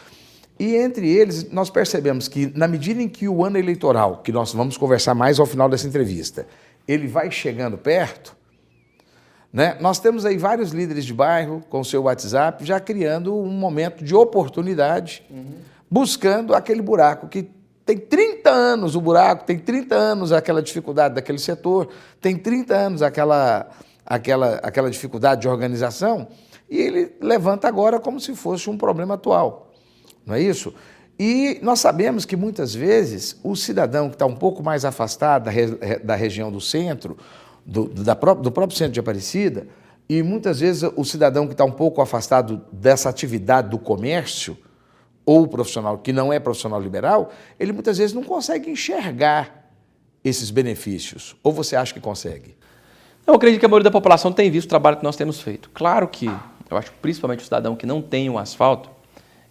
E 0.59 0.75
entre 0.77 1.09
eles, 1.09 1.51
nós 1.51 1.69
percebemos 1.69 2.29
que, 2.29 2.51
na 2.57 2.67
medida 2.67 3.03
em 3.03 3.09
que 3.09 3.29
o 3.29 3.45
ano 3.45 3.59
eleitoral, 3.59 4.23
que 4.23 4.33
nós 4.33 4.55
vamos 4.55 4.77
conversar 4.77 5.15
mais 5.15 5.39
ao 5.39 5.45
final 5.45 5.69
dessa 5.69 5.87
entrevista, 5.87 6.47
ele 6.89 7.07
vai 7.07 7.31
chegando 7.31 7.77
perto, 7.77 8.35
né? 9.53 9.77
nós 9.81 9.99
temos 9.99 10.25
aí 10.25 10.37
vários 10.37 10.73
líderes 10.73 11.05
de 11.05 11.15
bairro 11.15 11.63
com 11.69 11.81
o 11.81 11.85
seu 11.85 12.03
WhatsApp 12.03 12.65
já 12.65 12.81
criando 12.81 13.35
um 13.35 13.51
momento 13.51 14.05
de 14.05 14.15
oportunidade, 14.15 15.23
uhum. 15.31 15.55
buscando 15.91 16.55
aquele 16.55 16.83
buraco 16.83 17.29
que 17.29 17.49
tem 17.87 17.97
30 17.97 18.51
anos 18.51 18.97
o 18.97 19.01
buraco, 19.01 19.45
tem 19.45 19.57
30 19.57 19.95
anos 19.95 20.33
aquela 20.33 20.61
dificuldade 20.61 21.15
daquele 21.15 21.39
setor, 21.39 21.89
tem 22.21 22.37
30 22.37 22.75
anos 22.75 23.01
aquela, 23.01 23.71
aquela, 24.05 24.57
aquela 24.57 24.91
dificuldade 24.91 25.43
de 25.43 25.49
organização, 25.49 26.27
e 26.69 26.79
ele 26.79 27.13
levanta 27.21 27.69
agora 27.69 28.01
como 28.01 28.19
se 28.19 28.35
fosse 28.35 28.69
um 28.69 28.77
problema 28.77 29.15
atual. 29.15 29.73
Não 30.27 30.35
é 30.35 30.43
isso? 30.43 30.75
E 31.17 31.61
nós 31.63 31.79
sabemos 31.79 32.25
que 32.25 32.37
muitas 32.37 32.75
vezes 32.75 33.39
o 33.45 33.55
cidadão 33.55 34.09
que 34.09 34.17
está 34.17 34.27
um 34.27 34.35
pouco 34.35 34.65
mais 34.65 34.85
afastado 34.85 35.45
da, 35.45 35.51
re, 35.53 35.67
da 36.03 36.17
região 36.17 36.51
do 36.51 36.61
centro, 36.61 37.17
do, 37.65 37.89
da, 37.89 38.15
do 38.15 38.51
próprio 38.51 38.77
centro 38.77 38.95
de 38.95 39.01
Aparecida, 39.01 39.69
e 40.09 40.25
muitas 40.25 40.59
vezes 40.59 40.91
o 40.97 41.05
cidadão 41.05 41.47
que 41.47 41.55
está 41.55 41.65
um 41.65 41.71
pouco 41.71 42.03
afastado 42.03 42.61
dessa 42.73 43.09
atividade 43.09 43.69
do 43.69 43.79
comércio, 43.79 44.59
ou 45.27 45.43
o 45.43 45.49
profissional 45.49 45.99
que 45.99 46.13
não 46.13 46.33
é 46.33 46.39
profissional 46.39 46.81
liberal, 46.81 47.33
ele 47.59 47.73
muitas 47.73 47.99
vezes 47.99 48.15
não 48.15 48.23
consegue 48.23 48.71
enxergar 48.71 49.69
esses 50.25 50.51
benefícios. 50.51 51.37
Ou 51.43 51.53
você 51.53 51.75
acha 51.75 51.93
que 51.93 52.01
consegue? 52.01 52.57
Eu 53.27 53.35
acredito 53.35 53.59
que 53.59 53.67
a 53.67 53.69
maioria 53.69 53.85
da 53.85 53.91
população 53.91 54.33
tem 54.33 54.51
visto 54.51 54.67
o 54.67 54.71
trabalho 54.71 54.97
que 54.97 55.05
nós 55.05 55.17
temos 55.17 55.41
feito. 55.41 55.69
Claro 55.75 56.07
que, 56.07 56.27
eu 56.71 56.77
acho 56.77 56.93
que 56.93 56.99
principalmente 56.99 57.41
o 57.41 57.45
cidadão 57.45 57.75
que 57.75 57.85
não 57.85 58.01
tem 58.01 58.31
o 58.31 58.39
asfalto, 58.39 58.89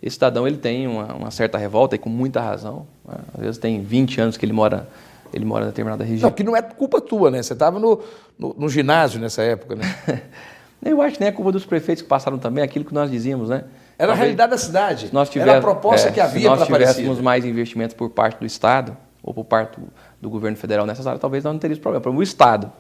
esse 0.02 0.14
cidadão 0.14 0.48
ele 0.48 0.58
tem 0.58 0.88
uma, 0.88 1.14
uma 1.14 1.32
certa 1.32 1.58
revolta 1.58 1.96
e 1.96 2.00
com 2.00 2.10
muita 2.10 2.40
razão. 2.40 2.88
Né? 3.06 3.18
Às 3.34 3.42
vezes 3.42 3.58
tem 3.58 3.82
20 3.82 4.22
anos 4.22 4.38
que 4.38 4.46
ele 4.46 4.54
mora 4.54 4.88
ele 5.34 5.44
mora 5.44 5.66
em 5.66 5.68
determinada 5.68 6.04
região. 6.04 6.30
Não, 6.30 6.36
que 6.36 6.44
não 6.44 6.56
é 6.56 6.62
culpa 6.62 7.02
tua, 7.02 7.30
né? 7.30 7.44
Você 7.44 7.52
estava 7.52 7.78
no, 7.78 8.02
no, 8.40 8.56
no, 8.58 8.70
ginásio 8.70 9.20
nessa 9.20 9.42
época, 9.42 9.76
né? 9.76 9.84
eu 10.86 11.02
acho 11.02 11.16
que 11.16 11.20
nem 11.20 11.28
é 11.28 11.32
culpa 11.32 11.52
dos 11.52 11.66
prefeitos 11.66 12.04
que 12.04 12.08
passaram 12.08 12.38
também, 12.38 12.64
aquilo 12.64 12.86
que 12.86 12.94
nós 12.94 13.12
dizíamos, 13.12 13.50
né? 13.50 13.66
Era 13.98 14.12
a 14.12 14.16
realidade 14.16 14.52
da 14.52 14.58
cidade. 14.58 15.10
Nós 15.12 15.34
Era 15.36 15.58
a 15.58 15.62
proposta 15.62 16.10
é, 16.10 16.12
que 16.12 16.20
havia 16.20 16.50
para 16.50 16.66
Se 16.66 16.72
nós 16.72 16.80
tivéssemos 16.80 17.22
mais 17.22 17.46
investimentos 17.46 17.96
por 17.96 18.10
parte 18.10 18.40
do 18.40 18.46
Estado 18.46 18.96
ou 19.24 19.34
por 19.34 19.46
parte 19.46 19.80
do, 20.22 20.30
governo 20.30 20.58
federal 20.58 20.86
nessas 20.86 21.08
áreas, 21.08 21.22
talvez 21.22 21.44
nós 21.44 21.54
não 21.54 21.60
teríamos 21.60 21.82
problema. 21.82 22.02
Para 22.02 22.12
o 22.12 22.22
Estado, 22.22 22.72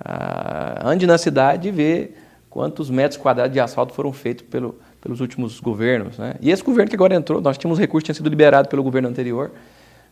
ah, 0.00 0.80
ande 0.84 1.06
na 1.06 1.18
cidade 1.18 1.68
e 1.68 1.70
vê 1.70 2.12
quantos 2.48 2.88
metros 2.88 3.20
quadrados 3.20 3.52
de 3.52 3.60
asfalto 3.60 3.92
foram 3.92 4.12
feitos 4.12 4.46
pelo, 4.46 4.78
pelos 5.00 5.20
últimos 5.20 5.60
governos. 5.60 6.16
Né? 6.18 6.36
E 6.40 6.50
esse 6.50 6.62
governo 6.62 6.88
que 6.88 6.96
agora 6.96 7.14
entrou, 7.14 7.40
nós 7.40 7.58
tínhamos 7.58 7.78
recursos 7.78 8.02
que 8.02 8.06
tinham 8.06 8.16
sido 8.16 8.30
liberados 8.30 8.70
pelo 8.70 8.82
governo 8.82 9.08
anterior 9.08 9.50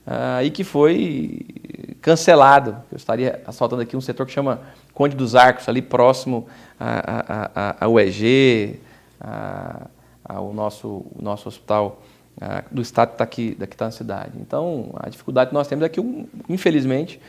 ah, 0.07 0.43
e 0.43 0.51
que 0.51 0.65
foi 0.65 1.47
cancelado. 2.01 2.77
Eu 2.91 2.97
estaria 2.97 3.41
asfaltando 3.47 3.81
aqui 3.81 3.97
um 3.97 4.01
setor 4.01 4.27
que 4.27 4.33
chama 4.33 4.61
Conde 4.93 5.17
dos 5.17 5.35
Arcos, 5.35 5.69
ali 5.69 5.81
próximo 5.81 6.47
ao 7.81 7.99
EG, 8.01 8.81
a, 10.35 10.41
o 10.41 10.53
nosso, 10.53 10.89
o 10.89 11.19
nosso 11.21 11.49
hospital 11.49 12.01
do 12.71 12.81
estado 12.81 13.13
está 13.13 13.25
aqui, 13.25 13.55
daqui 13.59 13.75
está 13.75 13.85
na 13.85 13.91
cidade. 13.91 14.33
Então, 14.41 14.91
a 14.95 15.09
dificuldade 15.09 15.51
que 15.51 15.55
nós 15.55 15.69
temos 15.69 15.85
é 15.85 15.89
que, 15.89 16.01
infelizmente, 16.49 17.21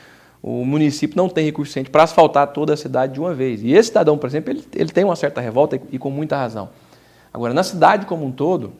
o 0.41 0.65
município 0.65 1.15
não 1.15 1.29
tem 1.29 1.45
recurso 1.45 1.69
suficiente 1.69 1.89
para 1.89 2.03
asfaltar 2.03 2.47
toda 2.47 2.73
a 2.73 2.77
cidade 2.77 3.13
de 3.13 3.19
uma 3.19 3.33
vez. 3.33 3.61
E 3.61 3.71
esse 3.71 3.89
cidadão, 3.89 4.17
por 4.17 4.27
exemplo, 4.27 4.51
ele, 4.51 4.65
ele 4.75 4.91
tem 4.91 5.03
uma 5.03 5.15
certa 5.15 5.39
revolta 5.39 5.75
e, 5.75 5.81
e, 5.93 5.99
com 5.99 6.09
muita 6.09 6.35
razão. 6.37 6.69
Agora, 7.33 7.53
na 7.53 7.63
cidade 7.63 8.05
como 8.05 8.25
um 8.25 8.31
todo, 8.31 8.73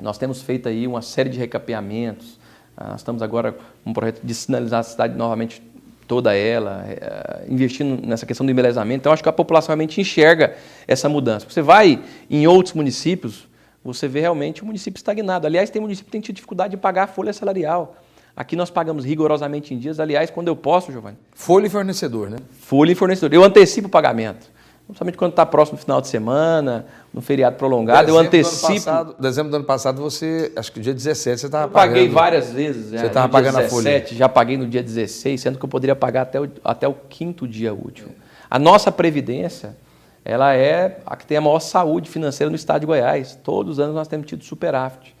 nós 0.00 0.18
temos 0.18 0.42
feito 0.42 0.68
aí 0.68 0.86
uma 0.86 1.02
série 1.02 1.30
de 1.30 1.38
recapeamentos. 1.38 2.38
Ah, 2.76 2.90
nós 2.90 3.00
estamos 3.00 3.22
agora 3.22 3.52
com 3.52 3.90
um 3.90 3.92
projeto 3.92 4.20
de 4.22 4.34
sinalizar 4.34 4.80
a 4.80 4.82
cidade 4.82 5.16
novamente 5.16 5.62
toda 6.10 6.34
ela, 6.34 6.84
é, 6.88 7.44
investindo 7.48 8.04
nessa 8.04 8.26
questão 8.26 8.44
do 8.44 8.50
embelezamento. 8.50 8.98
Então, 8.98 9.12
acho 9.12 9.22
que 9.22 9.28
a 9.28 9.32
população 9.32 9.68
realmente 9.68 10.00
enxerga 10.00 10.56
essa 10.88 11.08
mudança. 11.08 11.46
Você 11.48 11.62
vai 11.62 12.02
em 12.28 12.48
outros 12.48 12.74
municípios, 12.74 13.46
você 13.84 14.08
vê 14.08 14.18
realmente 14.18 14.60
o 14.60 14.66
município 14.66 14.98
estagnado. 14.98 15.46
Aliás, 15.46 15.70
tem 15.70 15.80
município 15.80 16.06
que 16.06 16.10
tem 16.10 16.20
tido 16.20 16.34
dificuldade 16.34 16.72
de 16.72 16.76
pagar 16.78 17.04
a 17.04 17.06
folha 17.06 17.32
salarial. 17.32 17.94
Aqui 18.34 18.56
nós 18.56 18.70
pagamos 18.70 19.04
rigorosamente 19.04 19.72
em 19.72 19.78
dias. 19.78 20.00
Aliás, 20.00 20.30
quando 20.30 20.48
eu 20.48 20.56
posso, 20.56 20.90
Giovanni. 20.90 21.16
Folha 21.32 21.68
e 21.68 21.70
fornecedor, 21.70 22.28
né? 22.28 22.38
Folha 22.58 22.90
e 22.90 22.96
fornecedor. 22.96 23.32
Eu 23.32 23.44
antecipo 23.44 23.86
o 23.86 23.90
pagamento. 23.90 24.50
Principalmente 24.90 25.16
quando 25.16 25.30
está 25.30 25.46
próximo 25.46 25.78
do 25.78 25.80
final 25.80 26.00
de 26.00 26.08
semana, 26.08 26.84
no 27.14 27.20
feriado 27.20 27.56
prolongado, 27.56 28.06
dezembro 28.06 28.22
eu 28.22 28.26
antecipo. 28.26 28.66
Do 28.66 28.74
passado, 28.74 29.16
dezembro 29.20 29.50
do 29.50 29.56
ano 29.56 29.64
passado, 29.64 30.02
você, 30.02 30.52
acho 30.56 30.72
que 30.72 30.80
dia 30.80 30.92
17 30.92 31.40
você 31.40 31.46
estava 31.46 31.68
pagando. 31.68 31.94
Paguei 31.94 32.08
várias 32.08 32.52
vezes. 32.52 32.90
Você 32.90 33.06
estava 33.06 33.26
é, 33.26 33.30
pagando 33.30 33.58
17, 33.58 33.66
a 33.66 33.70
folha. 33.70 34.18
Já 34.18 34.28
paguei 34.28 34.56
no 34.56 34.66
dia 34.66 34.82
16, 34.82 35.40
sendo 35.40 35.58
que 35.58 35.64
eu 35.64 35.68
poderia 35.68 35.94
pagar 35.94 36.22
até 36.22 36.40
o, 36.40 36.48
até 36.64 36.88
o 36.88 36.94
quinto 37.08 37.46
dia 37.46 37.72
útil. 37.72 38.08
A 38.50 38.58
nossa 38.58 38.90
Previdência, 38.90 39.76
ela 40.24 40.54
é 40.54 40.98
a 41.06 41.16
que 41.16 41.24
tem 41.24 41.36
a 41.36 41.40
maior 41.40 41.60
saúde 41.60 42.10
financeira 42.10 42.50
no 42.50 42.56
estado 42.56 42.80
de 42.80 42.86
Goiás. 42.86 43.38
Todos 43.44 43.74
os 43.74 43.80
anos 43.80 43.94
nós 43.94 44.08
temos 44.08 44.26
tido 44.26 44.42
superávit. 44.42 45.14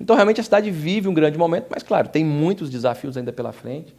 Então, 0.00 0.16
realmente, 0.16 0.40
a 0.40 0.44
cidade 0.44 0.68
vive 0.68 1.06
um 1.06 1.14
grande 1.14 1.38
momento, 1.38 1.66
mas, 1.70 1.84
claro, 1.84 2.08
tem 2.08 2.24
muitos 2.24 2.68
desafios 2.68 3.16
ainda 3.16 3.32
pela 3.32 3.52
frente. 3.52 3.94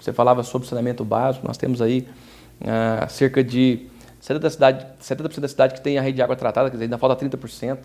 Você 0.00 0.14
falava 0.14 0.42
sobre 0.42 0.66
saneamento 0.66 1.04
básico, 1.04 1.46
nós 1.46 1.58
temos 1.58 1.82
aí 1.82 2.08
ah, 2.64 3.06
cerca 3.08 3.44
de 3.44 3.91
70% 4.22 4.38
da, 4.38 4.50
cidade, 4.50 4.86
70 5.00 5.40
da 5.40 5.48
cidade 5.48 5.74
que 5.74 5.80
tem 5.80 5.98
a 5.98 6.02
rede 6.02 6.16
de 6.16 6.22
água 6.22 6.36
tratada, 6.36 6.70
quer 6.70 6.76
dizer, 6.76 6.84
ainda 6.84 6.98
falta 6.98 7.24
30%. 7.24 7.78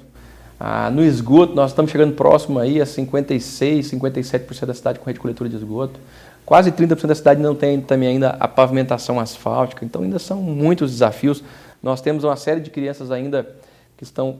Ah, 0.59 0.89
no 0.91 1.03
esgoto, 1.03 1.55
nós 1.55 1.71
estamos 1.71 1.91
chegando 1.91 2.13
próximo 2.13 2.59
aí 2.59 2.79
a 2.79 2.85
56%, 2.85 3.79
57% 3.83 4.65
da 4.65 4.73
cidade 4.73 4.99
com 4.99 5.05
rede 5.05 5.17
de 5.17 5.21
coletura 5.21 5.49
de 5.49 5.55
esgoto. 5.55 5.99
Quase 6.45 6.71
30% 6.71 7.07
da 7.07 7.15
cidade 7.15 7.41
não 7.41 7.55
tem 7.55 7.81
também 7.81 8.09
ainda 8.09 8.29
a 8.39 8.47
pavimentação 8.47 9.19
asfáltica. 9.19 9.83
Então, 9.83 10.03
ainda 10.03 10.19
são 10.19 10.41
muitos 10.41 10.91
desafios. 10.91 11.43
Nós 11.81 12.01
temos 12.01 12.23
uma 12.23 12.35
série 12.35 12.61
de 12.61 12.69
crianças 12.69 13.11
ainda 13.11 13.47
que 13.97 14.03
estão 14.03 14.38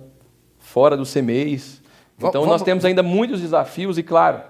fora 0.60 0.95
do 0.95 1.04
CMEIs. 1.04 1.82
Então, 2.18 2.45
nós 2.45 2.62
temos 2.62 2.86
ainda 2.86 3.04
muitos 3.04 3.41
desafios 3.41 3.98
e, 3.98 4.04
claro, 4.04 4.41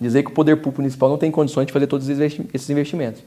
dizer 0.00 0.22
que 0.22 0.30
o 0.30 0.34
poder 0.34 0.56
público 0.56 0.80
municipal 0.80 1.08
não 1.08 1.18
tem 1.18 1.30
condições 1.30 1.66
de 1.66 1.72
fazer 1.72 1.86
todos 1.86 2.08
esses 2.08 2.70
investimentos. 2.70 3.22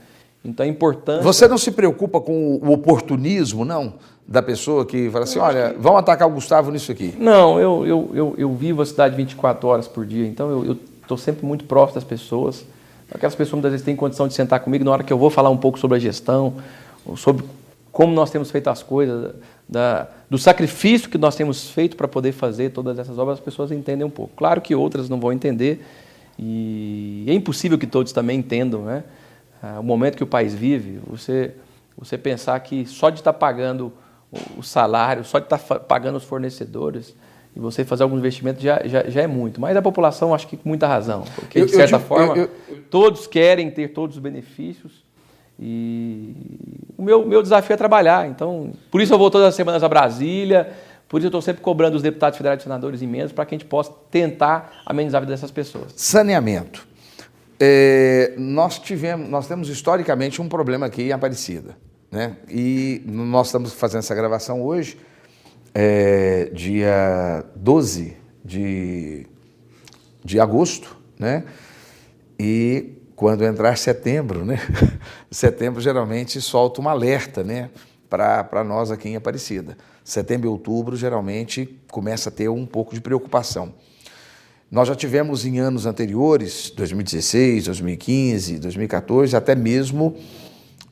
Então 0.45 0.65
é 0.65 0.69
importante. 0.69 1.23
Você 1.23 1.47
não 1.47 1.57
se 1.57 1.71
preocupa 1.71 2.21
com 2.21 2.59
o 2.61 2.71
oportunismo, 2.71 3.65
não? 3.65 3.93
Da 4.27 4.41
pessoa 4.41 4.85
que 4.85 5.09
fala 5.09 5.23
assim: 5.23 5.39
olha, 5.39 5.71
que... 5.71 5.79
vamos 5.79 5.99
atacar 5.99 6.27
o 6.27 6.31
Gustavo 6.31 6.71
nisso 6.71 6.91
aqui. 6.91 7.15
Não, 7.17 7.59
eu, 7.59 7.85
eu, 7.85 8.11
eu, 8.13 8.35
eu 8.37 8.53
vivo 8.53 8.81
a 8.81 8.85
cidade 8.85 9.15
24 9.15 9.67
horas 9.67 9.87
por 9.87 10.05
dia, 10.05 10.25
então 10.27 10.49
eu 10.63 10.77
estou 11.01 11.17
sempre 11.17 11.45
muito 11.45 11.65
próximo 11.65 11.95
das 11.95 12.03
pessoas. 12.03 12.65
Aquelas 13.13 13.35
pessoas 13.35 13.53
muitas 13.53 13.71
vezes 13.71 13.85
têm 13.85 13.95
condição 13.95 14.27
de 14.27 14.33
sentar 14.33 14.59
comigo 14.59 14.83
na 14.83 14.91
hora 14.91 15.03
que 15.03 15.13
eu 15.13 15.17
vou 15.17 15.29
falar 15.29 15.49
um 15.49 15.57
pouco 15.57 15.77
sobre 15.77 15.97
a 15.97 15.99
gestão, 15.99 16.55
sobre 17.15 17.45
como 17.91 18.13
nós 18.13 18.29
temos 18.29 18.51
feito 18.51 18.69
as 18.69 18.83
coisas, 18.83 19.33
da, 19.69 20.07
do 20.29 20.37
sacrifício 20.37 21.09
que 21.09 21.17
nós 21.17 21.35
temos 21.35 21.69
feito 21.69 21.95
para 21.95 22.07
poder 22.07 22.31
fazer 22.31 22.71
todas 22.71 22.99
essas 22.99 23.17
obras, 23.17 23.37
as 23.37 23.43
pessoas 23.43 23.71
entendem 23.71 24.05
um 24.05 24.09
pouco. 24.09 24.33
Claro 24.35 24.59
que 24.59 24.75
outras 24.75 25.07
não 25.07 25.19
vão 25.19 25.31
entender, 25.31 25.85
e 26.37 27.23
é 27.27 27.33
impossível 27.33 27.77
que 27.77 27.87
todos 27.87 28.11
também 28.11 28.39
entendam 28.39 28.81
né? 28.81 29.03
Ah, 29.65 29.79
o 29.79 29.83
momento 29.83 30.15
que 30.15 30.23
o 30.23 30.27
país 30.27 30.53
vive. 30.53 30.99
Você, 31.07 31.55
você 31.97 32.19
pensar 32.19 32.59
que 32.59 32.85
só 32.85 33.09
de 33.09 33.19
estar 33.19 33.33
tá 33.33 33.39
pagando 33.39 33.91
o 34.55 34.61
salário, 34.61 35.23
só 35.23 35.39
de 35.39 35.45
estar 35.45 35.57
tá 35.57 35.79
pagando 35.79 36.17
os 36.17 36.23
fornecedores, 36.23 37.15
e 37.55 37.59
você 37.59 37.83
fazer 37.83 38.03
algum 38.03 38.17
investimento 38.17 38.61
já, 38.61 38.85
já, 38.85 39.09
já, 39.09 39.21
é 39.23 39.27
muito. 39.27 39.59
Mas 39.59 39.75
a 39.75 39.81
população, 39.81 40.35
acho 40.35 40.47
que 40.47 40.55
com 40.55 40.69
muita 40.69 40.87
razão, 40.87 41.23
porque, 41.33 41.61
eu, 41.61 41.65
de 41.65 41.71
certa 41.71 41.95
eu, 41.95 41.99
forma, 41.99 42.37
eu, 42.37 42.49
todos 42.91 43.25
querem 43.25 43.71
ter 43.71 43.87
todos 43.87 44.17
os 44.17 44.21
benefícios, 44.21 45.03
e 45.59 46.35
o 46.95 47.01
meu, 47.01 47.25
meu 47.25 47.41
desafio 47.41 47.73
é 47.73 47.77
trabalhar. 47.77 48.27
Então, 48.27 48.71
por 48.91 49.01
isso 49.01 49.13
eu 49.13 49.17
vou 49.17 49.31
todas 49.31 49.47
as 49.47 49.55
semanas 49.55 49.83
a 49.83 49.89
Brasília, 49.89 50.73
por 51.07 51.17
isso 51.17 51.25
eu 51.25 51.29
estou 51.29 51.41
sempre 51.41 51.63
cobrando 51.63 51.95
os 51.95 52.03
deputados 52.03 52.37
federais 52.37 52.59
e 52.59 52.63
senadores 52.63 53.01
emendas 53.01 53.31
para 53.31 53.45
que 53.45 53.55
a 53.55 53.57
gente 53.57 53.67
possa 53.67 53.91
tentar 54.11 54.83
amenizar 54.85 55.19
a 55.19 55.21
vida 55.21 55.33
dessas 55.33 55.49
pessoas. 55.49 55.93
Saneamento. 55.95 56.85
É, 57.59 58.33
nós, 58.37 58.79
tivemos, 58.79 59.29
nós 59.29 59.47
temos 59.47 59.69
historicamente 59.69 60.41
um 60.41 60.49
problema 60.49 60.85
aqui 60.85 61.03
em 61.03 61.11
Aparecida. 61.11 61.77
Né? 62.11 62.37
E 62.49 63.01
nós 63.05 63.47
estamos 63.47 63.73
fazendo 63.73 63.99
essa 63.99 64.15
gravação 64.15 64.61
hoje, 64.61 64.97
é, 65.73 66.49
dia 66.53 67.43
12 67.55 68.15
de, 68.43 69.27
de 70.23 70.39
agosto, 70.39 70.95
né? 71.19 71.43
E 72.39 72.93
quando 73.15 73.43
entrar 73.43 73.77
setembro, 73.77 74.45
né? 74.45 74.59
setembro 75.31 75.81
geralmente 75.81 76.39
solta 76.39 76.81
um 76.81 76.87
alerta, 76.87 77.43
né? 77.43 77.69
Para 78.09 78.63
nós 78.63 78.91
aqui 78.91 79.09
em 79.09 79.15
Aparecida. 79.15 79.77
Setembro 80.03 80.47
e 80.47 80.49
outubro 80.49 80.95
geralmente 80.95 81.77
começa 81.91 82.29
a 82.29 82.31
ter 82.31 82.47
um 82.47 82.65
pouco 82.65 82.93
de 82.93 83.01
preocupação. 83.01 83.73
Nós 84.69 84.87
já 84.87 84.95
tivemos 84.95 85.45
em 85.45 85.59
anos 85.59 85.85
anteriores, 85.85 86.71
2016, 86.71 87.65
2015, 87.65 88.59
2014, 88.59 89.35
até 89.35 89.55
mesmo 89.55 90.15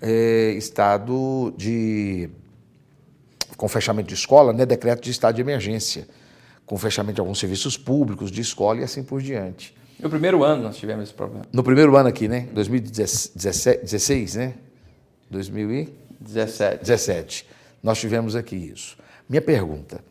é, 0.01 0.51
estado 0.51 1.53
de. 1.57 2.29
com 3.57 3.67
fechamento 3.67 4.09
de 4.09 4.13
escola, 4.13 4.53
né? 4.53 4.65
decreto 4.65 5.01
de 5.01 5.11
estado 5.11 5.35
de 5.35 5.41
emergência, 5.41 6.07
com 6.65 6.77
fechamento 6.77 7.15
de 7.15 7.21
alguns 7.21 7.39
serviços 7.39 7.75
públicos, 7.75 8.31
de 8.31 8.41
escola 8.41 8.81
e 8.81 8.83
assim 8.83 9.03
por 9.03 9.21
diante. 9.21 9.75
No 9.99 10.09
primeiro 10.09 10.43
ano 10.43 10.63
nós 10.63 10.77
tivemos 10.77 11.05
esse 11.05 11.13
problema. 11.13 11.45
No 11.51 11.63
primeiro 11.63 11.95
ano 11.95 12.09
aqui, 12.09 12.27
né? 12.27 12.47
2016, 12.53 14.35
né? 14.35 14.53
2017. 15.31 16.79
17. 16.79 17.47
Nós 17.81 17.99
tivemos 17.99 18.35
aqui 18.35 18.55
isso. 18.55 18.97
Minha 19.27 19.41
pergunta. 19.41 20.03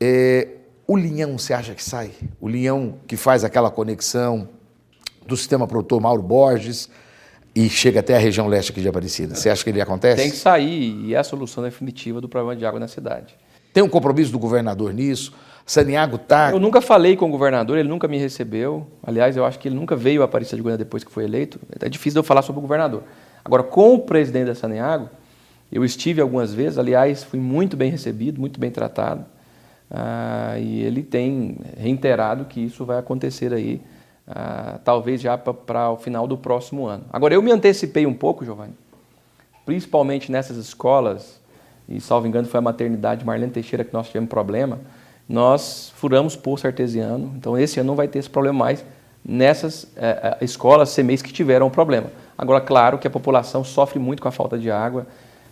É, 0.00 0.57
o 0.88 0.96
linhão, 0.96 1.38
você 1.38 1.52
acha 1.52 1.74
que 1.74 1.84
sai? 1.84 2.10
O 2.40 2.48
linhão 2.48 2.94
que 3.06 3.14
faz 3.14 3.44
aquela 3.44 3.70
conexão 3.70 4.48
do 5.26 5.36
sistema 5.36 5.66
produtor 5.66 6.00
Mauro 6.00 6.22
Borges 6.22 6.88
e 7.54 7.68
chega 7.68 8.00
até 8.00 8.16
a 8.16 8.18
região 8.18 8.46
leste 8.46 8.72
aqui 8.72 8.80
de 8.80 8.88
Aparecida. 8.88 9.34
Você 9.34 9.50
acha 9.50 9.62
que 9.62 9.68
ele 9.68 9.82
acontece? 9.82 10.16
Tem 10.16 10.30
que 10.30 10.36
sair 10.38 10.94
e 11.04 11.14
é 11.14 11.18
a 11.18 11.24
solução 11.24 11.62
definitiva 11.62 12.22
do 12.22 12.28
problema 12.28 12.56
de 12.56 12.64
água 12.64 12.80
na 12.80 12.88
cidade. 12.88 13.36
Tem 13.70 13.82
um 13.82 13.88
compromisso 13.88 14.32
do 14.32 14.38
governador 14.38 14.94
nisso? 14.94 15.34
Saniago 15.66 16.16
está. 16.16 16.52
Eu 16.52 16.58
nunca 16.58 16.80
falei 16.80 17.14
com 17.14 17.26
o 17.26 17.30
governador, 17.30 17.76
ele 17.76 17.88
nunca 17.90 18.08
me 18.08 18.16
recebeu. 18.16 18.86
Aliás, 19.02 19.36
eu 19.36 19.44
acho 19.44 19.58
que 19.58 19.68
ele 19.68 19.74
nunca 19.74 19.94
veio 19.94 20.22
a 20.22 20.24
Aparecida 20.24 20.56
de 20.56 20.62
Goiânia 20.62 20.82
depois 20.82 21.04
que 21.04 21.12
foi 21.12 21.24
eleito. 21.24 21.60
É 21.78 21.90
difícil 21.90 22.18
eu 22.18 22.24
falar 22.24 22.40
sobre 22.40 22.60
o 22.60 22.62
governador. 22.62 23.02
Agora, 23.44 23.62
com 23.62 23.92
o 23.92 23.98
presidente 23.98 24.46
da 24.46 24.54
Saniago, 24.54 25.10
eu 25.70 25.84
estive 25.84 26.22
algumas 26.22 26.54
vezes, 26.54 26.78
aliás, 26.78 27.22
fui 27.22 27.38
muito 27.38 27.76
bem 27.76 27.90
recebido, 27.90 28.40
muito 28.40 28.58
bem 28.58 28.70
tratado. 28.70 29.26
Ah, 29.90 30.58
e 30.58 30.82
ele 30.82 31.02
tem 31.02 31.56
reiterado 31.76 32.44
que 32.44 32.60
isso 32.60 32.84
vai 32.84 32.98
acontecer 32.98 33.52
aí, 33.52 33.80
ah, 34.26 34.78
talvez 34.84 35.20
já 35.20 35.38
para 35.38 35.90
o 35.90 35.96
final 35.96 36.26
do 36.26 36.36
próximo 36.36 36.86
ano. 36.86 37.04
Agora, 37.12 37.34
eu 37.34 37.42
me 37.42 37.50
antecipei 37.50 38.06
um 38.06 38.14
pouco, 38.14 38.44
Giovanni, 38.44 38.74
principalmente 39.64 40.30
nessas 40.30 40.56
escolas, 40.56 41.40
e 41.88 42.00
salvo 42.00 42.26
engano 42.26 42.46
foi 42.46 42.58
a 42.58 42.62
maternidade 42.62 43.24
Marlene 43.24 43.52
Teixeira 43.52 43.84
que 43.84 43.92
nós 43.92 44.06
tivemos 44.08 44.28
problema, 44.28 44.78
nós 45.28 45.92
furamos 45.96 46.36
poço 46.36 46.66
artesiano, 46.66 47.32
então 47.36 47.58
esse 47.58 47.80
ano 47.80 47.88
não 47.88 47.96
vai 47.96 48.08
ter 48.08 48.18
esse 48.18 48.30
problema 48.30 48.58
mais 48.58 48.84
nessas 49.24 49.86
é, 49.96 50.38
escolas 50.40 50.94
CMEs 50.94 51.22
que 51.22 51.32
tiveram 51.32 51.68
problema. 51.68 52.10
Agora, 52.36 52.60
claro 52.60 52.98
que 52.98 53.06
a 53.06 53.10
população 53.10 53.64
sofre 53.64 53.98
muito 53.98 54.22
com 54.22 54.28
a 54.28 54.32
falta 54.32 54.58
de 54.58 54.70
água 54.70 55.06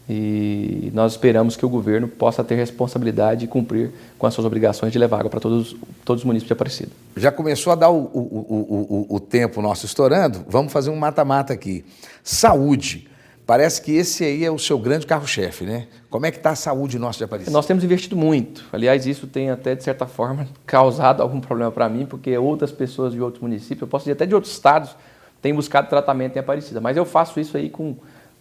e 0.09 0.91
nós 0.95 1.13
esperamos 1.13 1.57
que 1.57 1.67
o 1.67 1.69
governo 1.69 2.07
possa 2.07 2.45
ter 2.45 2.55
responsabilidade 2.55 3.45
e 3.45 3.49
cumprir 3.49 3.91
com 4.17 4.27
as 4.27 4.35
suas 4.35 4.47
obrigações 4.47 4.93
de 4.93 4.99
levar 4.99 5.19
água 5.19 5.31
para 5.31 5.41
todos, 5.41 5.75
todos 6.05 6.23
os 6.23 6.25
municípios 6.25 6.49
de 6.49 6.53
Aparecida. 6.53 6.93
Já 7.17 7.33
começou 7.33 7.73
a 7.73 7.77
dar 7.77 7.91
o, 7.91 8.05
o, 8.05 9.07
o, 9.09 9.17
o 9.17 9.21
tempo 9.21 9.61
nosso 9.61 9.85
estourando, 9.85 10.45
vamos 10.49 10.73
fazer 10.73 10.91
um 10.91 10.97
mata-mata 10.97 11.53
aqui. 11.53 11.85
Saúde. 12.23 13.09
Parece 13.45 13.81
que 13.81 13.93
esse 13.93 14.25
aí 14.25 14.45
é 14.45 14.51
o 14.51 14.59
seu 14.59 14.77
grande 14.77 15.07
carro-chefe, 15.07 15.65
né? 15.65 15.87
Como 16.11 16.27
é 16.27 16.33
que 16.33 16.37
está 16.37 16.51
a 16.51 16.57
saúde 16.57 16.99
nossa 16.99 17.19
de 17.19 17.25
Aparecida? 17.25 17.53
Nós 17.53 17.65
temos 17.65 17.85
investido 17.85 18.17
muito. 18.17 18.65
Aliás, 18.73 19.07
isso 19.07 19.29
tem 19.29 19.51
até, 19.51 19.77
de 19.77 19.85
certa 19.85 20.05
forma, 20.05 20.49
causado 20.67 21.21
algum 21.21 21.41
problema 21.41 21.71
para 21.71 21.89
mim, 21.89 22.07
porque 22.07 22.37
outras 22.37 22.73
pessoas 22.73 23.13
de 23.13 23.21
outros 23.21 23.41
municípios, 23.41 23.83
eu 23.83 23.89
posso 23.89 24.05
dizer 24.05 24.15
até 24.15 24.27
de 24.27 24.35
outros 24.35 24.53
estados, 24.53 24.97
têm 25.41 25.55
buscado 25.55 25.89
tratamento 25.89 26.37
em 26.37 26.41
Aparecida. 26.41 26.81
Mas 26.81 26.97
eu 26.97 27.05
faço 27.05 27.39
isso 27.39 27.57
aí 27.57 27.71
com, 27.71 27.97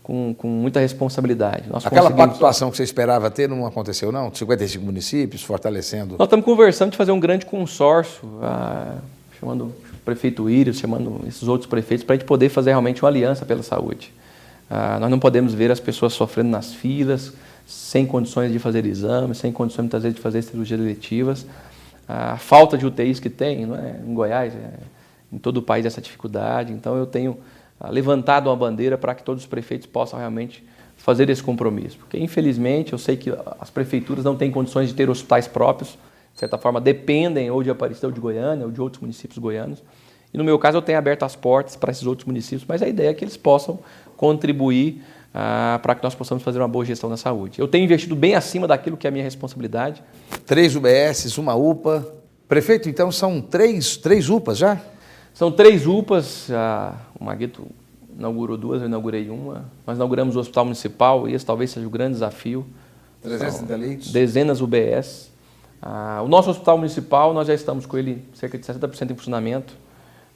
com, 0.06 0.36
com 0.38 0.48
muita 0.48 0.80
responsabilidade. 0.80 1.68
Nós 1.68 1.84
Aquela 1.84 2.12
participação 2.12 2.70
que 2.70 2.78
você 2.78 2.84
esperava 2.84 3.32
ter 3.32 3.50
não 3.50 3.66
aconteceu, 3.66 4.12
não? 4.12 4.32
55 4.32 4.86
municípios, 4.86 5.42
fortalecendo... 5.42 6.16
Nós 6.20 6.28
estamos 6.28 6.46
conversando 6.46 6.92
de 6.92 6.98
fazer 6.98 7.12
um 7.12 7.20
grande 7.20 7.44
consórcio, 7.48 8.22
ah, 8.40 8.98
chamando 9.40 9.64
o 9.64 9.74
prefeito 10.06 10.48
Íris, 10.48 10.78
chamando 10.78 11.22
esses 11.28 11.48
outros 11.48 11.68
prefeitos, 11.68 12.06
para 12.06 12.14
a 12.14 12.18
gente 12.20 12.28
poder 12.28 12.50
fazer 12.50 12.70
realmente 12.70 13.02
uma 13.02 13.10
aliança 13.10 13.48
pela 13.48 13.64
saúde. 13.64 14.14
Ah, 14.70 15.00
nós 15.00 15.10
não 15.10 15.18
podemos 15.18 15.56
ver 15.56 15.72
as 15.72 15.80
pessoas 15.80 16.14
sofrendo 16.14 16.50
nas 16.50 16.72
filas, 16.72 17.34
sem 17.66 18.06
condições 18.06 18.52
de 18.52 18.60
fazer 18.60 18.86
exames, 18.86 19.40
sem 19.40 19.52
condições 19.52 19.86
muitas 19.86 20.04
vezes 20.04 20.16
de 20.16 20.22
fazer 20.22 20.44
cirurgias 20.44 20.80
eletivas. 20.80 21.48
A 22.08 22.38
falta 22.38 22.78
de 22.78 22.86
UTIs 22.86 23.20
que 23.20 23.32
tem, 23.32 23.66
não 23.66 23.76
é? 23.76 24.00
em 24.06 24.14
Goiás, 24.14 24.54
é, 24.54 24.70
em 25.34 25.40
todo 25.40 25.58
o 25.58 25.62
país 25.64 25.84
essa 25.84 26.00
dificuldade. 26.00 26.72
Então 26.72 26.96
eu 26.96 27.08
tenho 27.08 27.40
ah, 27.40 27.55
levantado 27.90 28.48
uma 28.48 28.56
bandeira 28.56 28.98
para 28.98 29.14
que 29.14 29.24
todos 29.24 29.44
os 29.44 29.48
prefeitos 29.48 29.88
possam 29.88 30.18
realmente 30.20 30.64
fazer 30.98 31.30
esse 31.30 31.44
compromisso. 31.44 31.98
Porque 31.98 32.18
infelizmente 32.18 32.94
eu 32.94 33.00
sei 33.00 33.18
que 33.18 33.32
as 33.60 33.70
prefeituras 33.70 34.24
não 34.24 34.36
têm 34.36 34.50
condições 34.50 34.90
de 34.90 34.96
ter 34.96 35.10
hospitais 35.10 35.48
próprios, 35.48 35.98
de 36.34 36.40
certa 36.40 36.58
forma 36.58 36.82
dependem 36.82 37.50
ou 37.52 37.62
de 37.62 37.70
Aparecida 37.70 38.08
ou 38.08 38.14
de 38.14 38.20
Goiânia 38.20 38.66
ou 38.66 38.72
de 38.72 38.82
outros 38.82 39.02
municípios 39.02 39.38
goianos. 39.38 39.84
E 40.34 40.38
no 40.38 40.44
meu 40.44 40.60
caso 40.60 40.78
eu 40.78 40.82
tenho 40.82 40.98
aberto 40.98 41.24
as 41.24 41.36
portas 41.36 41.76
para 41.76 41.92
esses 41.92 42.06
outros 42.06 42.26
municípios, 42.26 42.66
mas 42.68 42.82
a 42.82 42.88
ideia 42.88 43.10
é 43.10 43.14
que 43.14 43.24
eles 43.24 43.38
possam 43.38 43.80
contribuir 44.18 45.02
ah, 45.34 45.80
para 45.82 45.96
que 45.96 46.04
nós 46.04 46.16
possamos 46.16 46.44
fazer 46.44 46.60
uma 46.60 46.68
boa 46.68 46.84
gestão 46.84 47.10
da 47.10 47.18
saúde. 47.18 47.60
Eu 47.60 47.68
tenho 47.68 47.84
investido 47.84 48.16
bem 48.16 48.36
acima 48.36 48.68
daquilo 48.68 48.98
que 48.98 49.06
é 49.06 49.10
a 49.10 49.12
minha 49.12 49.24
responsabilidade. 49.24 50.02
Três 50.46 50.76
UBS, 50.76 51.38
uma 51.38 51.56
UPA. 51.56 52.06
Prefeito, 52.48 52.88
então 52.88 53.12
são 53.12 53.42
três, 53.42 53.98
três 53.98 54.30
UPAs 54.30 54.58
já? 54.58 54.80
São 55.36 55.52
três 55.52 55.86
UPAs. 55.86 56.50
Ah, 56.50 56.96
o 57.20 57.24
Maguito 57.26 57.68
inaugurou 58.18 58.58
duas, 58.58 58.82
eu 58.82 58.88
inaugurei 58.88 59.30
uma. 59.30 59.66
Nós 59.86 59.98
inauguramos 59.98 60.38
o 60.38 60.40
Hospital 60.40 60.64
Municipal 60.64 61.28
e 61.28 61.34
esse 61.34 61.46
talvez 61.46 61.72
seja 61.72 61.86
o 61.86 61.90
grande 61.90 62.14
desafio. 62.14 62.66
330 63.22 63.76
leitos? 63.76 64.12
Dezenas 64.14 64.62
UBS. 64.62 65.30
Ah, 65.82 66.22
o 66.24 66.30
nosso 66.30 66.50
Hospital 66.50 66.78
Municipal, 66.78 67.34
nós 67.34 67.48
já 67.48 67.54
estamos 67.54 67.86
com 67.86 67.98
ele 67.98 68.24
cerca 68.34 68.58
de 68.58 68.66
60% 68.66 69.12
em 69.12 69.16
funcionamento. 69.16 69.74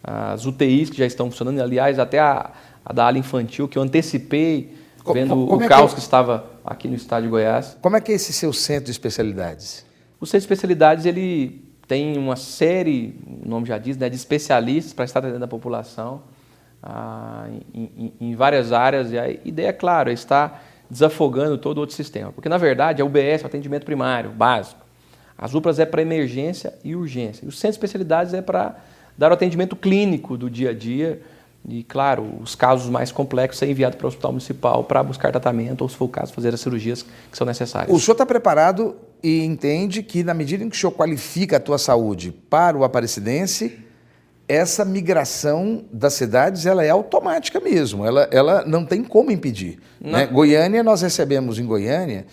As 0.03 0.45
UTIs 0.45 0.89
que 0.89 0.97
já 0.97 1.05
estão 1.05 1.31
funcionando, 1.31 1.61
aliás, 1.61 1.97
até 1.97 2.19
a, 2.19 2.51
a 2.83 2.91
da 2.91 3.07
ala 3.07 3.17
infantil, 3.17 3.69
que 3.69 3.77
eu 3.77 3.81
antecipei 3.81 4.75
vendo 5.13 5.29
como, 5.29 5.55
o 5.55 5.63
é 5.63 5.67
caos 5.67 5.91
que, 5.91 5.95
que, 5.95 6.01
estava 6.01 6.45
aqui 6.63 6.89
no 6.89 6.95
estado 6.95 7.23
de 7.23 7.29
Goiás. 7.29 7.77
Como 7.81 7.95
é 7.95 8.01
que 8.01 8.11
é 8.11 8.15
esse 8.15 8.33
seu 8.33 8.51
centro 8.51 8.85
de 8.85 8.91
especialidades? 8.91 9.85
O 10.19 10.25
centro 10.25 10.39
de 10.39 10.45
especialidades 10.45 11.05
ele 11.05 11.68
tem 11.89 12.19
uma 12.19 12.35
série, 12.35 13.19
o 13.43 13.49
nome 13.49 13.65
já 13.65 13.79
diz, 13.79 13.97
né, 13.97 14.07
de 14.09 14.15
especialistas 14.15 14.93
para 14.93 15.05
estar 15.05 15.21
atendendo 15.21 15.43
a 15.43 15.47
população 15.47 16.21
ah, 16.83 17.47
em, 17.73 18.13
em, 18.21 18.35
várias 18.35 18.71
áreas. 18.71 19.11
E 19.11 19.17
a 19.17 19.27
ideia, 19.27 19.69
é 19.69 19.73
claro, 19.73 20.11
é 20.11 20.13
estar 20.13 20.63
desafogando 20.87 21.57
todo 21.57 21.79
outro 21.79 21.95
sistema. 21.95 22.31
Porque, 22.31 22.47
na 22.47 22.59
verdade, 22.59 23.01
a 23.01 23.05
UBS 23.05 23.41
é 23.41 23.43
o 23.43 23.47
atendimento 23.47 23.85
primário, 23.85 24.29
básico. 24.29 24.85
As 25.35 25.55
UPAs 25.55 25.79
é 25.79 25.85
para 25.85 25.99
emergência 25.99 26.75
e 26.83 26.95
urgência. 26.95 27.43
E 27.43 27.47
o 27.47 27.51
centro 27.51 27.71
de 27.71 27.77
especialidades 27.77 28.35
é 28.35 28.41
para 28.43 28.75
dar 29.17 29.31
o 29.31 29.33
atendimento 29.33 29.75
clínico 29.75 30.37
do 30.37 30.47
dia 30.47 30.69
a 30.69 30.73
dia 30.73 31.19
e, 31.67 31.83
claro, 31.83 32.37
os 32.39 32.53
casos 32.53 32.87
mais 32.87 33.11
complexos 33.11 33.57
ser 33.57 33.67
enviado 33.67 33.97
para 33.97 34.05
o 34.05 34.09
hospital 34.09 34.31
municipal 34.31 34.83
para 34.83 35.01
buscar 35.01 35.31
tratamento 35.31 35.81
ou, 35.81 35.89
se 35.89 35.95
for 35.95 36.05
o 36.05 36.09
caso, 36.09 36.33
fazer 36.33 36.53
as 36.53 36.61
cirurgias 36.61 37.01
que 37.01 37.35
são 37.35 37.47
necessárias. 37.47 37.91
O 37.91 37.99
senhor 37.99 38.13
está 38.13 38.27
preparado 38.27 38.95
e 39.21 39.43
entende 39.43 40.01
que, 40.01 40.23
na 40.23 40.33
medida 40.33 40.63
em 40.63 40.69
que 40.69 40.75
o 40.75 40.79
senhor 40.79 40.91
qualifica 40.91 41.57
a 41.57 41.59
tua 41.59 41.77
saúde 41.77 42.31
para 42.49 42.77
o 42.77 42.83
aparecidense, 42.83 43.79
essa 44.47 44.83
migração 44.83 45.85
das 45.91 46.13
cidades 46.13 46.65
ela 46.65 46.83
é 46.83 46.89
automática 46.89 47.59
mesmo, 47.59 48.05
ela, 48.05 48.27
ela 48.31 48.65
não 48.65 48.83
tem 48.83 49.03
como 49.03 49.31
impedir. 49.31 49.79
Né? 50.01 50.25
Goiânia, 50.25 50.81
nós 50.81 51.01
recebemos 51.01 51.59
em 51.59 51.65
Goiânia 51.65 52.25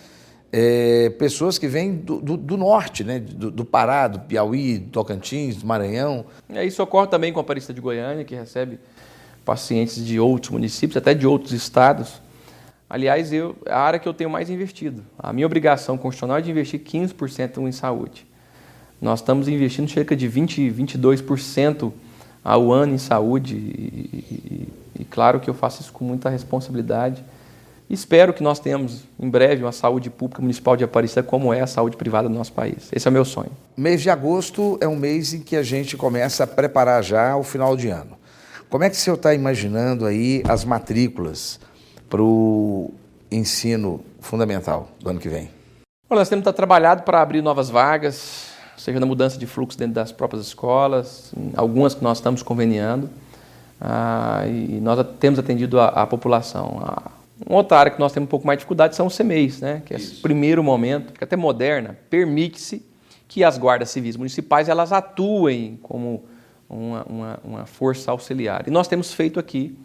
é, 0.51 1.09
pessoas 1.11 1.57
que 1.57 1.67
vêm 1.67 1.93
do, 1.93 2.19
do, 2.19 2.37
do 2.37 2.57
norte, 2.57 3.03
né? 3.03 3.19
Do, 3.19 3.51
do, 3.51 3.65
Pará, 3.65 4.07
do 4.07 4.19
Piauí, 4.21 4.77
do 4.79 4.89
Tocantins, 4.89 5.57
do 5.57 5.67
Maranhão. 5.67 6.25
E 6.49 6.63
isso 6.65 6.81
ocorre 6.81 7.07
também 7.07 7.33
com 7.33 7.39
a 7.39 7.41
Aparecida 7.43 7.73
de 7.73 7.81
Goiânia, 7.81 8.23
que 8.23 8.33
recebe 8.33 8.79
pacientes 9.45 10.03
de 10.03 10.19
outros 10.19 10.51
municípios, 10.51 10.97
até 10.97 11.13
de 11.13 11.27
outros 11.27 11.51
estados. 11.51 12.21
Aliás, 12.89 13.33
eu, 13.33 13.55
a 13.67 13.79
área 13.79 13.99
que 13.99 14.07
eu 14.07 14.13
tenho 14.13 14.29
mais 14.29 14.49
investido. 14.49 15.03
A 15.19 15.33
minha 15.33 15.45
obrigação 15.45 15.97
constitucional 15.97 16.37
é 16.37 16.41
de 16.41 16.49
investir 16.49 16.79
15% 16.79 17.67
em 17.67 17.71
saúde. 17.71 18.25
Nós 19.01 19.19
estamos 19.19 19.47
investindo 19.47 19.89
cerca 19.89 20.15
de 20.15 20.27
20, 20.27 20.71
22% 20.71 21.91
ao 22.43 22.71
ano 22.71 22.93
em 22.95 22.97
saúde 22.97 23.55
e, 23.55 24.23
e, 24.97 25.01
e, 25.01 25.05
claro 25.05 25.39
que 25.39 25.49
eu 25.49 25.53
faço 25.53 25.81
isso 25.81 25.91
com 25.91 26.05
muita 26.05 26.29
responsabilidade. 26.29 27.23
Espero 27.89 28.33
que 28.33 28.41
nós 28.41 28.59
tenhamos 28.59 29.03
em 29.19 29.29
breve 29.29 29.63
uma 29.63 29.71
saúde 29.71 30.09
pública 30.09 30.41
municipal 30.41 30.75
de 30.75 30.83
Aparecida 30.83 31.21
como 31.21 31.53
é 31.53 31.61
a 31.61 31.67
saúde 31.67 31.97
privada 31.97 32.27
do 32.27 32.35
nosso 32.35 32.53
país. 32.53 32.89
Esse 32.91 33.07
é 33.07 33.09
o 33.09 33.13
meu 33.13 33.25
sonho. 33.25 33.51
Mês 33.75 34.01
de 34.01 34.09
agosto 34.09 34.77
é 34.81 34.87
um 34.87 34.95
mês 34.95 35.33
em 35.33 35.41
que 35.41 35.55
a 35.55 35.63
gente 35.63 35.95
começa 35.97 36.45
a 36.45 36.47
preparar 36.47 37.03
já 37.03 37.35
o 37.35 37.43
final 37.43 37.75
de 37.75 37.89
ano. 37.89 38.17
Como 38.69 38.83
é 38.83 38.89
que 38.89 38.95
o 38.95 38.99
senhor 38.99 39.15
está 39.15 39.33
imaginando 39.33 40.05
aí 40.05 40.41
as 40.47 40.65
matrículas 40.65 41.59
para 42.09 42.21
o 42.21 42.91
ensino 43.31 44.01
fundamental 44.19 44.89
do 44.99 45.09
ano 45.09 45.19
que 45.19 45.29
vem? 45.29 45.49
Olha, 46.09 46.19
nós 46.19 46.29
temos 46.29 46.45
trabalhado 46.53 47.03
para 47.03 47.21
abrir 47.21 47.41
novas 47.41 47.69
vagas, 47.69 48.47
seja 48.77 48.99
na 48.99 49.05
mudança 49.05 49.37
de 49.37 49.45
fluxo 49.45 49.77
dentro 49.77 49.95
das 49.95 50.11
próprias 50.11 50.45
escolas, 50.45 51.33
algumas 51.55 51.93
que 51.93 52.03
nós 52.03 52.17
estamos 52.19 52.41
conveniando, 52.41 53.09
ah, 53.81 54.43
e 54.47 54.79
nós 54.79 55.05
temos 55.19 55.37
atendido 55.37 55.79
a, 55.79 55.87
a 55.87 56.07
população. 56.07 56.81
Ah, 56.81 57.11
uma 57.45 57.57
outra 57.57 57.77
área 57.77 57.91
que 57.91 57.99
nós 57.99 58.11
temos 58.11 58.27
um 58.27 58.29
pouco 58.29 58.47
mais 58.47 58.57
de 58.57 58.61
dificuldade 58.61 58.95
são 58.95 59.07
os 59.07 59.17
CMEIs, 59.17 59.59
né? 59.59 59.81
que 59.85 59.93
é 59.93 59.97
esse 59.97 60.15
primeiro 60.15 60.63
momento, 60.63 61.13
que 61.13 61.23
é 61.23 61.25
até 61.25 61.35
moderna, 61.35 61.97
permite-se 62.09 62.83
que 63.27 63.43
as 63.43 63.57
guardas 63.57 63.89
civis 63.89 64.15
municipais 64.15 64.69
elas 64.69 64.91
atuem 64.91 65.77
como 65.83 66.23
uma, 66.69 67.03
uma, 67.03 67.39
uma 67.43 67.65
força 67.65 68.11
auxiliar. 68.11 68.63
E 68.67 68.71
nós 68.71 68.87
temos 68.87 69.13
feito 69.13 69.39
aqui 69.39 69.77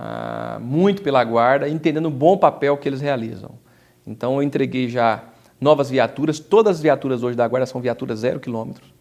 ah, 0.00 0.58
muito 0.60 1.02
pela 1.02 1.24
guarda, 1.24 1.68
entendendo 1.68 2.06
o 2.06 2.10
bom 2.10 2.38
papel 2.38 2.76
que 2.76 2.88
eles 2.88 3.00
realizam. 3.00 3.50
Então 4.06 4.36
eu 4.36 4.42
entreguei 4.44 4.88
já 4.88 5.24
novas 5.60 5.90
viaturas, 5.90 6.38
todas 6.38 6.76
as 6.76 6.82
viaturas 6.82 7.24
hoje 7.24 7.36
da 7.36 7.48
guarda 7.48 7.66
são 7.66 7.80
viaturas 7.80 8.20
zero 8.20 8.38
quilômetros. 8.38 8.94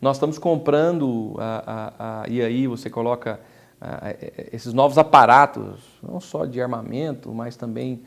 Nós 0.00 0.16
estamos 0.16 0.38
comprando, 0.38 1.34
a, 1.38 1.62
a, 1.66 2.22
a, 2.22 2.28
e 2.28 2.40
aí 2.40 2.66
você 2.66 2.88
coloca 2.88 3.38
esses 4.50 4.72
novos 4.72 4.96
aparatos, 4.96 5.80
não 6.02 6.20
só 6.20 6.46
de 6.46 6.60
armamento, 6.60 7.34
mas 7.34 7.54
também 7.54 8.02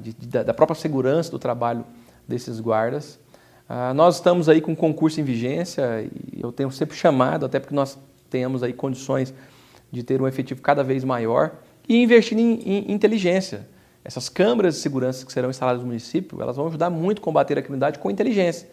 de, 0.00 0.12
de, 0.12 0.26
da 0.26 0.52
própria 0.52 0.78
segurança 0.78 1.30
do 1.30 1.38
trabalho 1.38 1.84
desses 2.26 2.60
guardas. 2.60 3.18
Ah, 3.66 3.92
nós 3.94 4.16
estamos 4.16 4.48
aí 4.48 4.60
com 4.60 4.76
concurso 4.76 5.18
em 5.18 5.24
vigência 5.24 6.02
e 6.02 6.40
eu 6.42 6.52
tenho 6.52 6.70
sempre 6.70 6.96
chamado, 6.96 7.46
até 7.46 7.58
porque 7.58 7.74
nós 7.74 7.98
tenhamos 8.28 8.62
aí 8.62 8.72
condições 8.72 9.32
de 9.90 10.02
ter 10.02 10.20
um 10.20 10.28
efetivo 10.28 10.60
cada 10.60 10.82
vez 10.84 11.04
maior 11.04 11.52
e 11.88 12.02
investir 12.02 12.38
em, 12.38 12.60
em 12.60 12.92
inteligência. 12.92 13.68
Essas 14.04 14.28
câmeras 14.28 14.74
de 14.74 14.80
segurança 14.80 15.24
que 15.24 15.32
serão 15.32 15.50
instaladas 15.50 15.80
no 15.80 15.86
município, 15.86 16.40
elas 16.40 16.56
vão 16.56 16.66
ajudar 16.68 16.90
muito 16.90 17.20
a 17.20 17.24
combater 17.24 17.58
a 17.58 17.62
criminalidade 17.62 17.98
com 17.98 18.10
inteligência. 18.10 18.68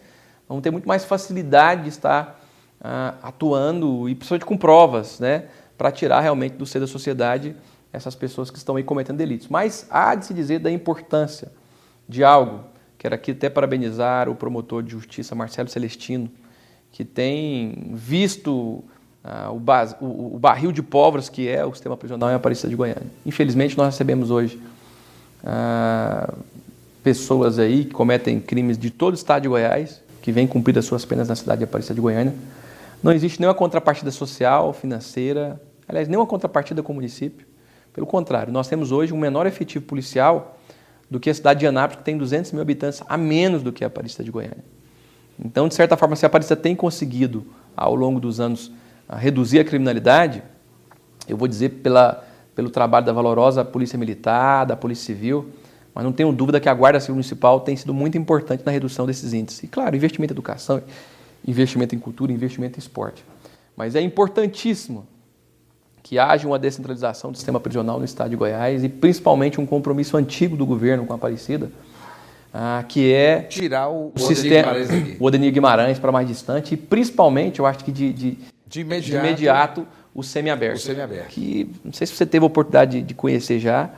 Vão 0.48 0.60
ter 0.60 0.70
muito 0.70 0.86
mais 0.86 1.04
facilidade 1.04 1.84
de 1.84 1.88
estar 1.88 2.40
ah, 2.80 3.14
atuando 3.22 4.08
e 4.08 4.14
principalmente 4.14 4.46
com 4.46 4.56
provas, 4.56 5.18
né, 5.18 5.46
para 5.76 5.90
tirar 5.90 6.20
realmente 6.20 6.54
do 6.54 6.64
seio 6.64 6.82
da 6.84 6.86
sociedade 6.90 7.56
essas 7.92 8.14
pessoas 8.14 8.50
que 8.50 8.58
estão 8.58 8.76
aí 8.76 8.82
cometendo 8.82 9.16
delitos. 9.16 9.48
Mas 9.48 9.86
há 9.90 10.14
de 10.14 10.26
se 10.26 10.34
dizer 10.34 10.58
da 10.58 10.70
importância 10.70 11.52
de 12.08 12.22
algo 12.22 12.64
Quero 12.98 13.14
aqui 13.14 13.32
até 13.32 13.50
parabenizar 13.50 14.28
o 14.28 14.34
promotor 14.34 14.82
de 14.82 14.90
justiça 14.90 15.34
Marcelo 15.34 15.68
Celestino, 15.68 16.30
que 16.90 17.04
tem 17.04 17.90
visto 17.92 18.82
ah, 19.28 19.50
o, 19.50 19.58
base, 19.58 19.96
o, 20.00 20.36
o, 20.36 20.38
barril 20.38 20.70
de 20.70 20.80
pólvoras 20.80 21.28
que 21.28 21.48
é 21.48 21.64
o 21.66 21.72
sistema 21.72 21.96
prisional 21.96 22.30
em 22.30 22.34
Aparecida 22.34 22.68
de 22.68 22.76
Goiânia. 22.76 23.10
Infelizmente, 23.24 23.76
nós 23.76 23.86
recebemos 23.86 24.30
hoje 24.30 24.60
ah, 25.44 26.32
pessoas 27.02 27.58
aí 27.58 27.86
que 27.86 27.90
cometem 27.90 28.38
crimes 28.38 28.78
de 28.78 28.88
todo 28.88 29.14
o 29.14 29.16
estado 29.16 29.42
de 29.42 29.48
Goiás, 29.48 30.00
que 30.22 30.30
vêm 30.30 30.46
cumprir 30.46 30.78
as 30.78 30.84
suas 30.84 31.04
penas 31.04 31.26
na 31.26 31.34
cidade 31.34 31.58
de 31.58 31.64
Aparecida 31.64 31.96
de 31.96 32.00
Goiânia. 32.00 32.32
Não 33.02 33.10
existe 33.10 33.40
nenhuma 33.40 33.54
contrapartida 33.54 34.12
social, 34.12 34.72
financeira, 34.72 35.60
aliás, 35.88 36.06
nenhuma 36.06 36.26
contrapartida 36.26 36.80
com 36.80 36.92
o 36.92 36.94
município. 36.94 37.44
Pelo 37.92 38.06
contrário, 38.06 38.52
nós 38.52 38.68
temos 38.68 38.92
hoje 38.92 39.12
um 39.12 39.18
menor 39.18 39.44
efetivo 39.44 39.84
policial 39.86 40.56
do 41.10 41.18
que 41.18 41.30
a 41.30 41.34
cidade 41.34 41.58
de 41.60 41.66
Anápolis, 41.66 41.98
que 41.98 42.04
tem 42.04 42.16
200 42.16 42.52
mil 42.52 42.62
habitantes 42.62 43.02
a 43.08 43.16
menos 43.16 43.64
do 43.64 43.72
que 43.72 43.82
a 43.82 43.88
Aparecida 43.88 44.22
de 44.22 44.30
Goiânia. 44.30 44.64
Então, 45.36 45.66
de 45.66 45.74
certa 45.74 45.96
forma, 45.96 46.14
se 46.14 46.24
a 46.24 46.28
Aparecida 46.28 46.54
tem 46.54 46.76
conseguido, 46.76 47.44
ao 47.76 47.94
longo 47.96 48.20
dos 48.20 48.38
anos, 48.38 48.70
reduzir 49.14 49.60
a 49.60 49.64
criminalidade, 49.64 50.42
eu 51.28 51.36
vou 51.36 51.46
dizer 51.46 51.68
pela, 51.68 52.24
pelo 52.54 52.70
trabalho 52.70 53.06
da 53.06 53.12
valorosa 53.12 53.64
Polícia 53.64 53.98
Militar, 53.98 54.64
da 54.64 54.76
Polícia 54.76 55.14
Civil, 55.14 55.50
mas 55.94 56.04
não 56.04 56.12
tenho 56.12 56.32
dúvida 56.32 56.60
que 56.60 56.68
a 56.68 56.74
Guarda 56.74 57.00
Civil 57.00 57.14
Municipal 57.14 57.60
tem 57.60 57.76
sido 57.76 57.94
muito 57.94 58.18
importante 58.18 58.62
na 58.66 58.72
redução 58.72 59.06
desses 59.06 59.32
índices. 59.32 59.62
E, 59.62 59.68
claro, 59.68 59.94
investimento 59.96 60.32
em 60.32 60.34
educação, 60.34 60.82
investimento 61.46 61.94
em 61.94 61.98
cultura, 61.98 62.32
investimento 62.32 62.78
em 62.78 62.80
esporte. 62.80 63.24
Mas 63.76 63.94
é 63.94 64.00
importantíssimo 64.00 65.06
que 66.02 66.18
haja 66.18 66.46
uma 66.46 66.58
descentralização 66.58 67.32
do 67.32 67.36
sistema 67.36 67.58
prisional 67.58 67.98
no 67.98 68.04
estado 68.04 68.30
de 68.30 68.36
Goiás 68.36 68.84
e 68.84 68.88
principalmente 68.88 69.60
um 69.60 69.66
compromisso 69.66 70.16
antigo 70.16 70.56
do 70.56 70.64
governo 70.64 71.04
com 71.04 71.12
a 71.12 71.16
Aparecida, 71.16 71.70
ah, 72.54 72.84
que 72.88 73.12
é 73.12 73.40
tirar 73.42 73.88
o, 73.88 74.12
o 74.14 74.18
sistema, 74.18 74.72
o 75.18 75.24
Odenir 75.24 75.52
Guimarães 75.52 75.98
para 75.98 76.12
mais 76.12 76.28
distante 76.28 76.74
e 76.74 76.76
principalmente, 76.76 77.58
eu 77.58 77.66
acho 77.66 77.84
que 77.84 77.90
de, 77.90 78.12
de, 78.12 78.38
de, 78.66 78.80
imediato, 78.80 79.10
de 79.10 79.16
imediato, 79.16 79.86
o 80.14 80.22
semiaberto. 80.22 80.76
O 80.76 80.80
semiaberto. 80.80 81.28
Que 81.28 81.70
não 81.84 81.92
sei 81.92 82.06
se 82.06 82.14
você 82.14 82.26
teve 82.26 82.44
a 82.44 82.46
oportunidade 82.46 83.02
de, 83.02 83.14
conhecer 83.14 83.58
já, 83.58 83.90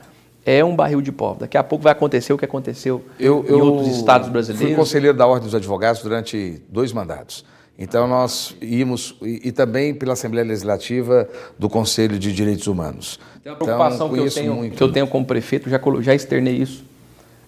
é 0.45 0.65
um 0.65 0.75
barril 0.75 1.01
de 1.01 1.13
pó. 1.13 1.37
Daqui 1.39 1.57
a 1.57 1.65
pouco 1.65 1.85
vai 1.85 1.93
acontecer 1.93 2.33
o 2.33 2.39
que 2.39 2.45
aconteceu 2.45 3.05
eu, 3.19 3.45
em 3.49 3.53
outros 3.53 3.97
estados 3.97 4.29
brasileiros. 4.29 4.69
Fui 4.69 4.77
conselheiro 4.77 5.17
da 5.17 5.27
Ordem 5.27 5.45
dos 5.45 5.55
Advogados 5.55 6.03
durante 6.03 6.61
dois 6.69 6.93
mandatos. 6.93 7.45
Então 7.79 8.09
nós 8.09 8.57
íamos, 8.61 9.15
e, 9.23 9.49
e, 9.49 9.53
também 9.53 9.95
pela 9.95 10.15
Assembleia 10.15 10.45
Legislativa 10.45 11.29
do 11.57 11.69
Conselho 11.69 12.19
de 12.19 12.33
Direitos 12.33 12.67
Humanos. 12.67 13.21
Tem 13.41 13.53
uma 13.53 13.57
preocupação 13.57 14.09
então, 14.09 14.19
que, 14.19 14.29
eu 14.29 14.35
tenho, 14.35 14.55
muito. 14.55 14.77
que 14.77 14.83
eu 14.83 14.93
tenho 14.93 15.07
como 15.07 15.25
prefeito, 15.25 15.71
já, 15.71 15.81
já 16.01 16.13
externei 16.13 16.57
isso 16.57 16.85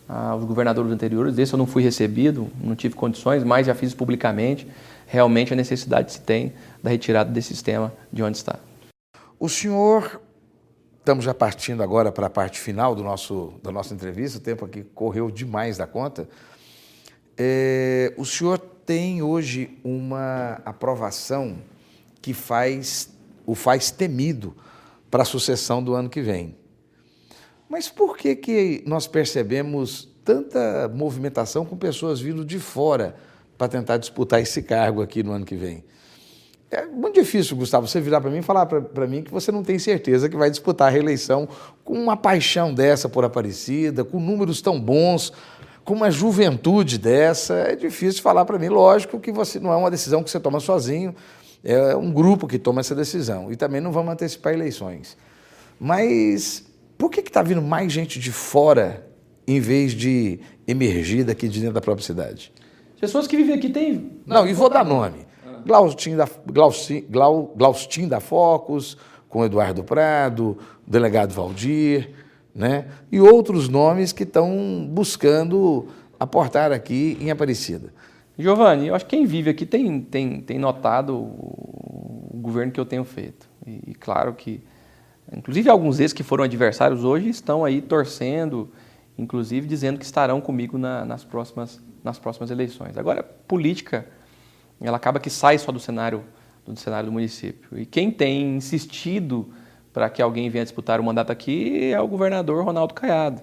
aos 0.09 0.45
governadores 0.45 0.91
anteriores, 0.91 1.35
desse 1.35 1.53
eu 1.53 1.59
não 1.59 1.67
fui 1.67 1.83
recebido, 1.83 2.49
não 2.63 2.75
tive 2.75 2.95
condições, 2.95 3.45
mas 3.45 3.67
já 3.67 3.75
fiz 3.75 3.95
publicamente, 3.95 4.67
realmente 5.11 5.53
a 5.53 5.57
necessidade 5.57 6.13
se 6.13 6.21
tem 6.21 6.53
da 6.81 6.89
retirada 6.89 7.31
desse 7.33 7.49
sistema 7.49 7.93
de 8.13 8.23
onde 8.23 8.37
está. 8.37 8.61
O 9.41 9.49
senhor, 9.49 10.23
estamos 11.01 11.25
já 11.25 11.35
partindo 11.35 11.83
agora 11.83 12.13
para 12.13 12.29
a 12.29 12.31
parte 12.31 12.61
final 12.61 12.95
do 12.95 13.03
nosso, 13.03 13.55
da 13.61 13.73
nossa 13.73 13.93
entrevista, 13.93 14.39
o 14.39 14.41
tempo 14.41 14.65
aqui 14.65 14.85
correu 14.95 15.29
demais 15.29 15.77
da 15.77 15.87
conta. 15.87 16.29
É, 17.37 18.15
o 18.17 18.25
senhor 18.25 18.57
tem 18.59 19.21
hoje 19.21 19.81
uma 19.83 20.61
aprovação 20.65 21.59
que 22.23 22.33
faz 22.33 23.11
o 23.45 23.57
faz 23.57 23.91
temido 23.91 24.57
para 25.11 25.23
a 25.23 25.27
sucessão 25.27 25.83
do 25.83 25.93
ano 25.93 26.09
que 26.09 26.21
vem. 26.21 26.57
Mas 27.69 27.89
por 27.89 28.17
que, 28.17 28.37
que 28.37 28.85
nós 28.87 29.09
percebemos 29.09 30.09
tanta 30.25 30.89
movimentação 30.89 31.65
com 31.67 31.77
pessoas 31.77 32.21
vindo 32.21 32.45
de 32.45 32.61
fora 32.61 33.17
para 33.61 33.69
tentar 33.69 33.99
disputar 33.99 34.41
esse 34.41 34.63
cargo 34.63 35.03
aqui 35.03 35.23
no 35.23 35.33
ano 35.33 35.45
que 35.45 35.55
vem? 35.55 35.85
É 36.71 36.87
muito 36.87 37.21
difícil, 37.21 37.55
Gustavo, 37.59 37.87
você 37.87 38.01
virar 38.01 38.19
para 38.19 38.31
mim 38.31 38.39
e 38.39 38.43
falar 38.43 38.65
para 38.65 39.07
mim 39.07 39.23
que 39.23 39.31
você 39.31 39.53
não 39.53 39.63
tem 39.63 39.79
certeza 39.79 40.31
que 40.31 40.37
vai 40.37 40.49
disputar 40.49 40.89
a 40.89 40.91
reeleição 40.91 41.47
com 41.85 41.93
uma 41.93 42.17
paixão 42.17 42.73
dessa 42.73 43.07
por 43.07 43.23
Aparecida, 43.23 44.03
com 44.03 44.19
números 44.19 44.63
tão 44.63 44.81
bons, 44.81 45.31
com 45.85 45.93
uma 45.93 46.11
juventude 46.11 46.97
dessa, 46.97 47.53
é 47.53 47.77
difícil 47.77 48.23
falar 48.23 48.47
para 48.47 48.59
mim. 48.59 48.69
Lógico 48.69 49.21
que 49.21 49.31
você 49.31 49.61
não 49.61 49.71
é 49.71 49.77
uma 49.77 49.91
decisão 49.91 50.23
que 50.23 50.31
você 50.31 50.41
toma 50.41 50.59
sozinho, 50.59 51.15
é 51.63 51.95
um 51.95 52.11
grupo 52.11 52.49
que 52.49 52.59
toma 52.59 52.81
essa 52.81 52.95
decisão. 52.95 53.53
E 53.53 53.57
também 53.57 53.83
não 53.83 53.93
vamos 53.93 54.11
antecipar 54.11 54.55
eleições. 54.55 55.19
Mas 55.79 56.65
por 56.97 57.11
que 57.11 57.21
está 57.21 57.43
vindo 57.43 57.61
mais 57.61 57.93
gente 57.93 58.19
de 58.19 58.33
fora 58.33 59.07
em 59.47 59.61
vez 59.61 59.93
de 59.93 60.41
emergir 60.67 61.25
daqui 61.25 61.47
de 61.47 61.61
dentro 61.61 61.75
da 61.75 61.81
própria 61.83 62.07
cidade? 62.07 62.51
Pessoas 63.01 63.27
que 63.27 63.37
vivem 63.37 63.55
aqui 63.55 63.71
têm. 63.71 64.21
Não, 64.27 64.47
e 64.47 64.53
vou 64.53 64.69
dar 64.69 64.85
nome. 64.85 65.27
Glaustin 65.65 66.17
da, 66.17 66.29
Glaustin, 66.47 67.05
Glau, 67.09 67.53
Glaustin 67.57 68.09
da 68.09 68.21
Focus, 68.21 68.97
com 69.29 69.45
Eduardo 69.45 69.83
Prado, 69.83 70.59
delegado 70.87 71.33
Valdir, 71.33 72.11
né? 72.55 72.87
e 73.11 73.21
outros 73.21 73.69
nomes 73.69 74.13
que 74.13 74.25
estão 74.25 74.87
buscando 74.91 75.89
aportar 76.19 76.73
aqui 76.73 77.17
em 77.21 77.31
Aparecida. 77.31 77.93
Giovanni, 78.39 78.89
eu 78.89 78.95
acho 78.95 79.05
que 79.07 79.17
quem 79.17 79.27
vive 79.27 79.51
aqui 79.51 79.67
tem, 79.67 80.01
tem, 80.01 80.41
tem 80.41 80.59
notado 80.59 81.15
o, 81.17 82.41
governo 82.41 82.73
que 82.73 82.81
eu 82.81 82.87
tenho 82.87 83.05
feito. 83.05 83.49
E, 83.67 83.91
e, 83.91 83.95
claro 83.95 84.33
que, 84.33 84.63
inclusive 85.33 85.69
alguns 85.69 85.99
desses 85.99 86.13
que 86.13 86.23
foram 86.23 86.45
adversários 86.45 87.05
hoje 87.05 87.29
estão 87.29 87.65
aí 87.65 87.83
torcendo, 87.83 88.71
inclusive 89.17 89.67
dizendo 89.67 89.99
que 89.99 90.05
estarão 90.05 90.41
comigo 90.41 90.79
na, 90.79 91.05
nas, 91.05 91.23
próximas, 91.23 91.81
nas 92.03 92.19
próximas 92.19 92.51
eleições. 92.51 92.97
Agora, 92.97 93.23
política, 93.23 94.07
ela 94.81 94.97
acaba 94.97 95.21
que 95.21 95.31
sai 95.31 95.59
só 95.59 95.71
do 95.71 95.81
cenário 95.81 96.25
do 96.67 96.79
cenário 96.79 97.07
do 97.07 97.13
município. 97.13 97.79
E 97.79 97.85
quem 97.85 98.11
tem 98.11 98.57
insistido 98.57 99.53
para 99.93 100.09
que 100.09 100.23
alguém 100.23 100.49
venha 100.49 100.65
disputar 100.65 101.01
o 101.01 101.05
mandato 101.05 101.33
aqui 101.33 101.93
é 101.93 102.01
o 102.01 102.07
governador 102.07 102.65
Ronaldo 102.65 102.95
Caiado. 102.95 103.43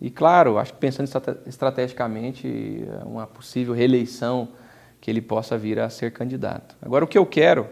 E 0.00 0.10
claro, 0.10 0.58
acho 0.58 0.72
que 0.72 0.78
pensando 0.78 1.08
estrategicamente, 1.46 2.84
uma 3.04 3.26
possível 3.26 3.74
reeleição 3.74 4.48
que 5.00 5.10
ele 5.10 5.20
possa 5.20 5.58
vir 5.58 5.78
a 5.78 5.90
ser 5.90 6.12
candidato. 6.12 6.76
Agora, 6.80 7.04
o 7.04 7.08
que 7.08 7.18
eu 7.18 7.26
quero 7.26 7.68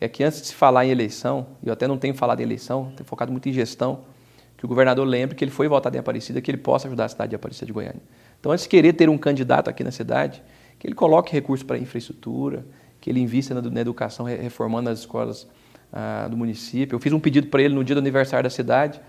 é 0.00 0.08
que 0.08 0.24
antes 0.24 0.40
de 0.40 0.48
se 0.48 0.54
falar 0.54 0.84
em 0.84 0.90
eleição, 0.90 1.46
e 1.62 1.68
eu 1.68 1.72
até 1.72 1.86
não 1.86 1.96
tenho 1.96 2.14
falado 2.14 2.40
em 2.40 2.42
eleição, 2.42 2.92
tenho 2.96 3.06
focado 3.06 3.30
muito 3.30 3.48
em 3.48 3.52
gestão, 3.52 4.00
que 4.56 4.64
o 4.64 4.68
governador 4.68 5.06
lembre 5.06 5.36
que 5.36 5.44
ele 5.44 5.50
foi 5.50 5.68
votado 5.68 5.96
em 5.96 6.00
Aparecida, 6.00 6.40
que 6.40 6.50
ele 6.50 6.58
possa 6.58 6.88
ajudar 6.88 7.04
a 7.04 7.08
cidade 7.08 7.30
de 7.30 7.36
Aparecida 7.36 7.66
de 7.66 7.72
Goiânia. 7.72 8.02
Então, 8.42 8.50
antes 8.50 8.64
de 8.64 8.68
querer 8.70 8.92
ter 8.94 9.08
um 9.08 9.16
candidato 9.16 9.70
aqui 9.70 9.84
na 9.84 9.92
cidade, 9.92 10.42
que 10.76 10.84
ele 10.84 10.96
coloque 10.96 11.32
recursos 11.32 11.64
para 11.64 11.78
infraestrutura, 11.78 12.66
que 13.00 13.08
ele 13.08 13.20
invista 13.20 13.54
na, 13.54 13.62
na 13.62 13.80
educação, 13.80 14.26
reformando 14.26 14.90
as 14.90 14.98
escolas 14.98 15.46
ah, 15.92 16.26
do 16.28 16.36
município. 16.36 16.96
Eu 16.96 16.98
fiz 16.98 17.12
um 17.12 17.20
pedido 17.20 17.46
para 17.46 17.62
ele 17.62 17.72
no 17.72 17.84
dia 17.84 17.94
do 17.94 18.00
aniversário 18.00 18.42
da 18.42 18.50
cidade. 18.50 19.00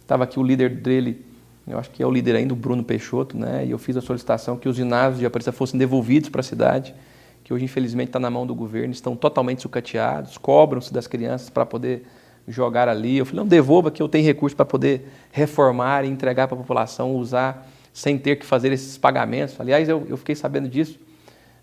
Estava 0.00 0.22
aqui 0.22 0.38
o 0.38 0.42
líder 0.44 0.70
dele, 0.76 1.26
eu 1.66 1.80
acho 1.80 1.90
que 1.90 2.00
é 2.00 2.06
o 2.06 2.12
líder 2.12 2.36
ainda, 2.36 2.54
o 2.54 2.56
Bruno 2.56 2.84
Peixoto, 2.84 3.36
né? 3.36 3.66
e 3.66 3.72
eu 3.72 3.78
fiz 3.78 3.96
a 3.96 4.00
solicitação 4.00 4.56
que 4.56 4.68
os 4.68 4.76
ginásios 4.76 5.18
de 5.18 5.26
Aparecida 5.26 5.50
fossem 5.50 5.76
devolvidos 5.76 6.28
para 6.28 6.38
a 6.38 6.44
cidade, 6.44 6.94
que 7.42 7.52
hoje, 7.52 7.64
infelizmente, 7.64 8.10
está 8.10 8.20
na 8.20 8.30
mão 8.30 8.46
do 8.46 8.54
governo, 8.54 8.92
estão 8.92 9.16
totalmente 9.16 9.62
sucateados, 9.62 10.38
cobram-se 10.38 10.94
das 10.94 11.08
crianças 11.08 11.50
para 11.50 11.66
poder 11.66 12.06
jogar 12.46 12.88
ali. 12.88 13.18
Eu 13.18 13.26
falei, 13.26 13.40
não, 13.40 13.48
devolva 13.48 13.90
que 13.90 14.00
eu 14.00 14.08
tenho 14.08 14.24
recursos 14.24 14.54
para 14.54 14.64
poder 14.64 15.08
reformar 15.32 16.04
e 16.04 16.08
entregar 16.08 16.46
para 16.46 16.56
a 16.56 16.60
população, 16.60 17.16
usar 17.16 17.68
sem 17.96 18.18
ter 18.18 18.36
que 18.36 18.44
fazer 18.44 18.72
esses 18.72 18.98
pagamentos. 18.98 19.58
Aliás, 19.58 19.88
eu, 19.88 20.06
eu 20.08 20.16
fiquei 20.16 20.34
sabendo 20.34 20.68
disso. 20.68 20.98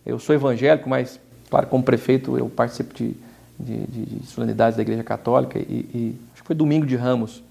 Eu 0.06 0.18
sou 0.18 0.36
evangélico, 0.36 0.90
mas 0.90 1.20
Claro, 1.54 1.68
como 1.68 1.84
prefeito, 1.84 2.36
eu 2.36 2.50
participo 2.50 2.96
de, 2.96 3.16
de, 3.60 3.86
de 3.86 4.26
solenidades 4.26 4.76
da 4.76 4.82
Igreja 4.82 5.04
Católica 5.04 5.60
e, 5.60 5.62
e, 5.62 6.20
acho 6.34 6.42
que 6.42 6.48
foi 6.48 6.56
domingo 6.56 6.84
de 6.84 6.96
Ramos. 6.96 7.44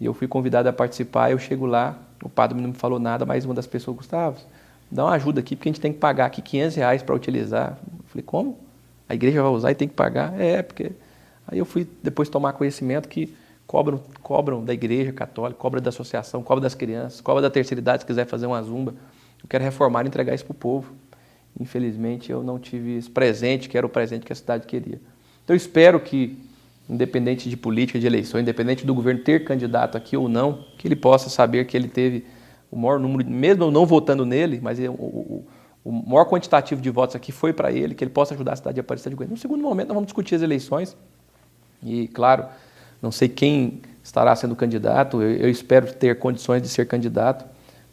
E 0.00 0.04
eu 0.04 0.12
fui 0.12 0.26
convidado 0.26 0.68
a 0.68 0.72
participar. 0.72 1.30
Eu 1.30 1.38
chego 1.38 1.64
lá, 1.64 1.96
o 2.24 2.28
padre 2.28 2.60
não 2.60 2.70
me 2.70 2.74
falou 2.74 2.98
nada, 2.98 3.24
mas 3.24 3.44
uma 3.44 3.54
das 3.54 3.64
pessoas, 3.64 3.98
Gustavo, 3.98 4.36
dá 4.90 5.04
uma 5.04 5.12
ajuda 5.12 5.38
aqui, 5.38 5.54
porque 5.54 5.68
a 5.68 5.72
gente 5.72 5.80
tem 5.80 5.92
que 5.92 5.98
pagar 6.00 6.26
aqui 6.26 6.42
500 6.42 6.74
reais 6.74 7.02
para 7.04 7.14
utilizar. 7.14 7.78
Eu 7.86 8.04
falei, 8.08 8.24
como? 8.26 8.58
A 9.08 9.14
igreja 9.14 9.40
vai 9.40 9.52
usar 9.52 9.70
e 9.70 9.76
tem 9.76 9.86
que 9.86 9.94
pagar? 9.94 10.34
É, 10.40 10.60
porque. 10.62 10.90
Aí 11.46 11.56
eu 11.56 11.64
fui 11.64 11.86
depois 12.02 12.28
tomar 12.28 12.52
conhecimento 12.54 13.08
que 13.08 13.32
cobram, 13.66 14.00
cobram 14.22 14.64
da 14.64 14.72
igreja 14.72 15.12
católica, 15.12 15.58
cobram 15.58 15.82
da 15.82 15.88
associação, 15.88 16.42
cobram 16.42 16.62
das 16.62 16.74
crianças, 16.74 17.20
cobram 17.20 17.42
da 17.42 17.50
terceira 17.50 17.80
idade 17.80 18.02
se 18.02 18.06
quiser 18.06 18.26
fazer 18.26 18.46
uma 18.46 18.62
zumba. 18.62 18.94
Eu 19.42 19.48
quero 19.48 19.64
reformar 19.64 20.04
e 20.04 20.08
entregar 20.08 20.34
isso 20.34 20.44
para 20.44 20.52
o 20.52 20.56
povo. 20.56 20.92
Infelizmente, 21.58 22.30
eu 22.30 22.42
não 22.42 22.58
tive 22.58 22.96
esse 22.96 23.10
presente, 23.10 23.68
que 23.68 23.76
era 23.76 23.86
o 23.86 23.90
presente 23.90 24.24
que 24.24 24.32
a 24.32 24.36
cidade 24.36 24.66
queria. 24.66 25.00
Então, 25.44 25.54
eu 25.54 25.56
espero 25.56 25.98
que, 26.00 26.38
independente 26.88 27.48
de 27.48 27.56
política, 27.56 27.98
de 27.98 28.06
eleição, 28.06 28.40
independente 28.40 28.84
do 28.84 28.94
governo 28.94 29.22
ter 29.22 29.44
candidato 29.44 29.96
aqui 29.96 30.16
ou 30.16 30.28
não, 30.28 30.64
que 30.76 30.86
ele 30.86 30.96
possa 30.96 31.30
saber 31.30 31.66
que 31.66 31.76
ele 31.76 31.88
teve 31.88 32.24
o 32.70 32.76
maior 32.76 32.98
número, 32.98 33.28
mesmo 33.28 33.64
eu 33.64 33.70
não 33.70 33.86
votando 33.86 34.26
nele, 34.26 34.60
mas 34.60 34.78
o, 34.78 34.92
o, 34.92 35.46
o 35.84 35.92
maior 35.92 36.26
quantitativo 36.26 36.80
de 36.80 36.90
votos 36.90 37.14
aqui 37.16 37.32
foi 37.32 37.52
para 37.52 37.72
ele, 37.72 37.94
que 37.94 38.02
ele 38.02 38.10
possa 38.10 38.34
ajudar 38.34 38.52
a 38.52 38.56
cidade 38.56 38.74
de 38.74 38.80
Aparecida 38.80 39.10
de 39.10 39.16
Goiânia. 39.16 39.34
No 39.34 39.40
segundo 39.40 39.62
momento, 39.62 39.88
nós 39.88 39.94
vamos 39.94 40.08
discutir 40.08 40.34
as 40.34 40.42
eleições. 40.42 40.96
E, 41.82 42.08
claro, 42.08 42.46
não 43.06 43.12
sei 43.12 43.28
quem 43.28 43.80
estará 44.02 44.36
sendo 44.36 44.54
candidato, 44.54 45.22
eu, 45.22 45.36
eu 45.36 45.50
espero 45.50 45.92
ter 45.92 46.18
condições 46.18 46.62
de 46.62 46.68
ser 46.68 46.86
candidato 46.86 47.44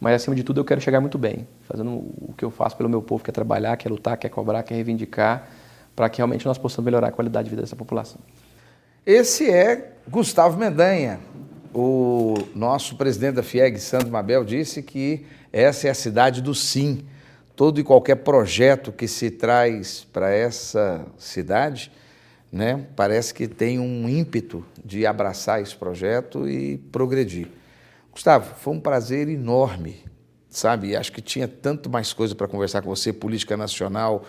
mas 0.03 0.15
acima 0.15 0.35
de 0.35 0.43
tudo 0.43 0.59
eu 0.59 0.65
quero 0.65 0.81
chegar 0.81 0.99
muito 0.99 1.17
bem, 1.17 1.47
fazendo 1.61 1.91
o 1.91 2.33
que 2.37 2.43
eu 2.43 2.51
faço 2.51 2.75
pelo 2.75 2.89
meu 2.89 3.01
povo, 3.01 3.23
que 3.23 3.29
é 3.29 3.33
trabalhar, 3.33 3.77
que 3.77 3.87
é 3.87 3.89
lutar, 3.89 4.17
que 4.17 4.27
é 4.27 4.29
cobrar, 4.29 4.61
que 4.61 4.73
é 4.73 4.75
reivindicar, 4.75 5.47
para 5.95 6.09
que 6.09 6.17
realmente 6.17 6.45
nós 6.45 6.57
possamos 6.57 6.83
melhorar 6.83 7.07
a 7.07 7.11
qualidade 7.13 7.45
de 7.45 7.51
vida 7.51 7.61
dessa 7.61 7.77
população. 7.77 8.19
Esse 9.05 9.49
é 9.49 9.93
Gustavo 10.05 10.57
Mendanha. 10.57 11.21
O 11.73 12.33
nosso 12.53 12.97
presidente 12.97 13.35
da 13.35 13.43
FIEG, 13.43 13.79
Sandro 13.79 14.11
Mabel, 14.11 14.43
disse 14.43 14.83
que 14.83 15.25
essa 15.53 15.87
é 15.87 15.91
a 15.91 15.95
cidade 15.95 16.41
do 16.41 16.53
sim. 16.53 17.05
Todo 17.55 17.79
e 17.79 17.83
qualquer 17.83 18.15
projeto 18.15 18.91
que 18.91 19.07
se 19.07 19.31
traz 19.31 20.05
para 20.11 20.29
essa 20.31 21.05
cidade, 21.17 21.89
né, 22.53 22.85
parece 22.95 23.33
que 23.33 23.47
tem 23.47 23.79
um 23.79 24.07
ímpeto 24.07 24.63
de 24.85 25.07
abraçar 25.07 25.59
esse 25.59 25.75
projeto 25.75 26.47
e 26.47 26.77
progredir. 26.77 27.47
Gustavo, 28.11 28.53
foi 28.57 28.75
um 28.75 28.79
prazer 28.79 29.27
enorme, 29.27 30.03
sabe? 30.47 30.95
Acho 30.95 31.11
que 31.11 31.19
tinha 31.19 31.47
tanto 31.47 31.89
mais 31.89 32.13
coisa 32.13 32.35
para 32.35 32.47
conversar 32.47 32.83
com 32.83 32.95
você, 32.95 33.11
política 33.11 33.57
nacional, 33.57 34.23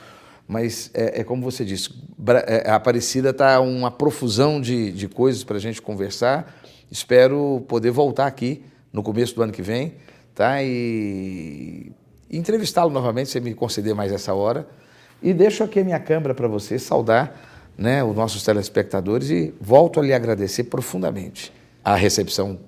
mas 0.49 0.91
é, 0.95 1.21
é 1.21 1.25
como 1.25 1.43
você 1.43 1.67
disse, 1.67 1.91
é, 2.47 2.71
a 2.71 2.77
Aparecida 2.77 3.29
está 3.29 3.61
uma 3.61 3.91
profusão 3.91 4.59
de, 4.59 4.91
de 4.91 5.07
coisas 5.07 5.45
para 5.45 5.59
a 5.59 5.61
gente 5.61 5.83
conversar. 5.83 6.51
Espero 6.91 7.63
poder 7.69 7.91
voltar 7.91 8.27
aqui 8.27 8.65
no 8.91 9.03
começo 9.03 9.35
do 9.35 9.43
ano 9.43 9.53
que 9.53 9.61
vem, 9.61 9.97
tá? 10.35 10.63
E, 10.63 11.93
entrevistá-lo 12.31 12.91
novamente, 12.91 13.29
se 13.29 13.39
me 13.39 13.53
conceder 13.53 13.95
mais 13.95 14.11
essa 14.11 14.33
hora. 14.33 14.67
E 15.23 15.35
deixo 15.35 15.63
aqui 15.63 15.81
a 15.81 15.85
minha 15.85 16.01
câmera 16.01 16.35
para 16.35 16.49
você 16.49 16.79
saudar 16.79 17.53
né, 17.77 18.03
os 18.05 18.15
nossos 18.15 18.43
telespectadores 18.43 19.31
e 19.31 19.53
volto 19.61 20.01
a 20.01 20.03
lhe 20.03 20.13
agradecer 20.13 20.65
profundamente 20.65 21.53
a 21.85 21.95
recepção 21.95 22.59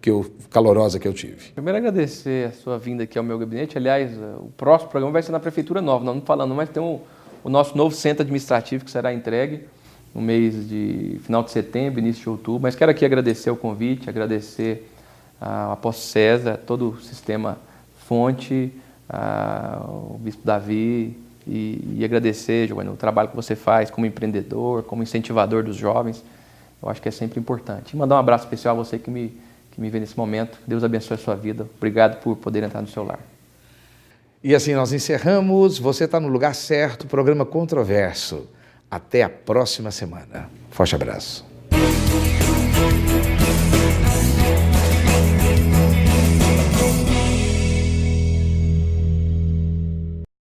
que 0.00 0.10
eu, 0.10 0.24
calorosa 0.50 0.98
que 0.98 1.08
eu 1.08 1.12
tive. 1.12 1.52
Primeiro 1.54 1.78
agradecer 1.78 2.48
a 2.48 2.52
sua 2.52 2.78
vinda 2.78 3.04
aqui 3.04 3.18
ao 3.18 3.24
meu 3.24 3.38
gabinete. 3.38 3.78
Aliás, 3.78 4.12
o 4.38 4.50
próximo 4.56 4.90
programa 4.90 5.12
vai 5.12 5.22
ser 5.22 5.32
na 5.32 5.40
Prefeitura 5.40 5.80
Nova, 5.80 6.04
não 6.04 6.20
falando, 6.20 6.54
mas 6.54 6.68
tem 6.68 6.82
um, 6.82 7.00
o 7.42 7.48
nosso 7.48 7.76
novo 7.76 7.94
centro 7.94 8.22
administrativo 8.22 8.84
que 8.84 8.90
será 8.90 9.12
entregue 9.12 9.62
no 10.14 10.20
mês 10.20 10.68
de 10.68 11.18
final 11.22 11.42
de 11.42 11.50
setembro, 11.50 12.00
início 12.00 12.22
de 12.22 12.28
outubro. 12.28 12.62
Mas 12.62 12.76
quero 12.76 12.90
aqui 12.90 13.04
agradecer 13.04 13.50
o 13.50 13.56
convite, 13.56 14.08
agradecer 14.08 14.90
a 15.40 15.72
Apóstolo 15.72 16.06
César, 16.06 16.58
todo 16.58 16.90
o 16.90 17.00
sistema 17.00 17.58
Fonte, 18.06 18.72
a, 19.08 19.82
o 19.88 20.18
Bispo 20.18 20.44
Davi, 20.44 21.16
e, 21.46 21.98
e, 21.98 22.04
agradecer, 22.04 22.66
Giovanni, 22.66 22.90
o 22.90 22.96
trabalho 22.96 23.28
que 23.28 23.36
você 23.36 23.54
faz 23.54 23.90
como 23.90 24.06
empreendedor, 24.06 24.82
como 24.84 25.02
incentivador 25.02 25.62
dos 25.62 25.76
jovens. 25.76 26.24
Eu 26.82 26.88
acho 26.88 27.00
que 27.00 27.08
é 27.08 27.12
sempre 27.12 27.38
importante. 27.38 27.94
E 27.94 27.96
mandar 27.96 28.16
um 28.16 28.18
abraço 28.18 28.44
especial 28.44 28.74
a 28.78 28.84
você 28.84 28.98
que 28.98 29.10
me 29.10 29.36
que 29.74 29.80
me 29.80 29.90
vê 29.90 29.98
nesse 29.98 30.16
momento. 30.16 30.58
Deus 30.66 30.84
abençoe 30.84 31.16
a 31.16 31.18
sua 31.18 31.34
vida. 31.34 31.66
Obrigado 31.76 32.20
por 32.20 32.36
poder 32.36 32.62
entrar 32.62 32.80
no 32.80 32.88
seu 32.88 33.04
lar. 33.04 33.18
E 34.42 34.54
assim 34.54 34.74
nós 34.74 34.92
encerramos. 34.92 35.78
Você 35.78 36.04
está 36.04 36.20
no 36.20 36.28
lugar 36.28 36.54
certo, 36.54 37.06
programa 37.06 37.44
Controverso. 37.44 38.46
Até 38.90 39.22
a 39.22 39.28
próxima 39.28 39.90
semana. 39.90 40.48
Forte 40.70 40.94
abraço. 40.94 41.44